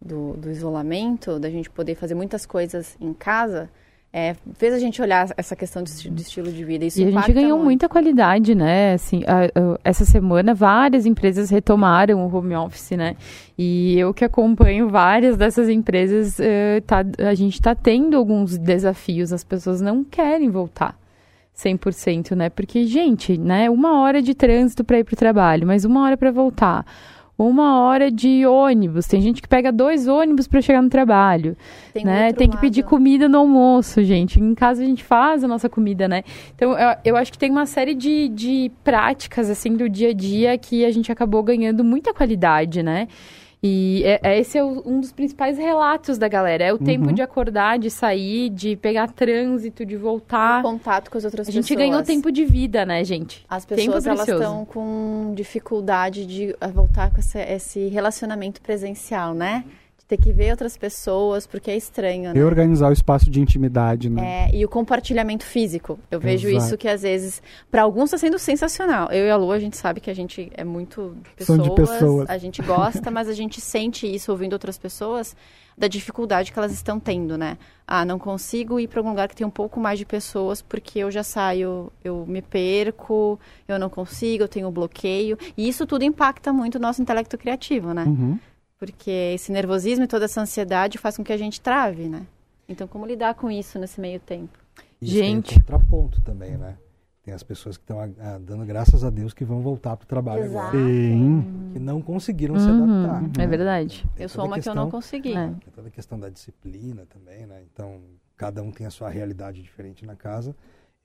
do, 0.00 0.34
do 0.34 0.50
isolamento, 0.50 1.38
da 1.40 1.50
gente 1.50 1.68
poder 1.68 1.96
fazer 1.96 2.14
muitas 2.14 2.46
coisas 2.46 2.96
em 3.00 3.12
casa. 3.12 3.68
É, 4.12 4.36
fez 4.58 4.74
a 4.74 4.78
gente 4.78 5.00
olhar 5.00 5.28
essa 5.38 5.56
questão 5.56 5.82
de, 5.82 6.10
de 6.10 6.22
estilo 6.22 6.52
de 6.52 6.62
vida. 6.64 6.84
Isso 6.84 7.00
e 7.00 7.04
a 7.04 7.10
gente 7.10 7.32
ganhou 7.32 7.52
muito. 7.56 7.64
muita 7.64 7.88
qualidade, 7.88 8.54
né? 8.54 8.92
Assim, 8.92 9.22
a- 9.26 9.46
a- 9.46 9.78
essa 9.82 10.04
semana 10.04 10.52
várias 10.54 11.06
empresas 11.06 11.48
retomaram 11.48 12.24
o 12.26 12.36
home 12.36 12.54
office, 12.54 12.90
né? 12.90 13.16
E 13.56 13.98
eu 13.98 14.12
que 14.12 14.24
acompanho 14.24 14.88
várias 14.90 15.36
dessas 15.36 15.68
empresas, 15.68 16.38
eh, 16.38 16.82
tá- 16.86 17.04
a 17.26 17.34
gente 17.34 17.54
está 17.54 17.74
tendo 17.74 18.16
alguns 18.16 18.58
desafios. 18.58 19.32
As 19.32 19.42
pessoas 19.44 19.80
não 19.80 20.04
querem 20.04 20.50
voltar 20.50 20.94
100%, 21.54 22.34
né? 22.34 22.48
Porque, 22.50 22.84
gente, 22.86 23.38
né? 23.38 23.70
Uma 23.70 24.00
hora 24.00 24.20
de 24.22 24.34
trânsito 24.34 24.84
para 24.84 24.98
ir 24.98 25.04
para 25.04 25.14
o 25.14 25.16
trabalho, 25.16 25.66
mas 25.66 25.84
uma 25.84 26.02
hora 26.04 26.16
para 26.16 26.30
voltar. 26.30 26.84
Uma 27.42 27.80
hora 27.80 28.10
de 28.10 28.46
ônibus. 28.46 29.06
Tem 29.06 29.20
gente 29.20 29.42
que 29.42 29.48
pega 29.48 29.72
dois 29.72 30.06
ônibus 30.06 30.46
para 30.46 30.60
chegar 30.60 30.80
no 30.80 30.88
trabalho 30.88 31.56
Tem, 31.92 32.04
né? 32.04 32.32
Tem 32.32 32.48
que 32.48 32.56
pedir 32.56 32.84
comida 32.84 33.28
no 33.28 33.38
almoço, 33.38 34.02
gente. 34.04 34.40
Em 34.40 34.54
casa 34.54 34.82
a 34.82 34.86
gente 34.86 35.02
faz 35.02 35.42
a 35.42 35.48
nossa 35.48 35.68
comida, 35.68 36.06
né? 36.06 36.22
Então, 36.54 36.78
eu, 36.78 36.96
eu 37.04 37.16
acho 37.16 37.32
que 37.32 37.38
tem 37.38 37.50
uma 37.50 37.66
série 37.66 37.94
de, 37.94 38.28
de 38.28 38.70
práticas, 38.84 39.50
assim, 39.50 39.76
do 39.76 39.88
dia 39.88 40.10
a 40.10 40.12
dia 40.12 40.56
que 40.56 40.84
a 40.84 40.90
gente 40.90 41.10
acabou 41.10 41.42
ganhando 41.42 41.82
muita 41.82 42.14
qualidade, 42.14 42.82
né? 42.82 43.08
E 43.64 44.02
é, 44.04 44.20
é- 44.24 44.38
esse 44.40 44.58
é 44.58 44.64
o- 44.64 44.82
um 44.84 44.98
dos 45.00 45.12
principais 45.12 45.56
relatos 45.56 46.18
da 46.18 46.26
galera. 46.26 46.64
É 46.64 46.72
o 46.72 46.78
tempo 46.78 47.06
Uhum. 47.06 47.12
de 47.14 47.22
acordar, 47.22 47.78
de 47.78 47.90
sair, 47.90 48.48
de 48.50 48.74
pegar 48.74 49.12
trânsito, 49.12 49.86
de 49.86 49.96
voltar. 49.96 50.62
contato 50.62 51.10
com 51.10 51.16
as 51.18 51.24
outras 51.24 51.48
A 51.48 51.50
gente 51.52 51.68
pessoas. 51.68 51.78
ganhou 51.88 52.02
tempo 52.02 52.32
de 52.32 52.44
vida, 52.44 52.84
né, 52.84 53.04
gente? 53.04 53.44
As 53.48 53.64
Tempo 53.64 53.80
pessoas 53.82 54.06
elas 54.06 54.26
estão 54.28 54.64
com 54.64 55.32
dificuldade 55.36 56.26
de 56.26 56.56
eh, 56.60 56.68
voltar 56.68 57.12
com 57.12 57.20
esse, 57.20 57.38
esse 57.38 57.86
relacionamento 57.88 58.60
presencial, 58.60 59.32
né? 59.32 59.64
Ter 60.12 60.18
que 60.18 60.30
ver 60.30 60.50
outras 60.50 60.76
pessoas, 60.76 61.46
porque 61.46 61.70
é 61.70 61.76
estranho, 61.76 62.24
né? 62.24 62.32
Reorganizar 62.34 62.90
o 62.90 62.92
espaço 62.92 63.30
de 63.30 63.40
intimidade, 63.40 64.10
né? 64.10 64.50
É, 64.50 64.54
e 64.54 64.62
o 64.62 64.68
compartilhamento 64.68 65.42
físico. 65.42 65.98
Eu 66.10 66.20
vejo 66.20 66.48
Exato. 66.48 66.66
isso 66.66 66.76
que 66.76 66.86
às 66.86 67.00
vezes, 67.00 67.42
para 67.70 67.80
alguns 67.80 68.12
está 68.12 68.18
sendo 68.18 68.38
sensacional. 68.38 69.10
Eu 69.10 69.24
e 69.24 69.30
a 69.30 69.36
Lu, 69.36 69.50
a 69.50 69.58
gente 69.58 69.74
sabe 69.74 70.02
que 70.02 70.10
a 70.10 70.14
gente 70.14 70.52
é 70.54 70.64
muito 70.64 71.16
pessoas, 71.34 71.62
de 71.62 71.74
pessoas. 71.74 72.28
a 72.28 72.36
gente 72.36 72.60
gosta, 72.60 73.10
mas 73.10 73.26
a 73.26 73.32
gente 73.32 73.58
sente 73.58 74.06
isso 74.06 74.30
ouvindo 74.30 74.52
outras 74.52 74.76
pessoas 74.76 75.34
da 75.78 75.88
dificuldade 75.88 76.52
que 76.52 76.58
elas 76.58 76.72
estão 76.72 77.00
tendo, 77.00 77.38
né? 77.38 77.56
Ah, 77.86 78.04
não 78.04 78.18
consigo 78.18 78.78
ir 78.78 78.88
para 78.88 79.00
algum 79.00 79.08
lugar 79.08 79.28
que 79.28 79.34
tem 79.34 79.46
um 79.46 79.50
pouco 79.50 79.80
mais 79.80 79.98
de 79.98 80.04
pessoas 80.04 80.60
porque 80.60 80.98
eu 80.98 81.10
já 81.10 81.22
saio, 81.22 81.90
eu 82.04 82.26
me 82.26 82.42
perco, 82.42 83.40
eu 83.66 83.78
não 83.78 83.88
consigo, 83.88 84.44
eu 84.44 84.48
tenho 84.48 84.70
bloqueio. 84.70 85.38
E 85.56 85.66
isso 85.66 85.86
tudo 85.86 86.04
impacta 86.04 86.52
muito 86.52 86.74
o 86.74 86.78
nosso 86.78 87.00
intelecto 87.00 87.38
criativo, 87.38 87.94
né? 87.94 88.04
Uhum. 88.04 88.38
Porque 88.82 89.10
esse 89.34 89.52
nervosismo 89.52 90.04
e 90.04 90.08
toda 90.08 90.24
essa 90.24 90.40
ansiedade 90.40 90.98
faz 90.98 91.16
com 91.16 91.22
que 91.22 91.32
a 91.32 91.36
gente 91.36 91.60
trave, 91.60 92.08
né? 92.08 92.26
Então, 92.68 92.88
como 92.88 93.06
lidar 93.06 93.34
com 93.36 93.48
isso 93.48 93.78
nesse 93.78 94.00
meio 94.00 94.18
tempo? 94.18 94.58
Isso 95.00 95.14
Gente. 95.14 95.50
tem 95.50 95.58
um 95.58 95.60
contraponto 95.60 96.20
também, 96.22 96.56
né? 96.56 96.76
Tem 97.22 97.32
as 97.32 97.44
pessoas 97.44 97.76
que 97.76 97.84
estão 97.84 98.00
ah, 98.00 98.40
dando 98.44 98.64
graças 98.66 99.04
a 99.04 99.10
Deus 99.10 99.32
que 99.32 99.44
vão 99.44 99.60
voltar 99.60 99.96
para 99.96 100.02
o 100.04 100.08
trabalho 100.08 100.42
Exato. 100.42 100.76
agora, 100.76 100.84
Sim. 100.84 101.70
que 101.72 101.78
não 101.78 102.02
conseguiram 102.02 102.58
se 102.58 102.66
Uhum, 102.68 103.04
adaptar. 103.04 103.40
é 103.40 103.46
verdade. 103.46 104.04
Tem 104.16 104.24
Eu 104.24 104.28
sou 104.28 104.44
uma 104.46 104.58
que 104.58 104.68
eu 104.68 104.74
não 104.74 104.86
questão- 104.86 104.90
consegui. 104.90 105.32
É. 105.36 105.46
Tem 105.46 105.72
toda 105.72 105.86
a 105.86 105.90
questão 105.92 106.18
da 106.18 106.28
disciplina 106.28 107.06
também, 107.08 107.46
né? 107.46 107.62
Então, 107.72 108.00
cada 108.36 108.64
um 108.64 108.72
tem 108.72 108.84
a 108.84 108.90
sua 108.90 109.08
realidade 109.08 109.62
diferente 109.62 110.04
na 110.04 110.16
casa. 110.16 110.56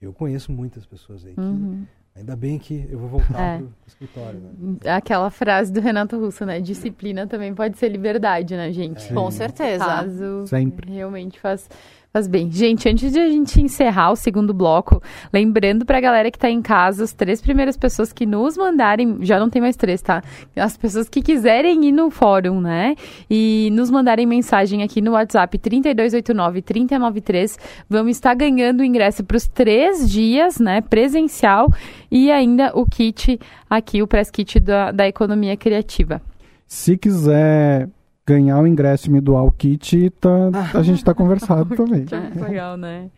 Eu 0.02 0.12
conheço 0.12 0.50
muitas 0.50 0.84
pessoas 0.84 1.24
aí 1.24 1.34
que 1.34 1.40
Uhum. 1.40 1.86
Ainda 2.18 2.36
bem 2.36 2.58
que 2.58 2.86
eu 2.90 2.98
vou 2.98 3.08
voltar 3.08 3.40
É. 3.40 3.58
pro 3.58 3.68
escritório, 3.86 4.40
né? 4.40 4.76
Aquela 4.96 5.30
frase 5.30 5.72
do 5.72 5.80
Renato 5.80 6.18
Russo, 6.18 6.44
né? 6.44 6.60
Disciplina 6.60 7.26
também 7.26 7.54
pode 7.54 7.78
ser 7.78 7.88
liberdade, 7.88 8.56
né, 8.56 8.72
gente? 8.72 9.12
Com 9.14 9.30
certeza. 9.30 9.84
Caso 9.84 10.46
Sempre. 10.46 10.92
realmente 10.92 11.38
faz, 11.38 11.68
faz 12.12 12.26
bem. 12.26 12.50
Gente, 12.50 12.88
antes 12.88 13.12
de 13.12 13.18
a 13.20 13.28
gente 13.28 13.60
encerrar 13.62 14.10
o 14.10 14.16
segundo 14.16 14.52
bloco, 14.52 15.00
lembrando 15.32 15.84
pra 15.86 16.00
galera 16.00 16.30
que 16.30 16.38
tá 16.38 16.50
em 16.50 16.60
casa, 16.62 17.04
as 17.04 17.12
três 17.12 17.40
primeiras 17.40 17.76
pessoas 17.76 18.12
que 18.12 18.26
nos 18.26 18.56
mandarem, 18.56 19.18
já 19.24 19.38
não 19.38 19.48
tem 19.48 19.60
mais 19.62 19.76
três, 19.76 20.02
tá? 20.02 20.22
As 20.56 20.76
pessoas 20.76 21.08
que 21.08 21.22
quiserem 21.22 21.84
ir 21.86 21.92
no 21.92 22.10
fórum, 22.10 22.60
né? 22.60 22.94
E 23.30 23.70
nos 23.72 23.90
mandarem 23.90 24.26
mensagem 24.26 24.82
aqui 24.82 25.00
no 25.00 25.12
WhatsApp 25.12 25.56
3289-393, 25.58 27.56
vamos 27.88 28.16
estar 28.16 28.34
ganhando 28.34 28.80
o 28.80 28.84
ingresso 28.84 29.22
pros 29.24 29.46
três 29.46 30.10
dias, 30.10 30.58
né? 30.58 30.80
Presencial 30.80 31.68
e 32.10 32.30
ainda 32.30 32.72
o 32.74 32.86
kit 32.86 33.38
aqui, 33.68 34.02
o 34.02 34.06
press 34.06 34.30
kit 34.30 34.58
da, 34.60 34.90
da 34.90 35.06
economia 35.06 35.56
criativa. 35.56 36.20
Se 36.66 36.96
quiser 36.96 37.88
ganhar 38.26 38.60
o 38.60 38.66
ingresso 38.66 39.08
e 39.08 39.10
me 39.10 39.20
doar 39.20 39.44
o 39.44 39.50
kit, 39.50 40.10
tá, 40.20 40.50
a 40.74 40.82
gente 40.82 41.02
tá 41.02 41.14
conversado 41.14 41.74
também. 41.76 42.04
Legal, 42.36 42.76
né? 42.76 43.10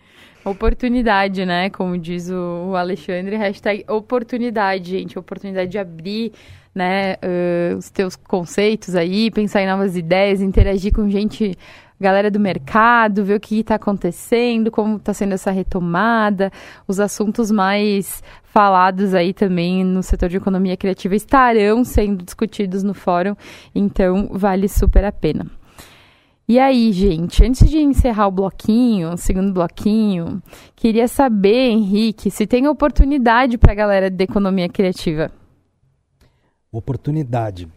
Oportunidade, 0.44 1.44
né? 1.44 1.68
Como 1.70 1.98
diz 1.98 2.30
o, 2.30 2.74
Alexandre, 2.74 3.36
hashtag 3.36 3.84
oportunidade, 3.88 4.90
gente. 4.90 5.18
Oportunidade 5.18 5.70
de 5.70 5.78
abrir, 5.78 6.32
né, 6.74 7.16
ãh, 7.22 7.76
os 7.76 7.90
teus 7.90 8.16
conceitos 8.16 8.94
aí, 8.94 9.30
pensar 9.30 9.62
em 9.62 9.66
novas 9.66 9.96
ideias, 9.96 10.40
interagir 10.40 10.92
com 10.94 11.08
gente, 11.10 11.54
galera 12.00 12.30
do 12.30 12.40
mercado, 12.40 13.24
ver 13.24 13.34
o 13.34 13.40
que 13.40 13.60
está 13.60 13.74
acontecendo, 13.74 14.70
como 14.70 14.96
está 14.96 15.12
sendo 15.12 15.34
essa 15.34 15.50
retomada, 15.50 16.50
os 16.88 16.98
assuntos 17.00 17.50
mais 17.50 18.22
falados 18.44 19.14
aí 19.14 19.34
também 19.34 19.84
no 19.84 20.02
setor 20.02 20.28
de 20.28 20.38
economia 20.38 20.76
criativa 20.76 21.14
estarão 21.14 21.84
sendo 21.84 22.24
discutidos 22.24 22.82
no 22.82 22.94
fórum, 22.94 23.36
então 23.74 24.30
vale 24.32 24.68
super 24.68 25.04
a 25.04 25.12
pena. 25.12 25.59
E 26.50 26.58
aí, 26.58 26.90
gente, 26.90 27.44
antes 27.44 27.70
de 27.70 27.78
encerrar 27.78 28.26
o 28.26 28.30
bloquinho, 28.32 29.12
o 29.12 29.16
segundo 29.16 29.52
bloquinho, 29.52 30.42
queria 30.74 31.06
saber, 31.06 31.70
Henrique, 31.70 32.28
se 32.28 32.44
tem 32.44 32.66
oportunidade 32.66 33.56
para 33.56 33.70
a 33.70 33.74
galera 33.76 34.10
da 34.10 34.24
economia 34.24 34.68
criativa. 34.68 35.30
Oportunidade. 36.72 37.68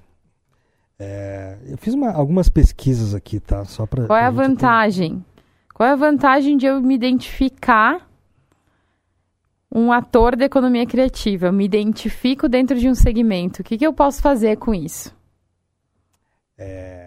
É, 0.97 1.59
eu 1.67 1.77
fiz 1.77 1.93
uma- 1.93 2.13
algumas 2.13 2.49
pesquisas 2.49 3.13
aqui, 3.13 3.39
tá? 3.39 3.63
Só 3.63 3.85
para 3.85 4.07
Qual 4.07 4.17
é 4.17 4.25
a 4.25 4.31
vantagem? 4.31 5.23
Qual 5.71 5.87
é 5.87 5.91
a 5.91 5.95
vantagem 5.95 6.57
de 6.57 6.65
eu 6.65 6.81
me 6.81 6.95
identificar 6.95 8.09
um 9.71 9.91
ator 9.91 10.35
da 10.35 10.45
economia 10.45 10.87
criativa? 10.87 11.45
Eu 11.45 11.53
me 11.53 11.65
identifico 11.65 12.49
dentro 12.49 12.75
de 12.79 12.89
um 12.89 12.95
segmento. 12.95 13.61
O 13.61 13.63
que, 13.63 13.77
que 13.77 13.85
eu 13.85 13.93
posso 13.93 14.19
fazer 14.19 14.57
com 14.57 14.73
isso? 14.73 15.15
É, 16.57 17.02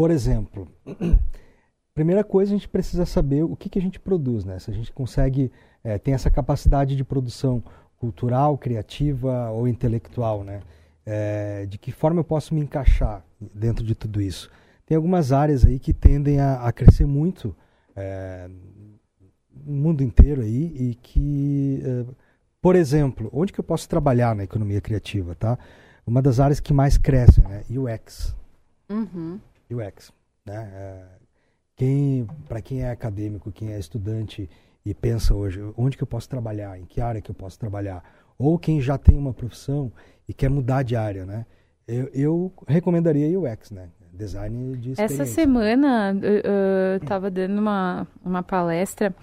por 0.00 0.10
exemplo, 0.10 0.66
primeira 1.94 2.24
coisa 2.24 2.54
a 2.54 2.56
gente 2.56 2.66
precisa 2.66 3.04
saber 3.04 3.42
o 3.42 3.54
que, 3.54 3.68
que 3.68 3.78
a 3.78 3.82
gente 3.82 4.00
produz, 4.00 4.46
né? 4.46 4.58
Se 4.58 4.70
a 4.70 4.72
gente 4.72 4.90
consegue 4.90 5.52
é, 5.84 5.98
tem 5.98 6.14
essa 6.14 6.30
capacidade 6.30 6.96
de 6.96 7.04
produção 7.04 7.62
cultural, 7.98 8.56
criativa 8.56 9.50
ou 9.50 9.68
intelectual, 9.68 10.42
né? 10.42 10.62
É, 11.04 11.66
de 11.66 11.76
que 11.76 11.92
forma 11.92 12.20
eu 12.20 12.24
posso 12.24 12.54
me 12.54 12.62
encaixar 12.62 13.22
dentro 13.54 13.84
de 13.84 13.94
tudo 13.94 14.22
isso? 14.22 14.50
Tem 14.86 14.96
algumas 14.96 15.32
áreas 15.32 15.66
aí 15.66 15.78
que 15.78 15.92
tendem 15.92 16.40
a, 16.40 16.62
a 16.62 16.72
crescer 16.72 17.04
muito 17.04 17.54
é, 17.94 18.48
no 19.54 19.74
mundo 19.74 20.02
inteiro 20.02 20.40
aí 20.40 20.72
e 20.78 20.94
que, 20.94 21.82
é, 21.84 22.14
por 22.62 22.74
exemplo, 22.74 23.28
onde 23.34 23.52
que 23.52 23.60
eu 23.60 23.64
posso 23.64 23.86
trabalhar 23.86 24.34
na 24.34 24.44
economia 24.44 24.80
criativa, 24.80 25.34
tá? 25.34 25.58
Uma 26.06 26.22
das 26.22 26.40
áreas 26.40 26.58
que 26.58 26.72
mais 26.72 26.96
crescem, 26.96 27.44
né? 27.44 27.64
UX. 27.68 28.34
Uhum. 28.88 29.38
UX, 29.72 30.12
né? 30.44 30.70
É, 30.74 31.04
quem, 31.76 32.26
para 32.46 32.60
quem 32.60 32.82
é 32.82 32.90
acadêmico, 32.90 33.50
quem 33.50 33.72
é 33.72 33.78
estudante 33.78 34.48
e 34.84 34.94
pensa 34.94 35.34
hoje, 35.34 35.60
onde 35.76 35.96
que 35.96 36.02
eu 36.02 36.06
posso 36.06 36.28
trabalhar, 36.28 36.78
em 36.78 36.84
que 36.84 37.00
área 37.00 37.20
que 37.20 37.30
eu 37.30 37.34
posso 37.34 37.58
trabalhar, 37.58 38.02
ou 38.38 38.58
quem 38.58 38.80
já 38.80 38.98
tem 38.98 39.16
uma 39.16 39.32
profissão 39.32 39.92
e 40.28 40.34
quer 40.34 40.48
mudar 40.50 40.82
de 40.82 40.96
área, 40.96 41.24
né? 41.24 41.46
Eu, 41.86 42.08
eu 42.12 42.52
recomendaria 42.66 43.38
UX, 43.38 43.70
né? 43.70 43.90
Design 44.12 44.76
de 44.76 44.92
experiência. 44.92 45.22
Essa 45.22 45.26
semana 45.26 46.14
eu 46.22 47.02
estava 47.02 47.30
dando 47.30 47.58
uma, 47.58 48.06
uma 48.24 48.42
palestra 48.42 49.14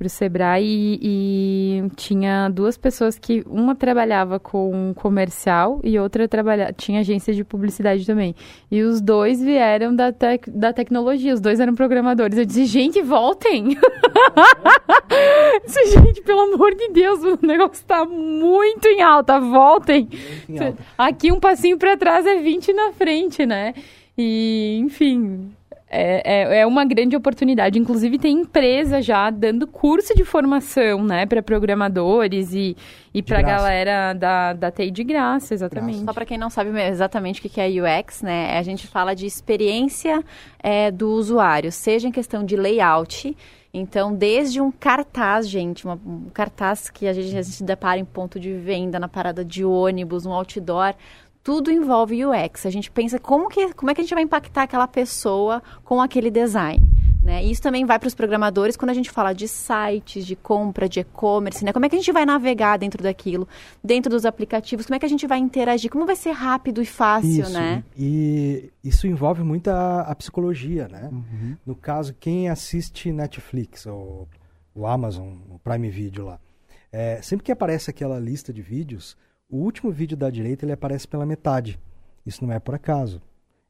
para 0.00 0.06
o 0.06 0.08
Sebrae 0.08 0.64
e, 0.64 0.98
e 1.02 1.90
tinha 1.94 2.48
duas 2.48 2.78
pessoas 2.78 3.18
que 3.18 3.44
uma 3.46 3.74
trabalhava 3.74 4.40
com 4.40 4.94
comercial 4.94 5.78
e 5.84 5.98
outra 5.98 6.26
trabalha, 6.26 6.72
tinha 6.74 7.00
agência 7.00 7.34
de 7.34 7.44
publicidade 7.44 8.06
também. 8.06 8.34
E 8.70 8.80
os 8.80 9.02
dois 9.02 9.42
vieram 9.42 9.94
da, 9.94 10.10
tec, 10.10 10.48
da 10.48 10.72
tecnologia, 10.72 11.34
os 11.34 11.40
dois 11.40 11.60
eram 11.60 11.74
programadores. 11.74 12.38
Eu 12.38 12.46
disse, 12.46 12.64
gente, 12.64 13.02
voltem! 13.02 13.76
disse, 15.66 15.90
gente, 15.90 16.22
pelo 16.22 16.54
amor 16.54 16.74
de 16.74 16.88
Deus, 16.88 17.22
o 17.22 17.38
negócio 17.46 17.74
está 17.74 18.02
muito 18.06 18.88
em 18.88 19.02
alta, 19.02 19.38
voltem! 19.38 20.08
Em 20.48 20.58
alta. 20.58 20.78
Aqui 20.96 21.30
um 21.30 21.38
passinho 21.38 21.76
para 21.76 21.94
trás 21.98 22.24
é 22.24 22.38
20 22.38 22.72
na 22.72 22.92
frente, 22.92 23.44
né? 23.44 23.74
E, 24.16 24.78
enfim, 24.82 25.52
é, 25.90 26.22
é, 26.24 26.60
é, 26.60 26.66
uma 26.66 26.84
grande 26.84 27.16
oportunidade. 27.16 27.78
Inclusive, 27.78 28.16
tem 28.16 28.42
empresa 28.42 29.02
já 29.02 29.28
dando 29.28 29.66
curso 29.66 30.14
de 30.14 30.24
formação, 30.24 31.02
né, 31.02 31.26
para 31.26 31.42
programadores 31.42 32.54
e, 32.54 32.76
e 33.12 33.20
para 33.20 33.40
a 33.40 33.42
galera 33.42 34.12
da, 34.12 34.52
da 34.52 34.70
TI 34.70 34.92
de 34.92 35.02
graça, 35.02 35.52
exatamente. 35.52 35.96
Graça. 35.96 36.06
Só 36.06 36.12
para 36.12 36.24
quem 36.24 36.38
não 36.38 36.48
sabe 36.48 36.70
exatamente 36.80 37.44
o 37.44 37.50
que 37.50 37.60
é 37.60 37.66
UX, 37.68 38.22
né, 38.22 38.56
a 38.56 38.62
gente 38.62 38.86
fala 38.86 39.14
de 39.14 39.26
experiência 39.26 40.22
é, 40.60 40.92
do 40.92 41.10
usuário, 41.10 41.72
seja 41.72 42.06
em 42.06 42.12
questão 42.12 42.44
de 42.44 42.54
layout. 42.54 43.36
Então, 43.72 44.14
desde 44.14 44.60
um 44.60 44.70
cartaz, 44.70 45.48
gente, 45.48 45.84
uma, 45.84 45.94
um 45.94 46.28
cartaz 46.32 46.90
que 46.90 47.06
a 47.06 47.12
gente, 47.12 47.36
a 47.36 47.42
gente 47.42 47.54
se 47.54 47.64
depara 47.64 47.98
em 47.98 48.04
ponto 48.04 48.38
de 48.38 48.52
venda, 48.52 48.98
na 48.98 49.08
parada 49.08 49.44
de 49.44 49.64
ônibus, 49.64 50.26
um 50.26 50.32
outdoor, 50.32 50.94
tudo 51.42 51.70
envolve 51.70 52.24
UX. 52.24 52.66
A 52.66 52.70
gente 52.70 52.90
pensa 52.90 53.18
como, 53.18 53.48
que, 53.48 53.72
como 53.74 53.90
é 53.90 53.94
que 53.94 54.00
a 54.00 54.04
gente 54.04 54.14
vai 54.14 54.22
impactar 54.22 54.62
aquela 54.62 54.86
pessoa 54.86 55.62
com 55.84 56.00
aquele 56.00 56.30
design. 56.30 56.80
Né? 57.22 57.44
E 57.44 57.50
isso 57.50 57.60
também 57.60 57.84
vai 57.84 57.98
para 57.98 58.06
os 58.06 58.14
programadores 58.14 58.76
quando 58.76 58.90
a 58.90 58.94
gente 58.94 59.10
fala 59.10 59.34
de 59.34 59.46
sites, 59.46 60.24
de 60.24 60.34
compra, 60.34 60.88
de 60.88 61.00
e-commerce, 61.00 61.62
né? 61.64 61.72
Como 61.72 61.84
é 61.84 61.88
que 61.88 61.94
a 61.94 61.98
gente 61.98 62.10
vai 62.12 62.24
navegar 62.24 62.78
dentro 62.78 63.02
daquilo, 63.02 63.46
dentro 63.84 64.10
dos 64.10 64.24
aplicativos, 64.24 64.86
como 64.86 64.96
é 64.96 64.98
que 64.98 65.04
a 65.04 65.08
gente 65.08 65.26
vai 65.26 65.38
interagir, 65.38 65.90
como 65.90 66.06
vai 66.06 66.16
ser 66.16 66.30
rápido 66.30 66.80
e 66.80 66.86
fácil, 66.86 67.42
isso, 67.42 67.52
né? 67.52 67.84
E 67.96 68.70
isso 68.82 69.06
envolve 69.06 69.42
muito 69.42 69.68
a, 69.68 70.00
a 70.00 70.14
psicologia, 70.14 70.88
né? 70.88 71.10
Uhum. 71.12 71.56
No 71.66 71.74
caso, 71.74 72.14
quem 72.18 72.48
assiste 72.48 73.12
Netflix 73.12 73.84
ou 73.84 74.26
o 74.74 74.86
Amazon, 74.86 75.34
o 75.50 75.58
Prime 75.58 75.90
Video 75.90 76.24
lá, 76.24 76.40
é, 76.90 77.20
sempre 77.20 77.44
que 77.44 77.52
aparece 77.52 77.90
aquela 77.90 78.18
lista 78.18 78.50
de 78.50 78.62
vídeos, 78.62 79.14
o 79.50 79.58
último 79.58 79.90
vídeo 79.90 80.16
da 80.16 80.30
direita 80.30 80.64
ele 80.64 80.72
aparece 80.72 81.06
pela 81.06 81.26
metade. 81.26 81.78
Isso 82.24 82.44
não 82.44 82.52
é 82.52 82.58
por 82.58 82.74
acaso. 82.74 83.20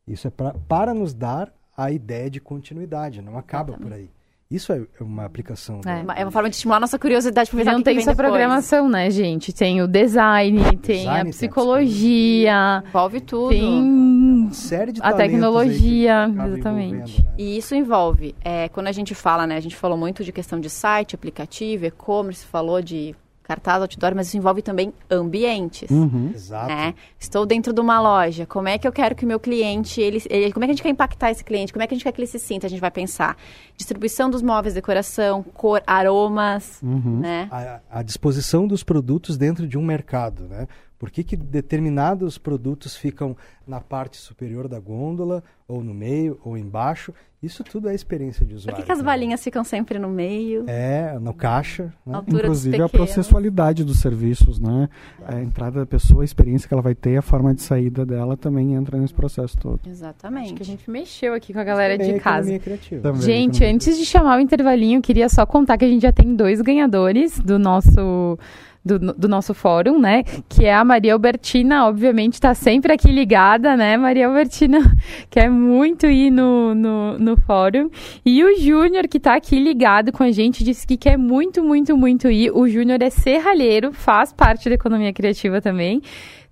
Isso 0.06 0.26
é 0.26 0.30
pra, 0.30 0.54
para 0.68 0.92
nos 0.92 1.14
dar 1.14 1.52
a 1.76 1.90
ideia 1.90 2.28
de 2.28 2.40
continuidade, 2.40 3.22
não 3.22 3.38
acaba 3.38 3.74
por 3.74 3.92
aí. 3.92 4.10
Isso 4.50 4.72
é 4.72 4.82
uma 5.00 5.24
aplicação. 5.24 5.80
É, 5.86 6.02
do... 6.02 6.10
é 6.10 6.24
uma 6.24 6.32
forma 6.32 6.50
de 6.50 6.56
estimular 6.56 6.78
a 6.78 6.80
nossa 6.80 6.98
curiosidade 6.98 7.48
para 7.48 7.62
ver 7.62 7.70
Não 7.70 7.82
tem 7.82 8.00
só 8.00 8.12
programação, 8.16 8.88
né, 8.88 9.08
gente? 9.08 9.52
Tem 9.52 9.80
o 9.80 9.86
design, 9.86 10.76
tem 10.78 10.98
design, 10.98 11.30
a 11.30 11.32
psicologia. 11.32 12.80
Tem 12.82 12.88
envolve 12.88 13.20
tudo. 13.20 13.50
Tem 13.50 14.48
série 14.50 14.90
de 14.90 15.00
a 15.00 15.12
tecnologia, 15.12 16.28
exatamente. 16.28 17.22
Né? 17.22 17.32
E 17.38 17.56
isso 17.58 17.76
envolve, 17.76 18.34
é, 18.44 18.68
quando 18.68 18.88
a 18.88 18.92
gente 18.92 19.14
fala, 19.14 19.46
né? 19.46 19.56
A 19.56 19.60
gente 19.60 19.76
falou 19.76 19.96
muito 19.96 20.24
de 20.24 20.32
questão 20.32 20.58
de 20.58 20.68
site, 20.68 21.14
aplicativo, 21.14 21.86
e-commerce, 21.86 22.44
falou 22.44 22.82
de 22.82 23.14
cartaz, 23.50 23.82
outdoor, 23.82 24.14
mas 24.14 24.28
isso 24.28 24.36
envolve 24.36 24.62
também 24.62 24.92
ambientes. 25.10 25.90
Uhum. 25.90 26.30
Exato. 26.32 26.68
Né? 26.68 26.94
Estou 27.18 27.44
dentro 27.44 27.72
de 27.72 27.80
uma 27.80 28.00
loja, 28.00 28.46
como 28.46 28.68
é 28.68 28.78
que 28.78 28.86
eu 28.86 28.92
quero 28.92 29.14
que 29.16 29.24
o 29.24 29.28
meu 29.28 29.40
cliente, 29.40 30.00
ele, 30.00 30.22
ele, 30.30 30.52
como 30.52 30.64
é 30.64 30.68
que 30.68 30.70
a 30.70 30.74
gente 30.74 30.82
quer 30.82 30.90
impactar 30.90 31.32
esse 31.32 31.42
cliente, 31.42 31.72
como 31.72 31.82
é 31.82 31.86
que 31.86 31.94
a 31.94 31.96
gente 31.96 32.04
quer 32.04 32.12
que 32.12 32.20
ele 32.20 32.28
se 32.28 32.38
sinta, 32.38 32.66
a 32.66 32.70
gente 32.70 32.80
vai 32.80 32.90
pensar. 32.90 33.36
Distribuição 33.80 34.28
dos 34.28 34.42
móveis, 34.42 34.74
decoração, 34.74 35.42
cor, 35.42 35.82
aromas, 35.86 36.82
uhum. 36.82 37.20
né? 37.20 37.48
A, 37.50 37.80
a 37.90 38.02
disposição 38.02 38.66
dos 38.66 38.84
produtos 38.84 39.38
dentro 39.38 39.66
de 39.66 39.78
um 39.78 39.82
mercado, 39.82 40.46
né? 40.46 40.68
Por 40.98 41.10
que, 41.10 41.24
que 41.24 41.34
determinados 41.34 42.36
produtos 42.36 42.94
ficam 42.94 43.34
na 43.66 43.80
parte 43.80 44.18
superior 44.18 44.68
da 44.68 44.78
gôndola, 44.78 45.42
ou 45.66 45.82
no 45.82 45.94
meio, 45.94 46.38
ou 46.44 46.58
embaixo? 46.58 47.14
Isso 47.42 47.64
tudo 47.64 47.88
é 47.88 47.94
experiência 47.94 48.44
de 48.44 48.54
usuário. 48.54 48.76
Por 48.76 48.82
que, 48.82 48.86
que 48.86 48.92
as 48.92 49.00
balinhas 49.00 49.42
ficam 49.42 49.64
sempre 49.64 49.98
no 49.98 50.10
meio? 50.10 50.64
É, 50.68 51.18
no 51.18 51.32
caixa. 51.32 51.90
Né? 52.04 52.20
Inclusive 52.28 52.82
a 52.82 52.88
processualidade 52.88 53.82
dos 53.82 53.98
serviços, 53.98 54.60
né? 54.60 54.90
A 55.24 55.40
entrada 55.40 55.80
da 55.80 55.86
pessoa, 55.86 56.20
a 56.20 56.24
experiência 56.24 56.68
que 56.68 56.74
ela 56.74 56.82
vai 56.82 56.94
ter, 56.94 57.16
a 57.16 57.22
forma 57.22 57.54
de 57.54 57.62
saída 57.62 58.04
dela 58.04 58.36
também 58.36 58.74
entra 58.74 58.98
nesse 58.98 59.14
processo 59.14 59.56
todo. 59.56 59.80
Exatamente. 59.88 60.48
Acho 60.48 60.54
que 60.54 60.62
a 60.62 60.66
gente 60.66 60.90
mexeu 60.90 61.32
aqui 61.32 61.54
com 61.54 61.60
a 61.60 61.64
galera 61.64 61.94
também 61.94 62.12
de 62.12 62.18
é 62.18 62.22
casa. 62.22 62.58
Criativa. 62.58 63.14
gente, 63.14 63.64
antes 63.70 63.96
de 63.96 64.04
chamar 64.04 64.38
o 64.38 64.40
intervalinho, 64.40 65.00
queria 65.00 65.28
só 65.28 65.46
contar 65.46 65.78
que 65.78 65.84
a 65.84 65.88
gente 65.88 66.02
já 66.02 66.12
tem 66.12 66.34
dois 66.34 66.60
ganhadores 66.60 67.38
do 67.38 67.58
nosso 67.58 68.38
do, 68.82 68.98
do, 68.98 69.28
nosso 69.28 69.52
fórum, 69.52 69.98
né? 69.98 70.22
Que 70.48 70.64
é 70.64 70.74
a 70.74 70.82
Maria 70.82 71.12
Albertina, 71.12 71.86
obviamente 71.86 72.34
está 72.34 72.54
sempre 72.54 72.92
aqui 72.92 73.08
ligada, 73.12 73.76
né? 73.76 73.96
Maria 73.96 74.26
Albertina 74.26 74.78
quer 75.28 75.50
muito 75.50 76.06
ir 76.06 76.30
no, 76.30 76.74
no, 76.74 77.18
no 77.18 77.36
fórum. 77.36 77.90
E 78.24 78.42
o 78.42 78.58
Júnior, 78.58 79.06
que 79.06 79.18
está 79.18 79.34
aqui 79.34 79.58
ligado 79.58 80.10
com 80.12 80.22
a 80.22 80.30
gente, 80.30 80.64
disse 80.64 80.86
que 80.86 80.96
quer 80.96 81.18
muito, 81.18 81.62
muito, 81.62 81.94
muito 81.94 82.30
ir. 82.30 82.50
O 82.52 82.66
Júnior 82.66 83.02
é 83.02 83.10
serralheiro, 83.10 83.92
faz 83.92 84.32
parte 84.32 84.68
da 84.68 84.74
economia 84.74 85.12
criativa 85.12 85.60
também 85.60 86.00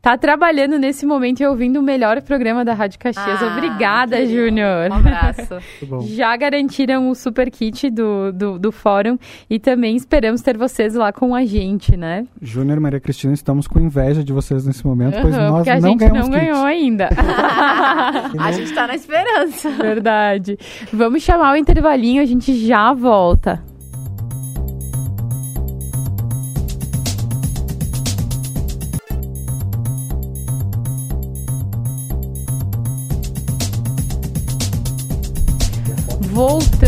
tá 0.00 0.16
trabalhando 0.16 0.78
nesse 0.78 1.04
momento 1.04 1.40
e 1.40 1.46
ouvindo 1.46 1.80
o 1.80 1.82
melhor 1.82 2.20
programa 2.22 2.64
da 2.64 2.72
Rádio 2.72 2.98
Caxias. 2.98 3.42
Ah, 3.42 3.52
Obrigada, 3.56 4.24
Júnior. 4.26 4.90
Um 4.90 4.94
abraço. 4.94 5.58
Já 6.14 6.36
garantiram 6.36 7.10
o 7.10 7.14
super 7.14 7.50
kit 7.50 7.90
do, 7.90 8.32
do, 8.32 8.58
do, 8.58 8.72
fórum 8.72 9.18
e 9.50 9.58
também 9.58 9.96
esperamos 9.96 10.40
ter 10.40 10.56
vocês 10.56 10.94
lá 10.94 11.12
com 11.12 11.34
a 11.34 11.44
gente, 11.44 11.96
né? 11.96 12.26
Júnior 12.40 12.78
e 12.78 12.80
Maria 12.80 13.00
Cristina, 13.00 13.34
estamos 13.34 13.66
com 13.66 13.80
inveja 13.80 14.22
de 14.22 14.32
vocês 14.32 14.66
nesse 14.66 14.86
momento, 14.86 15.16
uhum, 15.16 15.22
pois 15.22 15.36
nós 15.36 15.68
a 15.68 15.80
não 15.80 15.90
gente 15.90 15.98
ganhamos 15.98 16.28
não 16.28 16.30
ganhou 16.30 16.64
ainda. 16.64 17.08
a 18.38 18.52
gente 18.52 18.72
tá 18.72 18.86
na 18.86 18.94
esperança. 18.94 19.70
Verdade. 19.70 20.58
Vamos 20.92 21.22
chamar 21.22 21.52
o 21.52 21.56
intervalinho, 21.56 22.22
a 22.22 22.26
gente 22.26 22.54
já 22.54 22.92
volta. 22.92 23.62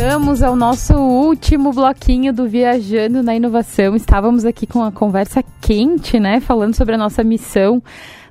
Voltamos 0.01 0.43
ao 0.43 0.57
nosso 0.57 0.95
último 0.95 1.75
bloquinho 1.75 2.33
do 2.33 2.49
Viajando 2.49 3.23
na 3.23 3.35
Inovação. 3.35 3.95
Estávamos 3.95 4.47
aqui 4.47 4.67
com 4.67 4.83
a 4.83 4.91
conversa 4.91 5.45
quente, 5.61 6.19
né? 6.19 6.41
Falando 6.41 6.75
sobre 6.75 6.95
a 6.95 6.99
nossa 6.99 7.23
missão 7.23 7.83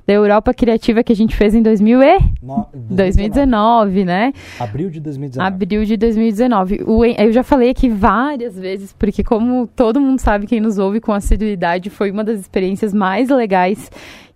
da 0.04 0.12
Europa 0.12 0.52
Criativa 0.52 1.04
que 1.04 1.12
a 1.12 1.16
gente 1.16 1.36
fez 1.36 1.54
em 1.54 1.62
2000 1.62 2.02
e... 2.02 2.18
no, 2.42 2.66
2019, 2.74 4.04
né? 4.04 4.32
Abril 4.58 4.90
de 4.90 4.98
2019. 4.98 5.46
Abril 5.46 5.84
de 5.84 5.96
2019. 5.96 6.80
O, 6.88 7.04
eu 7.04 7.30
já 7.30 7.44
falei 7.44 7.70
aqui 7.70 7.88
várias 7.88 8.58
vezes, 8.58 8.92
porque 8.92 9.22
como 9.22 9.68
todo 9.68 10.00
mundo 10.00 10.18
sabe, 10.18 10.48
quem 10.48 10.60
nos 10.60 10.76
ouve 10.76 11.00
com 11.00 11.12
assiduidade, 11.12 11.88
foi 11.88 12.10
uma 12.10 12.24
das 12.24 12.40
experiências 12.40 12.92
mais 12.92 13.28
legais 13.28 13.88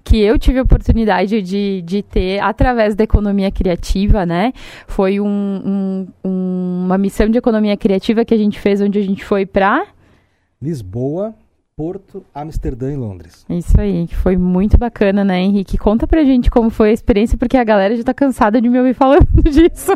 que 0.05 0.21
eu 0.21 0.39
tive 0.39 0.59
a 0.59 0.63
oportunidade 0.63 1.41
de, 1.41 1.83
de 1.83 2.03
ter 2.03 2.39
através 2.41 2.95
da 2.95 3.03
economia 3.03 3.51
criativa, 3.51 4.27
né? 4.27 4.53
Foi 4.87 5.19
um, 5.19 6.07
um, 6.23 6.85
uma 6.85 6.99
missão 6.99 7.29
de 7.29 7.39
economia 7.39 7.77
criativa 7.77 8.25
que 8.25 8.35
a 8.35 8.37
gente 8.37 8.61
fez, 8.61 8.81
onde 8.83 8.99
a 8.99 9.03
gente 9.03 9.25
foi 9.25 9.47
para 9.47 9.87
Lisboa, 10.61 11.35
Porto, 11.77 12.25
Amsterdã 12.35 12.93
e 12.93 12.97
Londres. 12.97 13.45
Isso 13.49 13.81
aí, 13.81 14.07
que 14.07 14.15
foi 14.15 14.37
muito 14.37 14.79
bacana, 14.79 15.25
né, 15.25 15.41
Henrique? 15.41 15.77
Conta 15.79 16.07
pra 16.07 16.23
gente 16.23 16.51
como 16.51 16.71
foi 16.71 16.91
a 16.91 16.93
experiência, 16.93 17.37
porque 17.37 17.57
a 17.57 17.65
galera 17.65 17.97
já 17.97 18.05
tá 18.05 18.15
cansada 18.15 18.61
de 18.61 18.69
me 18.69 18.79
ouvir 18.79 18.95
falando 18.95 19.27
disso. 19.43 19.91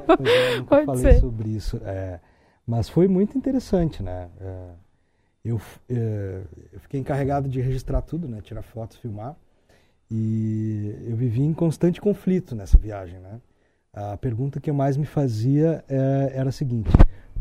Eu 0.57 0.65
Pode 0.65 0.87
falei 0.87 1.03
ser. 1.03 1.21
sobre 1.21 1.51
isso, 1.51 1.81
é, 1.85 2.19
mas 2.67 2.89
foi 2.89 3.07
muito 3.07 3.37
interessante, 3.37 4.03
né? 4.03 4.29
É, 4.41 4.69
eu, 5.45 5.61
é, 5.89 6.41
eu 6.73 6.81
fiquei 6.81 6.99
encarregado 6.99 7.49
de 7.49 7.61
registrar 7.61 8.03
tudo, 8.03 8.27
né? 8.27 8.41
Tirar 8.43 8.63
fotos, 8.63 8.97
filmar. 8.97 9.37
E 10.11 10.95
eu 11.07 11.17
vivi 11.17 11.43
em 11.43 11.53
constante 11.53 12.01
conflito 12.01 12.55
nessa 12.55 12.79
viagem, 12.79 13.19
né? 13.21 13.41
A 13.93 14.17
pergunta 14.17 14.61
que 14.61 14.71
eu 14.71 14.75
mais 14.75 14.97
me 14.97 15.05
fazia 15.05 15.85
é, 15.89 16.33
era 16.35 16.49
a 16.49 16.53
seguinte: 16.53 16.91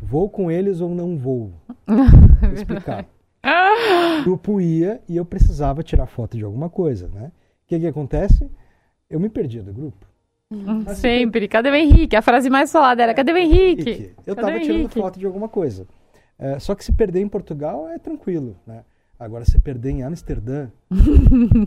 vou 0.01 0.29
com 0.29 0.51
eles 0.51 0.81
ou 0.81 0.93
não 0.93 1.17
vou? 1.17 1.53
Vou 1.85 2.53
explicar. 2.53 3.05
O 4.19 4.23
grupo 4.23 4.59
ia 4.59 5.01
e 5.07 5.15
eu 5.15 5.23
precisava 5.25 5.83
tirar 5.83 6.07
foto 6.07 6.35
de 6.35 6.43
alguma 6.43 6.69
coisa, 6.69 7.07
né? 7.07 7.31
O 7.63 7.67
que 7.67 7.79
que 7.79 7.87
acontece? 7.87 8.49
Eu 9.09 9.19
me 9.19 9.29
perdia 9.29 9.63
do 9.63 9.73
grupo. 9.73 10.05
Hum, 10.51 10.85
sempre. 10.95 11.47
Cadê 11.47 11.69
o 11.69 11.75
Henrique? 11.75 12.15
A 12.15 12.21
frase 12.21 12.49
mais 12.49 12.71
falada 12.71 13.03
era: 13.03 13.13
Cadê 13.13 13.31
o 13.31 13.37
Henrique? 13.37 14.13
Eu 14.25 14.33
estava 14.33 14.59
tirando 14.59 14.89
foto 14.89 15.19
de 15.19 15.25
alguma 15.25 15.47
coisa. 15.47 15.87
É, 16.39 16.59
só 16.59 16.75
que 16.75 16.83
se 16.83 16.91
perder 16.91 17.21
em 17.21 17.27
Portugal 17.27 17.87
é 17.89 17.97
tranquilo, 17.97 18.57
né? 18.65 18.83
Agora, 19.19 19.45
se 19.45 19.57
perder 19.59 19.91
em 19.91 20.03
Amsterdã, 20.03 20.69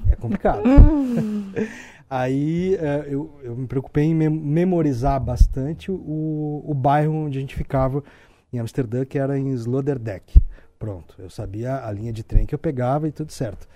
é 0.09 0.17
complicado. 0.17 0.63
Aí 2.09 2.75
uh, 2.75 3.09
eu, 3.09 3.41
eu, 3.43 3.57
me 3.57 3.67
preocupei 3.67 4.05
em 4.05 4.15
memorizar 4.15 5.21
bastante 5.21 5.91
o, 5.91 6.63
o 6.65 6.75
bairro 6.75 7.15
onde 7.15 7.39
a 7.39 7.41
gente 7.41 7.55
ficava 7.55 8.03
em 8.53 8.59
Amsterdã, 8.59 9.05
que 9.05 9.19
era 9.19 9.39
em 9.39 9.51
Sloterdijk. 9.53 10.39
Pronto, 10.79 11.15
eu 11.19 11.31
sabia 11.31 11.85
a 11.85 11.93
linha 11.93 12.13
de 12.13 12.23
trem 12.23 12.47
que 12.47 12.55
eu 12.55 12.59
pegava 12.59 13.07
e 13.07 13.13
tudo 13.13 13.33
certo. 13.33 13.69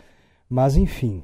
Mas, 0.48 0.76
enfim, 0.76 1.22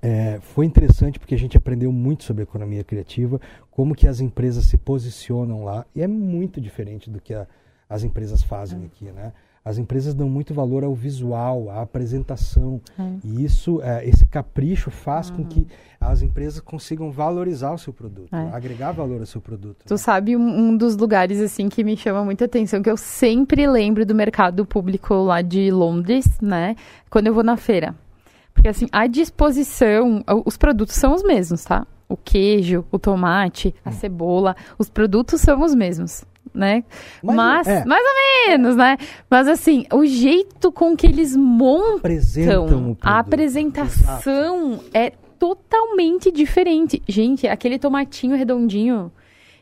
é, 0.00 0.40
foi 0.40 0.66
interessante 0.66 1.18
porque 1.18 1.34
a 1.34 1.38
gente 1.38 1.56
aprendeu 1.56 1.92
muito 1.92 2.24
sobre 2.24 2.42
economia 2.42 2.82
criativa, 2.82 3.40
como 3.70 3.94
que 3.94 4.08
as 4.08 4.20
empresas 4.20 4.64
se 4.66 4.76
posicionam 4.76 5.62
lá, 5.64 5.86
e 5.94 6.02
é 6.02 6.08
muito 6.08 6.60
diferente 6.60 7.08
do 7.08 7.20
que 7.20 7.34
a, 7.34 7.46
as 7.88 8.02
empresas 8.02 8.42
fazem 8.42 8.84
aqui, 8.84 9.12
né? 9.12 9.32
As 9.64 9.78
empresas 9.78 10.12
dão 10.12 10.28
muito 10.28 10.52
valor 10.52 10.82
ao 10.82 10.92
visual, 10.92 11.70
à 11.70 11.82
apresentação. 11.82 12.80
É. 12.98 13.02
E 13.24 13.44
isso, 13.44 13.80
é, 13.82 14.06
esse 14.08 14.26
capricho 14.26 14.90
faz 14.90 15.30
com 15.30 15.44
que 15.44 15.66
as 16.00 16.20
empresas 16.20 16.58
consigam 16.58 17.12
valorizar 17.12 17.72
o 17.72 17.78
seu 17.78 17.92
produto, 17.92 18.34
É. 18.34 18.50
agregar 18.52 18.90
valor 18.90 19.20
ao 19.20 19.26
seu 19.26 19.40
produto. 19.40 19.84
Tu 19.86 19.94
né? 19.94 19.98
sabe 19.98 20.36
um, 20.36 20.40
um 20.40 20.76
dos 20.76 20.96
lugares 20.96 21.40
assim 21.40 21.68
que 21.68 21.84
me 21.84 21.96
chama 21.96 22.24
muita 22.24 22.46
atenção, 22.46 22.82
que 22.82 22.90
eu 22.90 22.96
sempre 22.96 23.64
lembro 23.68 24.04
do 24.04 24.14
mercado 24.14 24.66
público 24.66 25.14
lá 25.14 25.40
de 25.42 25.70
Londres, 25.70 26.26
né? 26.40 26.74
Quando 27.08 27.28
eu 27.28 27.34
vou 27.34 27.44
na 27.44 27.56
feira. 27.56 27.94
Porque 28.52 28.68
assim, 28.68 28.88
a 28.90 29.06
disposição, 29.06 30.24
os 30.44 30.56
produtos 30.56 30.96
são 30.96 31.14
os 31.14 31.22
mesmos, 31.22 31.64
tá? 31.64 31.86
O 32.08 32.16
queijo, 32.16 32.84
o 32.90 32.98
tomate, 32.98 33.74
a 33.84 33.90
cebola, 33.92 34.54
os 34.78 34.90
produtos 34.90 35.40
são 35.40 35.62
os 35.62 35.74
mesmos, 35.74 36.24
né? 36.54 36.84
Mas, 37.22 37.36
Mas, 37.36 37.66
é. 37.66 37.84
mais 37.84 38.04
ou 38.04 38.50
menos, 38.50 38.76
né? 38.76 38.96
Mas 39.30 39.48
assim, 39.48 39.86
o 39.92 40.04
jeito 40.04 40.70
com 40.70 40.96
que 40.96 41.06
eles 41.06 41.34
montam 41.36 41.96
apresentam 41.96 42.96
a 43.00 43.18
apresentação 43.18 44.80
é 44.92 45.12
totalmente 45.38 46.30
diferente. 46.30 47.02
Gente, 47.08 47.48
aquele 47.48 47.78
tomatinho 47.78 48.36
redondinho, 48.36 49.10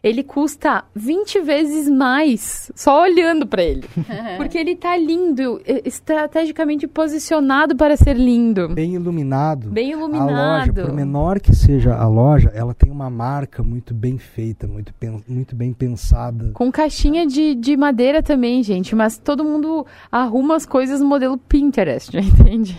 ele 0.02 0.22
custa 0.22 0.84
20 0.94 1.40
vezes 1.40 1.88
mais 1.88 2.70
só 2.74 3.02
olhando 3.02 3.46
pra 3.46 3.62
ele. 3.62 3.84
Porque 4.38 4.56
ele 4.56 4.74
tá 4.76 4.96
lindo, 4.96 5.60
estrategicamente 5.84 6.86
posicionado 6.86 7.76
para 7.76 7.96
ser 7.96 8.16
lindo. 8.16 8.68
Bem 8.70 8.94
iluminado. 8.94 9.68
Bem 9.70 9.92
A 9.92 9.96
loja, 9.96 10.06
iluminado. 10.16 10.82
por 10.86 10.92
menor 10.92 11.40
que 11.40 11.54
seja 11.54 11.94
a 11.94 12.08
loja, 12.08 12.50
ela 12.54 12.72
tem 12.74 12.90
uma 12.90 13.10
marca 13.10 13.62
muito 13.62 13.92
bem 13.94 14.16
feita, 14.18 14.66
muito, 14.66 14.92
pen- 14.94 15.22
muito 15.28 15.54
bem 15.54 15.72
pensada. 15.72 16.50
Com 16.54 16.72
caixinha 16.72 17.26
de, 17.26 17.54
de 17.54 17.76
madeira 17.76 18.22
também, 18.22 18.62
gente. 18.62 18.94
Mas 18.94 19.18
todo 19.18 19.44
mundo 19.44 19.86
arruma 20.10 20.56
as 20.56 20.64
coisas 20.64 21.00
no 21.00 21.06
modelo 21.06 21.36
Pinterest, 21.36 22.16
entende? 22.16 22.76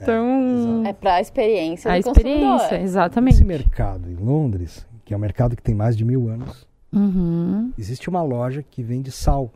Então, 0.00 0.82
É 0.86 0.92
pra 0.92 1.20
experiência 1.20 1.92
a 1.92 1.98
do 1.98 2.04
consumidor. 2.04 2.56
experiência, 2.56 2.82
exatamente. 2.82 3.34
Esse 3.34 3.44
mercado 3.44 4.08
em 4.10 4.14
Londres, 4.14 4.86
que 5.10 5.14
é 5.14 5.16
um 5.16 5.20
mercado 5.20 5.56
que 5.56 5.62
tem 5.62 5.74
mais 5.74 5.96
de 5.96 6.04
mil 6.04 6.28
anos, 6.28 6.64
Uhum. 6.92 7.72
existe 7.76 8.08
uma 8.08 8.22
loja 8.22 8.62
que 8.62 8.80
vende 8.80 9.10
sal. 9.10 9.50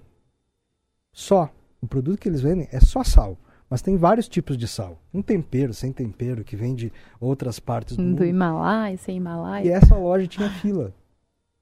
Só. 1.12 1.48
O 1.80 1.86
produto 1.86 2.18
que 2.18 2.28
eles 2.28 2.40
vendem 2.40 2.66
é 2.72 2.80
só 2.80 3.05
sal. 3.05 3.38
Mas 3.70 3.80
tem 3.80 3.96
vários 3.96 4.26
tipos 4.26 4.57
de 4.59 4.66
sal. 4.66 4.98
Um 5.12 5.22
tempero, 5.22 5.72
sem 5.72 5.92
tempero, 5.92 6.42
que 6.42 6.57
vem 6.57 6.74
de 6.74 6.92
outras 7.20 7.61
partes 7.61 7.96
do, 7.96 8.02
Do 8.02 8.09
mundo. 8.09 8.24
Himalaia, 8.24 8.96
sem 8.98 9.14
E 9.14 9.18
Himalaia. 9.18 9.72
essa 9.72 9.94
loja 9.94 10.26
tinha 10.26 10.50
fila. 10.50 10.92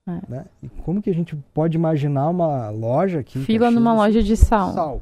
É. 0.08 0.20
Né? 0.28 0.46
E 0.60 0.68
como 0.68 1.00
que 1.00 1.08
a 1.10 1.14
gente 1.14 1.36
pode 1.54 1.76
imaginar 1.76 2.28
uma 2.28 2.70
loja 2.70 3.20
aqui 3.20 3.38
em 3.38 3.44
Fila 3.44 3.70
numa 3.70 3.92
do 3.92 3.98
loja 3.98 4.20
de 4.20 4.36
com 4.36 4.44
sal. 4.44 5.00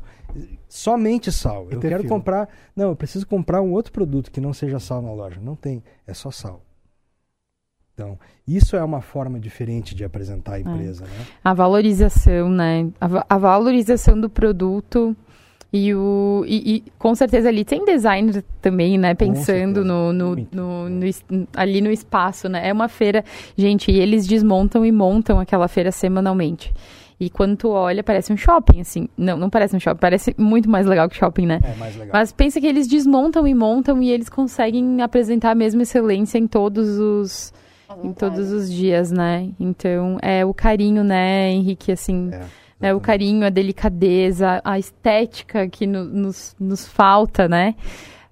Somente 0.68 1.32
sal. 1.32 1.68
E 1.70 1.74
Eu 1.74 1.80
quero 1.80 2.03
fila. 2.03 2.09
comprar. 2.16 2.49
Não, 2.76 2.91
eu 2.91 2.97
preciso 2.97 3.26
comprar 3.26 3.62
um 3.62 3.72
outro 3.72 3.93
produto 3.93 4.30
que 4.30 4.43
não 4.43 4.53
seja 4.53 4.78
sal 4.78 5.01
na 5.01 5.11
loja. 5.11 5.41
Não 5.41 5.57
tem. 5.57 5.82
É 6.07 6.12
só 6.12 6.30
sal. 6.30 6.61
Então, 8.01 8.19
isso 8.49 8.75
é 8.77 8.83
uma 8.83 9.03
forma 9.03 9.39
diferente 9.39 9.95
de 9.95 10.03
apresentar 10.05 10.55
a 10.55 10.61
empresa, 10.61 11.05
né? 11.05 11.11
A 11.45 11.53
valorização, 11.53 12.49
né? 12.49 12.89
A, 12.99 13.07
va- 13.07 13.27
a 13.29 13.37
valorização 13.37 14.19
do 14.19 14.31
produto 14.31 15.15
e 15.71 15.95
o. 15.95 16.43
E, 16.49 16.77
e 16.77 16.85
com 16.99 17.15
certeza 17.15 17.51
ali 17.51 17.63
tem 17.63 17.85
designer 17.85 18.43
também, 18.63 18.97
né? 18.97 19.15
Pensando 19.15 19.85
no, 19.85 20.13
no, 20.15 20.37
no- 20.51 20.89
no 20.89 21.07
ali 21.55 21.83
no 21.83 21.91
espaço, 21.91 22.49
né? 22.49 22.67
É 22.69 22.73
uma 22.73 22.89
feira. 22.89 23.23
Gente, 23.55 23.91
e 23.91 24.01
eles 24.01 24.27
desmontam 24.27 24.85
e 24.87 24.91
montam 24.91 25.39
aquela 25.39 25.69
feira 25.69 25.93
semanalmente. 25.93 26.73
E 27.21 27.29
quando 27.29 27.55
tu 27.55 27.69
olha, 27.69 28.03
parece 28.03 28.33
um 28.33 28.37
shopping, 28.39 28.81
assim. 28.81 29.07
Não, 29.15 29.37
não 29.37 29.51
parece 29.51 29.77
um 29.77 29.79
shopping, 29.79 30.01
parece 30.01 30.35
muito 30.39 30.71
mais 30.71 30.87
legal 30.87 31.07
que 31.07 31.15
shopping, 31.17 31.45
né? 31.45 31.61
É 31.63 31.75
mais 31.79 31.95
legal. 31.95 32.13
Mas 32.15 32.33
pensa 32.33 32.59
que 32.59 32.67
eles 32.67 32.89
desmontam 32.89 33.47
e 33.47 33.55
montam 33.55 34.03
e 34.03 34.11
eles 34.11 34.31
conseguem 34.31 35.03
apresentar 35.03 35.51
a 35.51 35.55
mesma 35.55 35.83
excelência 35.83 36.39
em 36.39 36.47
todos 36.47 36.89
os 36.99 37.53
em 38.03 38.12
todos 38.12 38.51
os 38.53 38.70
dias, 38.72 39.11
né? 39.11 39.51
Então, 39.59 40.18
é 40.22 40.45
o 40.45 40.53
carinho, 40.55 41.03
né, 41.05 41.51
Henrique, 41.51 41.93
assim, 41.93 42.30
É, 42.32 42.45
né, 42.80 42.95
o 42.95 43.01
carinho, 43.01 43.45
a 43.47 43.51
delicadeza, 43.51 44.61
a 44.64 44.78
estética 44.78 45.68
que 45.68 45.86
no- 45.86 46.05
nos, 46.05 46.55
nos 46.59 46.86
falta, 46.86 47.49
né? 47.49 47.74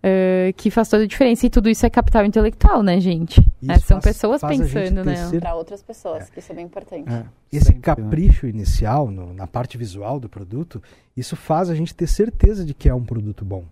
eh, 0.00 0.54
que 0.56 0.70
faz 0.70 0.88
toda 0.88 1.02
a 1.02 1.06
diferença. 1.08 1.44
E 1.44 1.50
tudo 1.50 1.68
isso 1.68 1.84
é 1.84 1.90
capital 1.90 2.24
intelectual, 2.24 2.84
né, 2.84 3.00
gente? 3.00 3.40
É, 3.68 3.78
são 3.80 4.00
faz- 4.00 4.04
pessoas 4.16 4.40
faz 4.40 4.56
pensando, 4.56 5.04
né? 5.04 5.14
Pra 5.40 5.56
outras 5.56 5.82
pessoas, 5.82 6.30
que 6.30 6.38
isso 6.38 6.52
é 6.52 6.54
bem 6.54 6.66
importante. 6.66 7.12
É, 7.12 7.24
Esse 7.52 7.66
sempre, 7.72 7.78
né? 7.78 7.82
capricho 7.96 8.46
inicial 8.46 9.10
no- 9.10 9.34
na 9.34 9.48
parte 9.48 9.76
visual 9.76 10.20
do 10.20 10.28
produto, 10.28 10.80
isso 11.16 11.34
faz 11.34 11.68
a 11.68 11.74
gente 11.74 11.92
ter 11.96 12.06
certeza 12.06 12.64
de 12.64 12.74
que 12.74 12.88
é 12.88 12.94
um 12.94 13.02
produto 13.04 13.44
bom. 13.44 13.64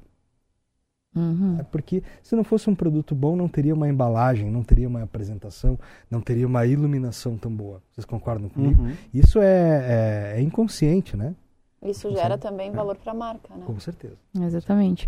Uhum. 1.17 1.57
É 1.59 1.63
porque 1.63 2.03
se 2.23 2.37
não 2.37 2.45
fosse 2.45 2.69
um 2.69 2.75
produto 2.75 3.15
bom, 3.15 3.35
não 3.35 3.49
teria 3.49 3.75
uma 3.75 3.89
embalagem, 3.89 4.51
não 4.51 4.63
teria 4.63 4.87
uma 4.87 5.03
apresentação, 5.03 5.79
não 6.11 6.21
teria 6.21 6.47
uma 6.47 6.67
iluminação 6.67 7.37
tão 7.39 7.51
boa. 7.51 7.83
Vocês 7.91 8.05
concordam 8.05 8.49
comigo? 8.51 8.83
Uhum. 8.83 8.93
Isso 9.15 9.41
é, 9.41 10.35
é- 10.35 10.39
é 10.39 10.43
inconsciente, 10.43 11.17
né? 11.17 11.35
Isso 11.83 12.11
gera 12.11 12.37
também 12.37 12.71
valor 12.73 12.97
pra 12.97 13.15
marca, 13.15 13.55
né? 13.55 13.63
Com 13.65 13.79
certeza. 13.79 14.15
Exatamente. 14.41 15.07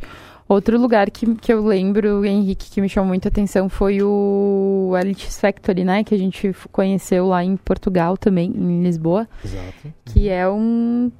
Outro 0.48 0.78
lugar 0.78 1.10
que, 1.10 1.34
que 1.34 1.52
eu 1.52 1.64
lembro, 1.66 2.24
Henrique, 2.24 2.70
que 2.70 2.80
me 2.80 2.88
chamou 2.88 3.08
muita 3.08 3.28
atenção 3.28 3.68
foi 3.68 4.00
o 4.02 4.92
LX 4.94 5.40
Factory, 5.40 5.82
né? 5.82 6.04
Que 6.04 6.14
a 6.14 6.18
gente 6.18 6.52
conheceu 6.70 7.26
lá 7.26 7.42
em 7.42 7.56
Portugal 7.56 8.16
também, 8.16 8.50
em 8.54 8.82
Lisboa. 8.82 9.26
Exato. 9.44 9.92
que 10.04 10.28
é 10.28 10.48
um, 10.48 11.10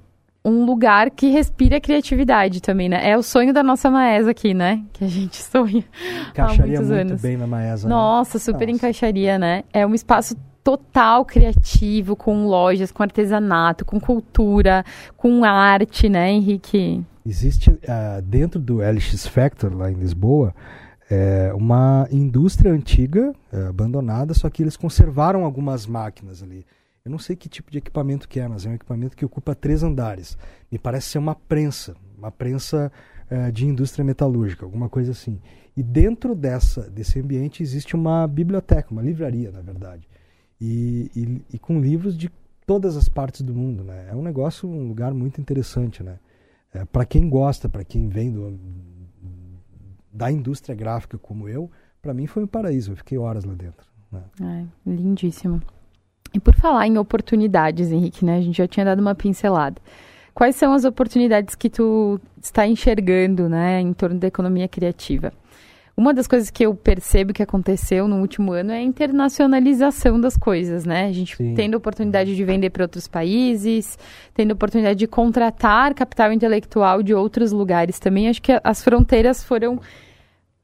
um 0.48 0.64
lugar 0.64 1.10
que 1.10 1.30
respira 1.30 1.80
criatividade 1.80 2.60
também, 2.60 2.88
né? 2.88 3.08
É 3.08 3.16
o 3.16 3.22
sonho 3.22 3.52
da 3.52 3.62
nossa 3.62 3.90
Maesa 3.90 4.30
aqui, 4.30 4.54
né? 4.54 4.82
Que 4.92 5.04
a 5.04 5.08
gente 5.08 5.36
sonha. 5.42 5.84
Encaixaria 6.30 6.80
muitos 6.80 6.88
muito 6.88 7.00
anos. 7.10 7.22
bem 7.22 7.36
na 7.36 7.46
Maesa. 7.46 7.88
né? 7.88 7.94
Nossa, 7.94 8.38
super 8.38 8.66
Nossa. 8.66 8.70
encaixaria, 8.70 9.38
né? 9.38 9.62
É 9.72 9.86
um 9.86 9.94
espaço 9.94 10.36
total 10.62 11.24
criativo, 11.24 12.14
com 12.14 12.46
lojas, 12.46 12.92
com 12.92 13.02
artesanato, 13.02 13.84
com 13.84 13.98
cultura, 13.98 14.84
com 15.16 15.44
arte, 15.44 16.08
né, 16.08 16.30
Henrique? 16.30 17.02
Existe 17.24 17.78
ah, 17.88 18.20
dentro 18.22 18.60
do 18.60 18.78
LX 18.78 19.26
Factor, 19.26 19.74
lá 19.74 19.90
em 19.90 19.94
Lisboa, 19.94 20.54
é, 21.10 21.52
uma 21.54 22.06
indústria 22.10 22.70
antiga, 22.70 23.32
é, 23.50 23.66
abandonada, 23.68 24.34
só 24.34 24.50
que 24.50 24.62
eles 24.62 24.76
conservaram 24.76 25.44
algumas 25.44 25.86
máquinas 25.86 26.42
ali. 26.42 26.66
Eu 27.08 27.10
não 27.10 27.18
sei 27.18 27.34
que 27.34 27.48
tipo 27.48 27.70
de 27.70 27.78
equipamento 27.78 28.28
que 28.28 28.38
é, 28.38 28.46
mas 28.46 28.66
é 28.66 28.68
um 28.68 28.74
equipamento 28.74 29.16
que 29.16 29.24
ocupa 29.24 29.54
três 29.54 29.82
andares. 29.82 30.36
Me 30.70 30.78
parece 30.78 31.08
ser 31.08 31.18
uma 31.18 31.34
prensa, 31.34 31.96
uma 32.18 32.30
prensa 32.30 32.92
é, 33.30 33.50
de 33.50 33.66
indústria 33.66 34.04
metalúrgica, 34.04 34.66
alguma 34.66 34.90
coisa 34.90 35.12
assim. 35.12 35.40
E 35.74 35.82
dentro 35.82 36.34
dessa, 36.34 36.82
desse 36.90 37.18
ambiente 37.18 37.62
existe 37.62 37.96
uma 37.96 38.26
biblioteca, 38.26 38.92
uma 38.92 39.00
livraria, 39.00 39.50
na 39.50 39.62
verdade. 39.62 40.06
E, 40.60 41.10
e, 41.16 41.54
e 41.54 41.58
com 41.58 41.80
livros 41.80 42.14
de 42.14 42.30
todas 42.66 42.94
as 42.94 43.08
partes 43.08 43.40
do 43.40 43.54
mundo. 43.54 43.82
Né? 43.84 44.08
É 44.10 44.14
um 44.14 44.22
negócio, 44.22 44.68
um 44.68 44.86
lugar 44.86 45.14
muito 45.14 45.40
interessante. 45.40 46.02
Né? 46.02 46.18
É, 46.74 46.84
para 46.84 47.06
quem 47.06 47.26
gosta, 47.30 47.70
para 47.70 47.84
quem 47.84 48.06
vem 48.10 48.30
do, 48.30 48.60
da 50.12 50.30
indústria 50.30 50.76
gráfica 50.76 51.16
como 51.16 51.48
eu, 51.48 51.70
para 52.02 52.12
mim 52.12 52.26
foi 52.26 52.44
um 52.44 52.46
paraíso. 52.46 52.92
Eu 52.92 52.96
fiquei 52.96 53.16
horas 53.16 53.44
lá 53.44 53.54
dentro. 53.54 53.86
Né? 54.12 54.22
Ai, 54.42 54.68
lindíssimo. 54.84 55.62
E 56.32 56.40
por 56.40 56.54
falar 56.54 56.86
em 56.86 56.98
oportunidades, 56.98 57.90
Henrique, 57.90 58.24
né? 58.24 58.36
A 58.36 58.40
gente 58.40 58.58
já 58.58 58.66
tinha 58.66 58.84
dado 58.84 59.00
uma 59.00 59.14
pincelada. 59.14 59.80
Quais 60.34 60.54
são 60.54 60.72
as 60.72 60.84
oportunidades 60.84 61.54
que 61.54 61.68
tu 61.68 62.20
está 62.40 62.66
enxergando, 62.66 63.48
né, 63.48 63.80
em 63.80 63.92
torno 63.92 64.20
da 64.20 64.28
economia 64.28 64.68
criativa? 64.68 65.32
Uma 65.96 66.14
das 66.14 66.28
coisas 66.28 66.48
que 66.48 66.64
eu 66.64 66.76
percebo 66.76 67.32
que 67.32 67.42
aconteceu 67.42 68.06
no 68.06 68.20
último 68.20 68.52
ano 68.52 68.70
é 68.70 68.76
a 68.76 68.82
internacionalização 68.82 70.20
das 70.20 70.36
coisas, 70.36 70.84
né? 70.84 71.06
A 71.06 71.12
gente 71.12 71.36
Sim. 71.36 71.54
tendo 71.56 71.74
a 71.74 71.78
oportunidade 71.78 72.36
de 72.36 72.44
vender 72.44 72.70
para 72.70 72.84
outros 72.84 73.08
países, 73.08 73.98
tendo 74.32 74.52
a 74.52 74.54
oportunidade 74.54 74.96
de 74.96 75.08
contratar 75.08 75.92
capital 75.94 76.32
intelectual 76.32 77.02
de 77.02 77.12
outros 77.12 77.50
lugares 77.50 77.98
também. 77.98 78.28
Acho 78.28 78.40
que 78.40 78.52
as 78.62 78.80
fronteiras 78.80 79.42
foram 79.42 79.80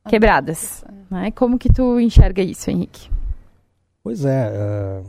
quebradas. 0.09 0.85
Né? 1.11 1.33
Como 1.33 1.59
que 1.59 1.69
tu 1.69 1.99
enxerga 1.99 2.41
isso, 2.41 2.71
Henrique? 2.71 3.11
Pois 4.05 4.25
é, 4.25 4.53
eh, 4.55 5.03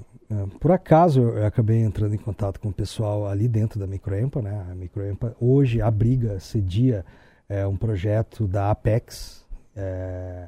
por 0.59 0.71
acaso 0.71 1.21
eu 1.21 1.45
acabei 1.45 1.81
entrando 1.83 2.13
em 2.15 2.17
contato 2.17 2.59
com 2.59 2.69
o 2.69 2.73
pessoal 2.73 3.27
ali 3.27 3.47
dentro 3.47 3.79
da 3.79 3.85
Microempa, 3.87 4.41
né? 4.41 4.65
A 4.71 4.75
Microempa 4.75 5.35
hoje 5.39 5.81
abriga, 5.81 6.39
cedia 6.39 7.05
eh, 7.47 7.65
um 7.67 7.77
projeto 7.77 8.47
da 8.47 8.71
Apex. 8.71 9.45
eh, 9.75 10.47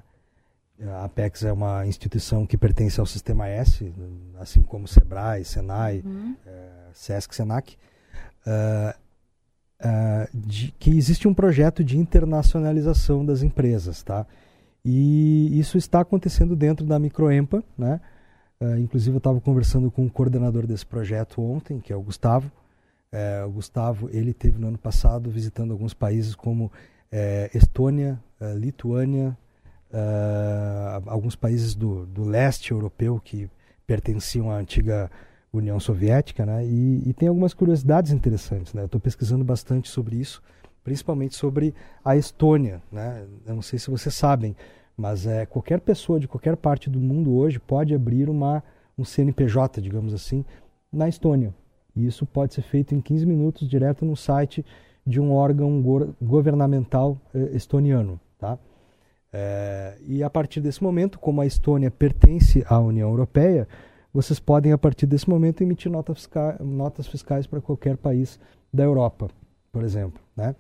a 0.90 1.06
Apex 1.06 1.44
é 1.44 1.52
uma 1.52 1.86
instituição 1.88 2.46
que 2.46 2.56
pertence 2.58 3.00
ao 3.00 3.06
Sistema 3.06 3.48
S, 3.48 3.92
assim 4.40 4.62
como 4.62 4.88
Sebrae, 4.88 5.44
Senai, 5.44 6.04
eh, 6.46 6.70
Sesc, 6.94 7.34
Senac. 7.36 7.76
eh, 8.46 8.96
eh, 9.80 10.30
de- 10.34 10.74
que 10.80 10.90
existe 10.98 11.28
um 11.28 11.34
projeto 11.34 11.84
de 11.84 11.98
internacionalização 11.98 13.26
das 13.26 13.44
empresas, 13.44 14.02
tá? 14.04 14.26
E 14.86 15.60
isso 15.60 15.78
está 15.78 16.00
acontecendo 16.00 16.56
dentro 16.56 16.86
da 16.86 16.98
Microempa, 16.98 17.64
né? 17.78 18.00
Uh, 18.60 18.78
inclusive 18.80 19.16
eu 19.16 19.20
estava 19.20 19.40
conversando 19.40 19.92
com 19.92 20.06
o 20.06 20.10
coordenador 20.10 20.66
desse 20.66 20.86
projeto 20.86 21.42
ontem, 21.42 21.80
que 21.80 21.94
é 21.94 21.96
o 21.96 22.02
Gustavo, 22.02 22.52
É, 23.10 23.42
o 23.46 23.50
Gustavo, 23.50 24.10
ele 24.12 24.34
teve 24.34 24.60
no 24.60 24.68
ano 24.68 24.78
passado 24.78 25.32
visitando 25.32 25.72
alguns 25.72 25.94
países 25.94 26.36
como 26.36 26.70
é, 27.10 27.50
Estônia, 27.54 28.20
é, 28.40 28.54
Lituânia, 28.54 29.38
é, 29.94 31.02
alguns 31.06 31.34
países 31.34 31.74
do, 31.74 32.06
do 32.06 32.26
leste 32.26 32.72
europeu 32.72 33.18
que 33.24 33.50
pertenciam 33.86 34.52
à 34.52 34.58
antiga 34.58 35.10
União 35.54 35.80
Soviética, 35.80 36.46
né? 36.46 36.66
E, 36.66 37.10
e 37.10 37.14
tem 37.14 37.30
algumas 37.30 37.54
curiosidades 37.54 38.12
interessantes, 38.12 38.74
né? 38.74 38.84
Estou 38.84 39.00
pesquisando 39.00 39.46
bastante 39.46 39.88
sobre 39.88 40.18
isso, 40.18 40.42
principalmente 40.84 41.34
sobre 41.34 41.74
a 42.04 42.18
Estônia, 42.18 42.82
né? 42.92 43.26
Eu 43.46 43.56
não 43.56 43.62
sei 43.62 43.80
se 43.80 43.90
vocês 43.90 44.14
sabem, 44.14 44.54
mas 44.98 45.28
é 45.28 45.46
qualquer 45.46 45.80
pessoa 45.80 46.20
de 46.20 46.28
qualquer 46.28 46.58
parte 46.58 46.90
do 46.90 47.00
mundo 47.00 47.36
hoje 47.36 47.60
pode 47.60 47.94
abrir 47.94 48.30
uma 48.30 48.64
um 48.98 49.06
CNPJ, 49.06 49.80
digamos 49.80 50.12
assim, 50.12 50.44
na 50.92 51.08
Estônia. 51.08 51.54
E 51.96 52.06
isso 52.08 52.26
pode 52.26 52.54
ser 52.56 52.64
feito 52.64 52.96
em 52.96 53.02
15 53.02 53.26
minutos 53.26 53.70
direto 53.70 54.04
no 54.04 54.16
site 54.16 54.66
de 55.06 55.22
um 55.22 55.32
órgão 55.34 55.82
go 55.82 56.16
governamental 56.22 57.18
eh, 57.34 57.52
estoniano, 57.54 58.20
tá? 58.40 58.58
É, 59.32 59.98
e 60.06 60.24
a 60.24 60.30
partir 60.30 60.62
desse 60.62 60.82
momento, 60.82 61.20
como 61.20 61.42
a 61.42 61.46
Estônia 61.46 61.92
pertence 61.92 62.66
à 62.68 62.80
União 62.80 63.10
Europeia, 63.10 63.68
vocês 64.14 64.40
podem, 64.40 64.72
a 64.72 64.78
partir 64.78 65.06
desse 65.06 65.30
momento, 65.30 65.62
emitir 65.62 65.92
nota 65.92 66.14
fisca 66.16 66.58
notas 66.60 67.08
fiscais 67.08 67.46
para 67.46 67.62
qualquer 67.62 67.98
país 67.98 68.40
da 68.74 68.84
Europa, 68.84 69.30
por 69.72 69.84
exemplo. 69.84 70.20
Né? 70.36 70.56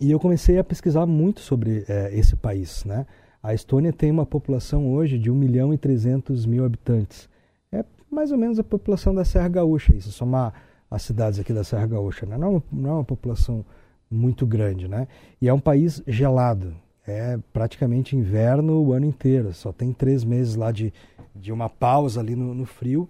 E 0.00 0.10
eu 0.10 0.20
comecei 0.20 0.58
a 0.58 0.64
pesquisar 0.64 1.06
muito 1.06 1.40
sobre 1.40 1.84
é, 1.88 2.10
esse 2.16 2.36
país. 2.36 2.84
Né? 2.84 3.06
A 3.42 3.52
Estônia 3.52 3.92
tem 3.92 4.10
uma 4.10 4.26
população 4.26 4.92
hoje 4.92 5.18
de 5.18 5.30
1 5.30 5.34
milhão 5.34 5.74
e 5.74 5.78
300 5.78 6.46
mil 6.46 6.64
habitantes. 6.64 7.28
É 7.72 7.84
mais 8.10 8.30
ou 8.30 8.38
menos 8.38 8.58
a 8.58 8.64
população 8.64 9.14
da 9.14 9.24
Serra 9.24 9.48
Gaúcha, 9.48 9.94
isso 9.94 10.12
somar 10.12 10.54
as 10.90 11.02
cidades 11.02 11.38
aqui 11.38 11.52
da 11.52 11.64
Serra 11.64 11.86
Gaúcha. 11.86 12.26
Né? 12.26 12.38
Não, 12.38 12.46
é 12.46 12.50
uma, 12.50 12.62
não 12.72 12.90
é 12.90 12.92
uma 12.94 13.04
população 13.04 13.64
muito 14.10 14.46
grande. 14.46 14.88
Né? 14.88 15.08
E 15.40 15.48
é 15.48 15.52
um 15.52 15.60
país 15.60 16.02
gelado, 16.06 16.74
é 17.06 17.38
praticamente 17.52 18.16
inverno 18.16 18.80
o 18.82 18.92
ano 18.92 19.06
inteiro. 19.06 19.52
Só 19.52 19.72
tem 19.72 19.92
três 19.92 20.24
meses 20.24 20.54
lá 20.54 20.70
de, 20.70 20.92
de 21.34 21.52
uma 21.52 21.68
pausa 21.68 22.20
ali 22.20 22.36
no, 22.36 22.54
no 22.54 22.64
frio. 22.64 23.08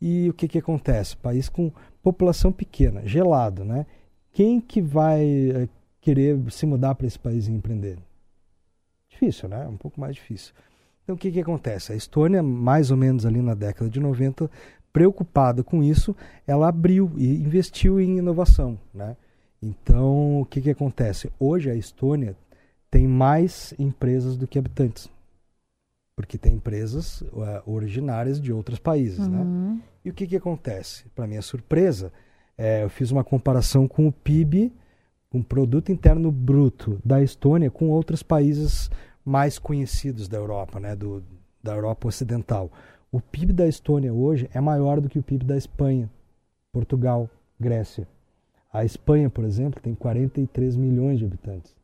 E 0.00 0.30
o 0.30 0.32
que, 0.32 0.48
que 0.48 0.58
acontece? 0.58 1.16
País 1.16 1.48
com 1.48 1.70
população 2.02 2.50
pequena, 2.50 3.02
gelado, 3.04 3.64
né? 3.64 3.84
Quem 4.32 4.60
que 4.60 4.80
vai 4.80 5.22
eh, 5.22 5.68
querer 6.00 6.38
se 6.50 6.66
mudar 6.66 6.94
para 6.94 7.06
esse 7.06 7.18
país 7.18 7.46
e 7.46 7.52
empreender? 7.52 7.98
Difícil, 9.08 9.48
né? 9.48 9.66
Um 9.66 9.76
pouco 9.76 10.00
mais 10.00 10.14
difícil. 10.14 10.54
Então 11.02 11.14
o 11.14 11.18
que, 11.18 11.30
que 11.30 11.40
acontece? 11.40 11.92
A 11.92 11.96
Estônia, 11.96 12.42
mais 12.42 12.90
ou 12.90 12.96
menos 12.96 13.26
ali 13.26 13.42
na 13.42 13.54
década 13.54 13.90
de 13.90 14.00
90, 14.00 14.50
preocupada 14.92 15.62
com 15.62 15.82
isso, 15.82 16.14
ela 16.46 16.68
abriu 16.68 17.12
e 17.16 17.36
investiu 17.36 18.00
em 18.00 18.18
inovação, 18.18 18.78
né? 18.94 19.16
Então 19.62 20.40
o 20.40 20.46
que, 20.46 20.60
que 20.60 20.70
acontece? 20.70 21.30
Hoje 21.38 21.70
a 21.70 21.74
Estônia 21.74 22.36
tem 22.90 23.06
mais 23.06 23.72
empresas 23.78 24.36
do 24.36 24.46
que 24.46 24.58
habitantes. 24.58 25.08
Porque 26.16 26.36
tem 26.36 26.54
empresas 26.54 27.22
uh, 27.22 27.62
originárias 27.64 28.40
de 28.40 28.52
outros 28.52 28.78
países, 28.78 29.26
né? 29.26 29.38
uhum. 29.38 29.74
né? 29.74 29.80
E 30.04 30.10
o 30.10 30.14
que, 30.14 30.26
que 30.26 30.36
acontece? 30.36 31.04
Para 31.14 31.26
minha 31.26 31.42
surpresa, 31.42 32.12
é, 32.56 32.82
eu 32.82 32.90
fiz 32.90 33.10
uma 33.10 33.22
comparação 33.22 33.86
com 33.86 34.06
o 34.06 34.12
PIB, 34.12 34.72
o 35.32 35.44
Produto 35.44 35.92
Interno 35.92 36.32
Bruto 36.32 37.00
da 37.04 37.22
Estônia, 37.22 37.70
com 37.70 37.88
outros 37.88 38.22
países 38.22 38.90
mais 39.24 39.58
conhecidos 39.58 40.28
da 40.28 40.36
Europa, 40.36 40.80
né? 40.80 40.96
Do, 40.96 41.22
da 41.62 41.74
Europa 41.74 42.08
Ocidental. 42.08 42.70
O 43.12 43.20
PIB 43.20 43.52
da 43.52 43.66
Estônia 43.66 44.12
hoje 44.12 44.50
é 44.52 44.60
maior 44.60 45.00
do 45.00 45.08
que 45.08 45.18
o 45.18 45.22
PIB 45.22 45.44
da 45.44 45.56
Espanha, 45.56 46.10
Portugal, 46.72 47.28
Grécia. 47.58 48.08
A 48.72 48.84
Espanha, 48.84 49.28
por 49.28 49.44
exemplo, 49.44 49.80
tem 49.80 49.94
43 49.94 50.76
milhões 50.76 51.18
de 51.18 51.24
habitantes. 51.24 51.74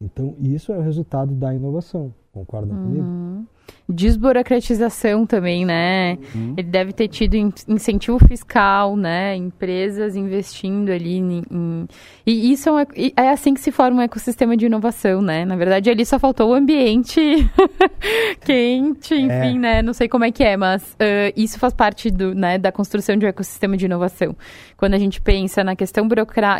Então, 0.00 0.36
isso 0.38 0.72
é 0.72 0.78
o 0.78 0.82
resultado 0.82 1.34
da 1.34 1.54
inovação. 1.54 2.14
Concordam 2.38 2.76
uhum. 2.76 2.84
comigo? 2.84 3.48
Desburocratização 3.90 5.26
também, 5.26 5.64
né? 5.64 6.18
Uhum. 6.34 6.54
Ele 6.56 6.68
deve 6.68 6.92
ter 6.92 7.08
tido 7.08 7.34
incentivo 7.66 8.18
fiscal, 8.18 8.96
né? 8.96 9.34
Empresas 9.34 10.14
investindo 10.14 10.90
ali 10.90 11.16
em. 11.16 11.42
em... 11.50 11.88
E 12.26 12.52
isso 12.52 12.68
é, 12.68 12.72
um, 12.72 12.78
é, 13.16 13.30
assim 13.30 13.54
que 13.54 13.60
se 13.60 13.72
forma 13.72 13.98
um 13.98 14.02
ecossistema 14.02 14.56
de 14.56 14.66
inovação, 14.66 15.20
né? 15.22 15.44
Na 15.44 15.56
verdade, 15.56 15.90
ali 15.90 16.04
só 16.04 16.18
faltou 16.18 16.50
o 16.50 16.54
ambiente 16.54 17.20
quente, 18.44 19.14
é. 19.14 19.18
enfim, 19.18 19.56
é. 19.56 19.58
né? 19.58 19.82
Não 19.82 19.94
sei 19.94 20.06
como 20.06 20.24
é 20.24 20.30
que 20.30 20.44
é, 20.44 20.56
mas 20.56 20.92
uh, 20.92 21.32
isso 21.34 21.58
faz 21.58 21.72
parte 21.72 22.10
do, 22.10 22.34
né, 22.34 22.58
da 22.58 22.70
construção 22.70 23.16
de 23.16 23.24
um 23.24 23.28
ecossistema 23.28 23.76
de 23.76 23.86
inovação. 23.86 24.36
Quando 24.76 24.94
a 24.94 24.98
gente 24.98 25.20
pensa 25.20 25.64
na 25.64 25.74
questão 25.74 26.06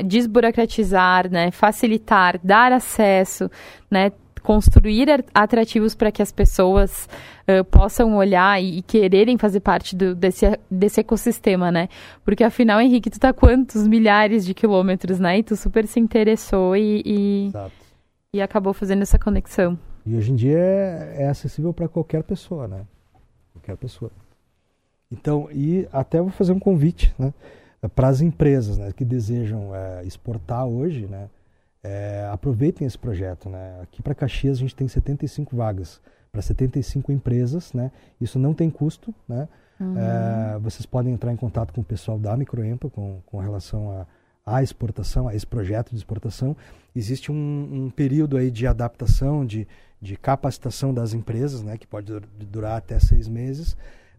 desburocratizar, 0.04 1.30
né? 1.30 1.50
Facilitar, 1.50 2.40
dar 2.42 2.72
acesso, 2.72 3.50
né? 3.90 4.10
Construir 4.48 5.06
atrativos 5.34 5.94
para 5.94 6.10
que 6.10 6.22
as 6.22 6.32
pessoas 6.32 7.06
uh, 7.46 7.62
possam 7.64 8.16
olhar 8.16 8.58
e, 8.58 8.78
e, 8.78 8.82
quererem 8.82 9.36
fazer 9.36 9.60
parte 9.60 9.94
do, 9.94 10.14
desse, 10.14 10.58
desse 10.70 11.00
ecossistema, 11.00 11.70
né? 11.70 11.90
Porque 12.24 12.42
afinal, 12.42 12.80
Henrique, 12.80 13.10
tu 13.10 13.20
tá 13.20 13.30
quantos 13.30 13.86
milhares 13.86 14.46
de 14.46 14.54
quilômetros, 14.54 15.18
né? 15.20 15.40
E 15.40 15.42
tu 15.42 15.54
super 15.54 15.86
se 15.86 16.00
interessou 16.00 16.74
e, 16.74 17.02
e, 17.04 17.52
e 18.32 18.40
acabou 18.40 18.72
fazendo 18.72 19.02
essa 19.02 19.18
conexão. 19.18 19.78
E 20.06 20.16
hoje 20.16 20.32
em 20.32 20.34
dia 20.34 20.56
é, 20.56 21.24
é 21.24 21.28
acessível 21.28 21.74
para 21.74 21.86
qualquer 21.86 22.22
pessoa, 22.22 22.66
né? 22.66 22.86
Qualquer 23.52 23.76
pessoa. 23.76 24.10
Então, 25.12 25.50
e 25.52 25.86
até 25.92 26.22
vou 26.22 26.30
fazer 26.30 26.52
um 26.52 26.58
convite, 26.58 27.14
né? 27.18 27.34
Para 27.94 28.08
as 28.08 28.22
empresas 28.22 28.78
né, 28.78 28.92
que 28.96 29.04
desejam 29.04 29.76
é, 29.76 30.04
exportar 30.04 30.64
hoje, 30.64 31.06
né? 31.06 31.28
É, 31.88 32.28
aproveitem 32.30 32.86
esse 32.86 32.98
projeto. 32.98 33.48
Né? 33.48 33.80
Aqui 33.82 34.02
para 34.02 34.14
Caxias 34.14 34.58
a 34.58 34.60
gente 34.60 34.76
tem 34.76 34.86
75 34.86 35.56
vagas 35.56 36.00
para 36.30 36.42
75 36.42 37.10
empresas. 37.10 37.72
Né? 37.72 37.90
Isso 38.20 38.38
não 38.38 38.52
tem 38.52 38.68
custo. 38.68 39.14
Né? 39.26 39.48
Uhum. 39.80 39.94
É, 39.96 40.58
vocês 40.58 40.84
podem 40.84 41.14
entrar 41.14 41.32
em 41.32 41.36
contato 41.36 41.72
com 41.72 41.80
o 41.80 41.84
pessoal 41.84 42.18
da 42.18 42.36
Microempa 42.36 42.90
com, 42.90 43.22
com 43.24 43.38
relação 43.38 43.90
a, 43.90 44.06
à 44.44 44.62
exportação, 44.62 45.28
a 45.28 45.34
esse 45.34 45.46
projeto 45.46 45.90
de 45.90 45.96
exportação. 45.96 46.54
Existe 46.94 47.32
um, 47.32 47.34
um 47.86 47.90
período 47.90 48.36
aí 48.36 48.50
de 48.50 48.66
adaptação, 48.66 49.46
de, 49.46 49.66
de 49.98 50.14
capacitação 50.18 50.92
das 50.92 51.14
empresas, 51.14 51.62
né? 51.62 51.78
que 51.78 51.86
pode 51.86 52.12
durar 52.50 52.76
até 52.76 52.98
seis 52.98 53.26
meses, 53.26 53.72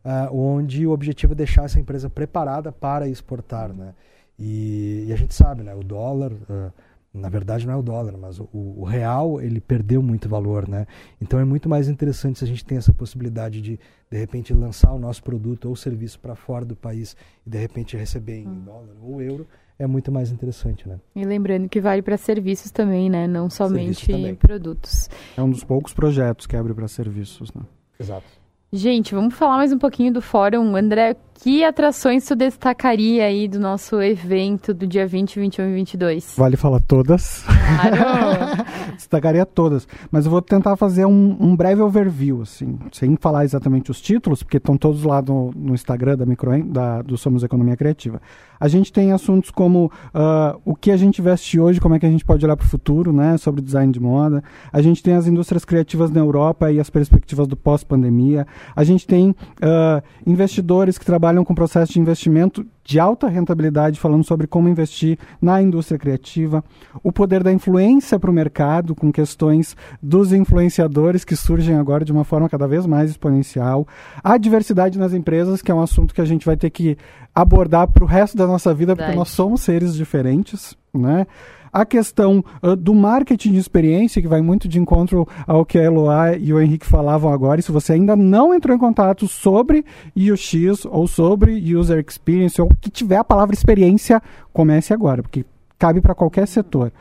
uh, 0.03 0.34
onde 0.36 0.88
o 0.88 0.91
objetivo 0.91 1.34
é 1.34 1.36
deixar 1.36 1.65
essa 1.65 1.80
empresa 1.80 2.09
preparada 2.09 2.72
para 2.72 3.07
exportar. 3.07 3.72
Né? 3.72 3.93
E, 4.39 5.05
e 5.07 5.13
a 5.13 5.15
gente 5.15 5.36
sabe, 5.36 5.61
né? 5.61 5.76
o 5.76 5.84
dólar... 5.84 6.32
Uh, 6.32 6.89
na 7.14 7.30
verdade 7.30 7.66
não 7.66 7.74
é 7.74 7.78
o 7.78 7.82
dólar, 7.82 8.18
mas 8.18 8.39
o, 8.39 8.47
o, 8.53 8.84
real 8.84 9.41
ele 9.41 9.60
perdeu 9.60 10.01
muito 10.01 10.30
valor, 10.30 10.68
né? 10.68 10.86
Então 11.20 11.39
é 11.39 11.43
muito 11.43 11.68
mais 11.68 11.89
interessante 11.89 12.39
se 12.39 12.45
a 12.45 12.47
gente 12.47 12.64
tem 12.64 12.78
essa 12.78 12.93
possibilidade 12.93 13.62
de 13.62 13.80
de 14.12 14.18
repente 14.18 14.53
lançar 14.53 14.91
o 14.91 14.99
nosso 14.99 15.24
produto 15.24 15.70
ou 15.70 15.76
serviço 15.76 16.20
para 16.20 16.36
fora 16.36 16.66
do 16.66 16.76
país 16.76 17.16
e 17.45 17.49
de 17.49 17.57
repente 17.57 17.97
receber 17.97 18.38
em 18.38 18.47
hum. 18.47 18.64
dólar 18.66 18.95
ou 19.01 19.22
euro 19.22 19.47
é 19.78 19.88
muito 19.88 20.12
mais 20.12 20.30
interessante, 20.30 20.88
né? 20.88 20.99
E 21.16 21.24
lembrando 21.24 21.70
que 21.70 21.80
vale 21.80 22.01
para 22.01 22.18
serviços 22.18 22.70
também, 22.70 23.10
né? 23.10 23.28
Não 23.28 23.49
somente 23.49 24.05
produtos. 24.38 25.10
É 25.38 25.41
um 25.41 25.49
dos 25.49 25.64
poucos 25.64 25.93
projetos 25.93 26.45
que 26.45 26.57
abre 26.57 26.74
para 26.74 26.88
serviços, 26.88 27.51
né? 27.53 27.62
Exato. 27.97 28.28
Gente, 28.72 29.16
vamos 29.16 29.34
falar 29.34 29.57
mais 29.57 29.72
um 29.72 29.80
pouquinho 29.80 30.14
do 30.14 30.22
fórum. 30.22 30.76
André, 30.76 31.16
que 31.42 31.64
atrações 31.64 32.26
tu 32.26 32.36
destacaria 32.36 33.24
aí 33.24 33.48
do 33.48 33.60
nosso 33.60 34.02
evento 34.02 34.74
do 34.74 34.86
dia 34.86 35.08
20, 35.08 35.40
21 35.40 35.70
e 35.70 35.74
22? 35.74 36.34
Vale 36.38 36.58
falar 36.58 36.82
todas. 36.82 37.46
Claro! 37.46 38.66
destacaria 38.96 39.46
todas. 39.46 39.88
Mas 40.12 40.26
eu 40.26 40.32
vou 40.32 40.42
tentar 40.42 40.76
fazer 40.76 41.06
um, 41.06 41.38
um, 41.40 41.56
breve 41.56 41.82
overview, 41.82 42.42
assim, 42.42 42.78
sem 42.92 43.16
falar 43.16 43.46
exatamente 43.46 43.90
os 43.90 44.02
títulos, 44.02 44.44
porque 44.44 44.58
estão 44.58 44.76
todos 44.76 45.04
lá 45.04 45.22
no, 45.22 45.52
no 45.56 45.74
Instagram 45.74 46.18
da, 46.18 46.26
Micro, 46.26 46.62
da, 46.66 47.02
do 47.02 47.18
Somos 47.18 47.42
Economia 47.42 47.78
Criativa. 47.78 48.22
A 48.60 48.68
gente 48.68 48.92
tem 48.92 49.14
assuntos 49.14 49.50
como 49.50 49.86
uh, 49.86 50.60
o 50.66 50.76
que 50.76 50.92
a 50.92 50.98
gente 50.98 51.22
veste 51.22 51.58
hoje, 51.58 51.80
como 51.80 51.96
é 51.96 52.00
que 52.00 52.06
a 52.06 52.12
gente 52.12 52.26
pode 52.26 52.44
olhar 52.44 52.58
para 52.58 52.66
o 52.66 52.70
futuro, 52.70 53.14
né, 53.14 53.38
sobre 53.38 53.62
design 53.62 53.94
de 53.94 54.00
moda. 54.00 54.44
A 54.74 54.82
gente 54.82 55.02
tem 55.02 55.14
as 55.14 55.26
indústrias 55.26 55.64
criativas 55.64 56.12
na 56.12 56.20
Europa 56.20 56.70
e 56.70 56.82
as 56.82 56.90
perspectivas 56.90 57.48
do 57.48 57.56
pós-pandemia. 57.56 58.46
A 58.76 58.84
gente 58.84 59.08
tem 59.08 59.30
uh, 59.30 60.04
investidores 60.28 60.98
que 60.98 61.06
trabalham 61.06 61.28
com 61.45 61.55
processo 61.55 61.93
de 61.93 61.99
investimento 61.99 62.65
de 62.84 62.99
alta 62.99 63.27
rentabilidade, 63.27 63.99
falando 63.99 64.23
sobre 64.23 64.47
como 64.47 64.67
investir 64.67 65.17
na 65.39 65.61
indústria 65.61 65.99
criativa, 65.99 66.63
o 67.03 67.11
poder 67.11 67.43
da 67.43 67.51
influência 67.51 68.19
para 68.19 68.32
o 68.32 68.34
mercado, 68.34 68.95
com 68.95 69.11
questões 69.11 69.77
dos 70.01 70.34
influenciadores 70.34 71.23
que 71.23 71.36
surgem 71.36 71.75
agora 71.75 72.03
de 72.03 72.11
uma 72.11 72.23
forma 72.23 72.49
cada 72.49 72.67
vez 72.67 72.86
mais 72.86 73.11
exponencial, 73.11 73.88
a 74.23 74.38
diversidade 74.38 74.97
nas 74.97 75.13
empresas, 75.13 75.61
que 75.61 75.71
é 75.71 75.75
um 75.75 75.82
assunto 75.82 76.13
que 76.13 76.21
a 76.21 76.25
gente 76.25 76.45
vai 76.45 76.57
ter 76.57 76.71
que 76.71 76.97
abordar 77.34 77.88
para 77.88 78.03
o 78.03 78.07
resto 78.07 78.36
da 78.36 78.47
nossa 78.47 78.73
vida, 78.73 78.95
porque 78.95 79.13
nós 79.13 79.30
somos 79.30 79.61
seres 79.61 79.95
diferentes. 79.95 80.75
né? 80.93 81.27
A 81.72 81.86
questão 81.86 82.43
uh, 82.61 82.76
do 82.76 82.93
marketing 82.93 83.53
de 83.53 83.59
experiência, 83.59 84.22
que 84.22 84.28
vai 84.28 84.41
muito 84.41 84.67
de 84.67 84.80
encontro 84.80 85.28
ao 85.45 85.65
que 85.65 85.78
a 85.78 85.84
Eloá 85.84 86.36
e 86.36 86.53
o 86.53 86.59
Henrique 86.59 86.86
falavam 86.86 87.32
agora. 87.32 87.59
E 87.59 87.63
se 87.63 87.72
você 87.72 87.93
ainda 87.93 88.15
não 88.15 88.53
entrou 88.53 88.76
em 88.76 88.80
contato 88.80 89.28
sobre 89.28 89.86
UX 90.15 90.86
ou 90.86 91.07
sobre 91.07 91.76
User 91.76 92.03
Experience, 92.05 92.61
ou 92.61 92.70
que 92.82 92.89
tiver 92.89 93.17
a 93.17 93.24
palavra 93.24 93.53
experiência, 93.55 94.22
comece 94.51 94.93
agora, 94.93 95.22
porque 95.22 95.45
cabe 95.78 96.01
para 96.01 96.15
qualquer 96.15 96.47
setor. 96.47 96.91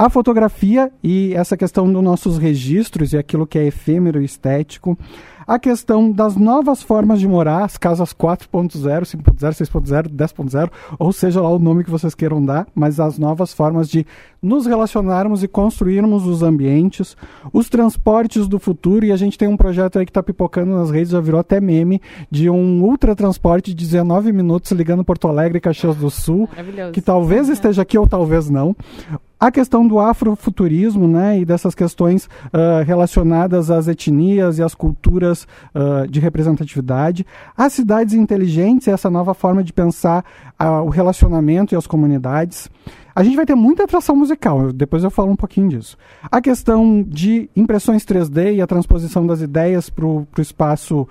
A 0.00 0.08
fotografia 0.08 0.90
e 1.04 1.34
essa 1.34 1.58
questão 1.58 1.92
dos 1.92 2.02
nossos 2.02 2.38
registros 2.38 3.12
e 3.12 3.18
aquilo 3.18 3.46
que 3.46 3.58
é 3.58 3.66
efêmero 3.66 4.22
e 4.22 4.24
estético. 4.24 4.96
A 5.46 5.58
questão 5.58 6.10
das 6.10 6.36
novas 6.36 6.82
formas 6.82 7.20
de 7.20 7.28
morar, 7.28 7.64
as 7.64 7.76
casas 7.76 8.14
4.0, 8.14 8.78
5.0, 8.80 9.50
6.0, 9.50 10.08
10.0, 10.08 10.70
ou 10.98 11.12
seja 11.12 11.42
lá 11.42 11.50
o 11.50 11.58
nome 11.58 11.84
que 11.84 11.90
vocês 11.90 12.14
queiram 12.14 12.42
dar, 12.42 12.66
mas 12.74 12.98
as 12.98 13.18
novas 13.18 13.52
formas 13.52 13.90
de 13.90 14.06
nos 14.40 14.64
relacionarmos 14.64 15.42
e 15.42 15.48
construirmos 15.48 16.26
os 16.26 16.42
ambientes, 16.42 17.14
os 17.52 17.68
transportes 17.68 18.48
do 18.48 18.58
futuro, 18.58 19.04
e 19.04 19.12
a 19.12 19.16
gente 19.18 19.36
tem 19.36 19.48
um 19.48 19.56
projeto 19.56 19.98
aí 19.98 20.06
que 20.06 20.10
está 20.10 20.22
pipocando 20.22 20.72
nas 20.72 20.90
redes, 20.90 21.10
já 21.10 21.20
virou 21.20 21.40
até 21.40 21.60
meme, 21.60 22.00
de 22.30 22.48
um 22.48 22.82
ultra 22.82 23.14
transporte 23.14 23.74
de 23.74 23.84
19 23.84 24.32
minutos 24.32 24.70
ligando 24.72 25.04
Porto 25.04 25.28
Alegre 25.28 25.58
e 25.58 25.60
Caxias 25.60 25.96
do 25.96 26.08
Sul, 26.10 26.48
que 26.90 27.02
talvez 27.02 27.50
esteja 27.50 27.82
aqui 27.82 27.98
ou 27.98 28.08
talvez 28.08 28.48
não. 28.48 28.74
A 29.40 29.50
questão 29.50 29.88
do 29.88 29.98
afrofuturismo, 29.98 31.08
né, 31.08 31.40
e 31.40 31.46
dessas 31.46 31.74
questões 31.74 32.26
uh, 32.26 32.84
relacionadas 32.84 33.70
às 33.70 33.88
etnias 33.88 34.58
e 34.58 34.62
às 34.62 34.74
culturas 34.74 35.48
uh, 35.74 36.06
de 36.06 36.20
representatividade. 36.20 37.24
As 37.56 37.72
cidades 37.72 38.12
inteligentes, 38.12 38.86
essa 38.86 39.08
nova 39.08 39.32
forma 39.32 39.64
de 39.64 39.72
pensar 39.72 40.26
uh, 40.60 40.84
o 40.84 40.90
relacionamento 40.90 41.74
e 41.74 41.76
as 41.76 41.86
comunidades. 41.86 42.68
A 43.14 43.22
gente 43.22 43.34
vai 43.34 43.46
ter 43.46 43.54
muita 43.54 43.84
atração 43.84 44.14
musical, 44.14 44.74
depois 44.74 45.02
eu 45.04 45.10
falo 45.10 45.32
um 45.32 45.36
pouquinho 45.36 45.70
disso. 45.70 45.96
A 46.30 46.42
questão 46.42 47.02
de 47.02 47.48
impressões 47.56 48.04
3D 48.04 48.56
e 48.56 48.60
a 48.60 48.66
transposição 48.66 49.26
das 49.26 49.40
ideias 49.40 49.88
para 49.88 50.04
o 50.04 50.26
espaço 50.38 51.08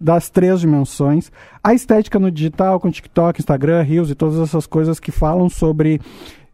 das 0.00 0.30
três 0.30 0.60
dimensões. 0.60 1.30
A 1.62 1.74
estética 1.74 2.18
no 2.18 2.30
digital, 2.30 2.80
com 2.80 2.90
TikTok, 2.90 3.38
Instagram, 3.38 3.82
Reels 3.82 4.08
e 4.08 4.14
todas 4.14 4.38
essas 4.38 4.66
coisas 4.66 4.98
que 4.98 5.12
falam 5.12 5.50
sobre 5.50 6.00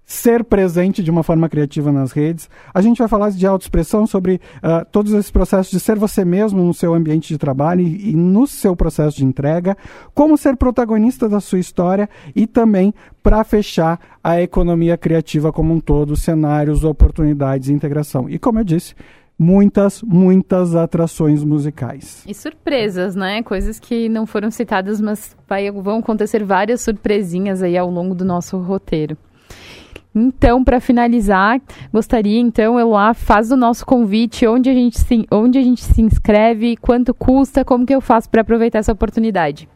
ser 0.06 0.44
presente 0.44 1.02
de 1.02 1.10
uma 1.10 1.24
forma 1.24 1.48
criativa 1.48 1.90
nas 1.90 2.12
redes. 2.12 2.48
A 2.72 2.80
gente 2.80 2.98
vai 2.98 3.08
falar 3.08 3.30
de 3.30 3.44
autoexpressão 3.44 4.06
sobre 4.06 4.40
uh, 4.58 4.86
todos 4.92 5.12
esses 5.12 5.32
processos 5.32 5.72
de 5.72 5.80
ser 5.80 5.98
você 5.98 6.24
mesmo 6.24 6.62
no 6.62 6.72
seu 6.72 6.94
ambiente 6.94 7.28
de 7.28 7.36
trabalho 7.36 7.80
e, 7.80 8.12
e, 8.12 8.16
no 8.16 8.46
seu 8.46 8.76
processo 8.76 9.16
de 9.16 9.24
entrega, 9.24 9.76
como 10.14 10.38
ser 10.38 10.56
protagonista 10.56 11.28
da 11.28 11.40
sua 11.40 11.58
história 11.58 12.08
e 12.36 12.46
também 12.46 12.94
para 13.20 13.42
fechar 13.42 13.98
a 14.22 14.40
economia 14.40 14.96
criativa 14.96 15.52
como 15.52 15.74
um 15.74 15.80
todo, 15.80 16.14
cenários, 16.14 16.84
oportunidades 16.84 17.68
e 17.68 17.72
integração. 17.72 18.30
E 18.30 18.38
como 18.38 18.60
eu 18.60 18.64
disse, 18.64 18.94
muitas, 19.36 20.02
muitas 20.02 20.76
atrações 20.76 21.42
musicais. 21.42 22.22
E 22.26 22.32
surpresas, 22.32 23.16
né? 23.16 23.42
Coisas 23.42 23.80
que 23.80 24.08
não 24.08 24.24
foram 24.24 24.50
citadas, 24.52 25.00
mas 25.00 25.36
vai, 25.48 25.68
vão 25.70 25.98
acontecer 25.98 26.44
várias 26.44 26.80
surpresinhas 26.80 27.62
aí 27.62 27.76
ao 27.76 27.90
longo 27.90 28.14
do 28.14 28.24
nosso 28.24 28.56
roteiro. 28.58 29.16
Então, 30.18 30.64
para 30.64 30.80
finalizar, 30.80 31.60
gostaria 31.92 32.40
então, 32.40 32.80
Eloá, 32.80 33.12
faz 33.12 33.52
o 33.52 33.56
nosso 33.56 33.84
convite, 33.84 34.46
onde 34.46 34.70
a 34.70 34.72
gente 34.72 34.98
se, 34.98 35.26
onde 35.30 35.58
a 35.58 35.62
gente 35.62 35.84
se 35.84 36.00
inscreve, 36.00 36.74
quanto 36.78 37.12
custa, 37.12 37.62
como 37.62 37.84
que 37.84 37.94
eu 37.94 38.00
faço 38.00 38.30
para 38.30 38.40
aproveitar 38.40 38.78
essa 38.78 38.92
oportunidade? 38.92 39.68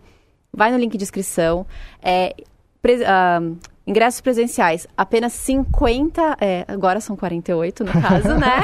Vai 0.51 0.71
no 0.71 0.77
link 0.77 0.97
de 0.97 1.03
inscrição. 1.03 1.67
É, 2.01 2.33
pre, 2.81 2.95
uh, 2.95 3.55
ingressos 3.85 4.19
presenciais, 4.19 4.87
apenas 4.97 5.33
50, 5.33 6.37
é, 6.41 6.65
agora 6.67 6.99
são 6.99 7.15
48 7.15 7.83
no 7.85 7.91
caso, 7.93 8.33
né? 8.35 8.63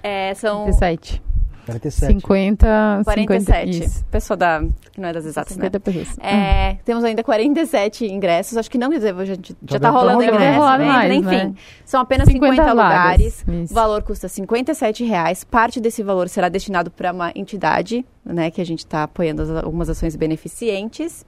é. 0.02 0.30
é, 0.30 0.34
são... 0.34 0.72
57. 0.72 1.33
47. 1.64 2.12
50, 2.12 3.02
47. 3.04 3.72
50, 3.72 4.06
Pessoa 4.10 4.36
da, 4.36 4.62
que 4.92 5.00
não 5.00 5.08
é 5.08 5.12
das 5.12 5.24
exatas, 5.24 5.54
50 5.54 5.78
né? 5.78 5.82
Pessoas. 5.82 6.18
É, 6.18 6.72
hum. 6.72 6.78
Temos 6.84 7.04
ainda 7.04 7.22
47 7.22 8.06
ingressos. 8.06 8.56
Acho 8.56 8.70
que 8.70 8.78
não, 8.78 8.88
dizer, 8.88 9.14
já, 9.24 9.34
já, 9.34 9.54
já 9.68 9.80
tá 9.80 9.90
rolando 9.90 10.22
ingresso. 10.22 10.60
Né? 10.60 10.84
Mais, 10.84 11.12
Enfim, 11.12 11.24
né? 11.24 11.54
são 11.84 12.00
apenas 12.00 12.28
50, 12.28 12.54
50 12.56 12.72
lugares. 12.72 13.44
Isso. 13.46 13.72
O 13.72 13.74
valor 13.74 14.02
custa 14.02 14.28
57 14.28 15.04
reais. 15.04 15.44
Parte 15.44 15.80
desse 15.80 16.02
valor 16.02 16.28
será 16.28 16.48
destinado 16.48 16.90
para 16.90 17.12
uma 17.12 17.32
entidade, 17.34 18.04
né? 18.24 18.50
Que 18.50 18.60
a 18.60 18.66
gente 18.66 18.80
está 18.80 19.04
apoiando 19.04 19.42
as, 19.42 19.50
algumas 19.50 19.88
ações 19.88 20.14
beneficentes. 20.16 21.24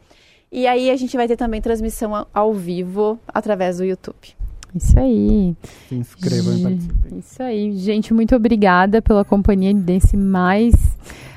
E 0.50 0.66
aí 0.66 0.90
a 0.90 0.96
gente 0.96 1.16
vai 1.16 1.26
ter 1.26 1.36
também 1.36 1.60
transmissão 1.60 2.26
ao 2.32 2.52
vivo 2.52 3.18
através 3.26 3.78
do 3.78 3.84
YouTube. 3.84 4.36
Isso 4.76 4.98
aí. 4.98 5.56
Se 5.88 5.94
inscrevam 5.94 6.56
e 6.56 6.62
participem. 6.62 7.18
Isso 7.18 7.42
aí. 7.42 7.76
Gente, 7.76 8.12
muito 8.12 8.34
obrigada 8.34 9.00
pela 9.00 9.24
companhia 9.24 9.72
desse 9.74 10.16
mais, 10.16 10.74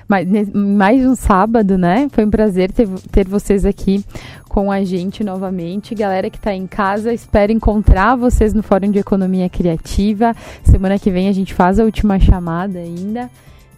mais, 0.07 0.27
mais 0.53 1.05
um 1.05 1.15
sábado, 1.15 1.77
né? 1.77 2.07
Foi 2.11 2.25
um 2.25 2.29
prazer 2.29 2.71
ter, 2.71 2.87
ter 3.11 3.27
vocês 3.27 3.65
aqui 3.65 4.03
com 4.47 4.71
a 4.71 4.83
gente 4.83 5.23
novamente. 5.23 5.95
Galera 5.95 6.29
que 6.29 6.37
está 6.37 6.53
em 6.53 6.67
casa, 6.67 7.13
espero 7.13 7.51
encontrar 7.51 8.15
vocês 8.15 8.53
no 8.53 8.63
Fórum 8.63 8.91
de 8.91 8.99
Economia 8.99 9.47
Criativa. 9.49 10.35
Semana 10.63 10.99
que 10.99 11.11
vem 11.11 11.29
a 11.29 11.33
gente 11.33 11.53
faz 11.53 11.79
a 11.79 11.83
última 11.83 12.19
chamada 12.19 12.79
ainda. 12.79 13.29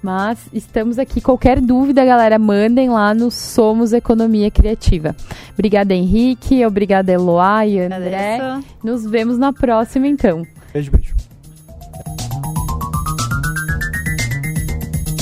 Mas 0.01 0.39
estamos 0.51 0.97
aqui. 0.97 1.21
Qualquer 1.21 1.61
dúvida, 1.61 2.03
galera, 2.03 2.39
mandem 2.39 2.89
lá 2.89 3.13
no 3.13 3.29
Somos 3.29 3.93
Economia 3.93 4.49
Criativa. 4.49 5.15
Obrigada, 5.53 5.93
Henrique. 5.93 6.65
Obrigada, 6.65 7.11
Eloá 7.11 7.65
e 7.67 7.79
André. 7.79 8.35
Agradeço. 8.35 8.67
Nos 8.83 9.05
vemos 9.05 9.37
na 9.37 9.53
próxima, 9.53 10.07
então. 10.07 10.45
Beijo, 10.73 10.91
beijo. 10.91 11.15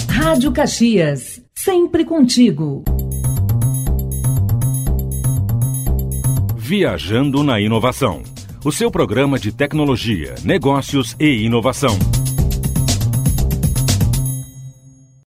Rádio 0.07 0.51
Caxias. 0.51 1.41
Sempre 1.55 2.05
contigo. 2.05 2.83
Viajando 6.55 7.43
na 7.43 7.59
Inovação. 7.59 8.21
O 8.63 8.71
seu 8.71 8.91
programa 8.91 9.39
de 9.39 9.51
tecnologia, 9.51 10.35
negócios 10.43 11.15
e 11.19 11.45
inovação. 11.45 11.97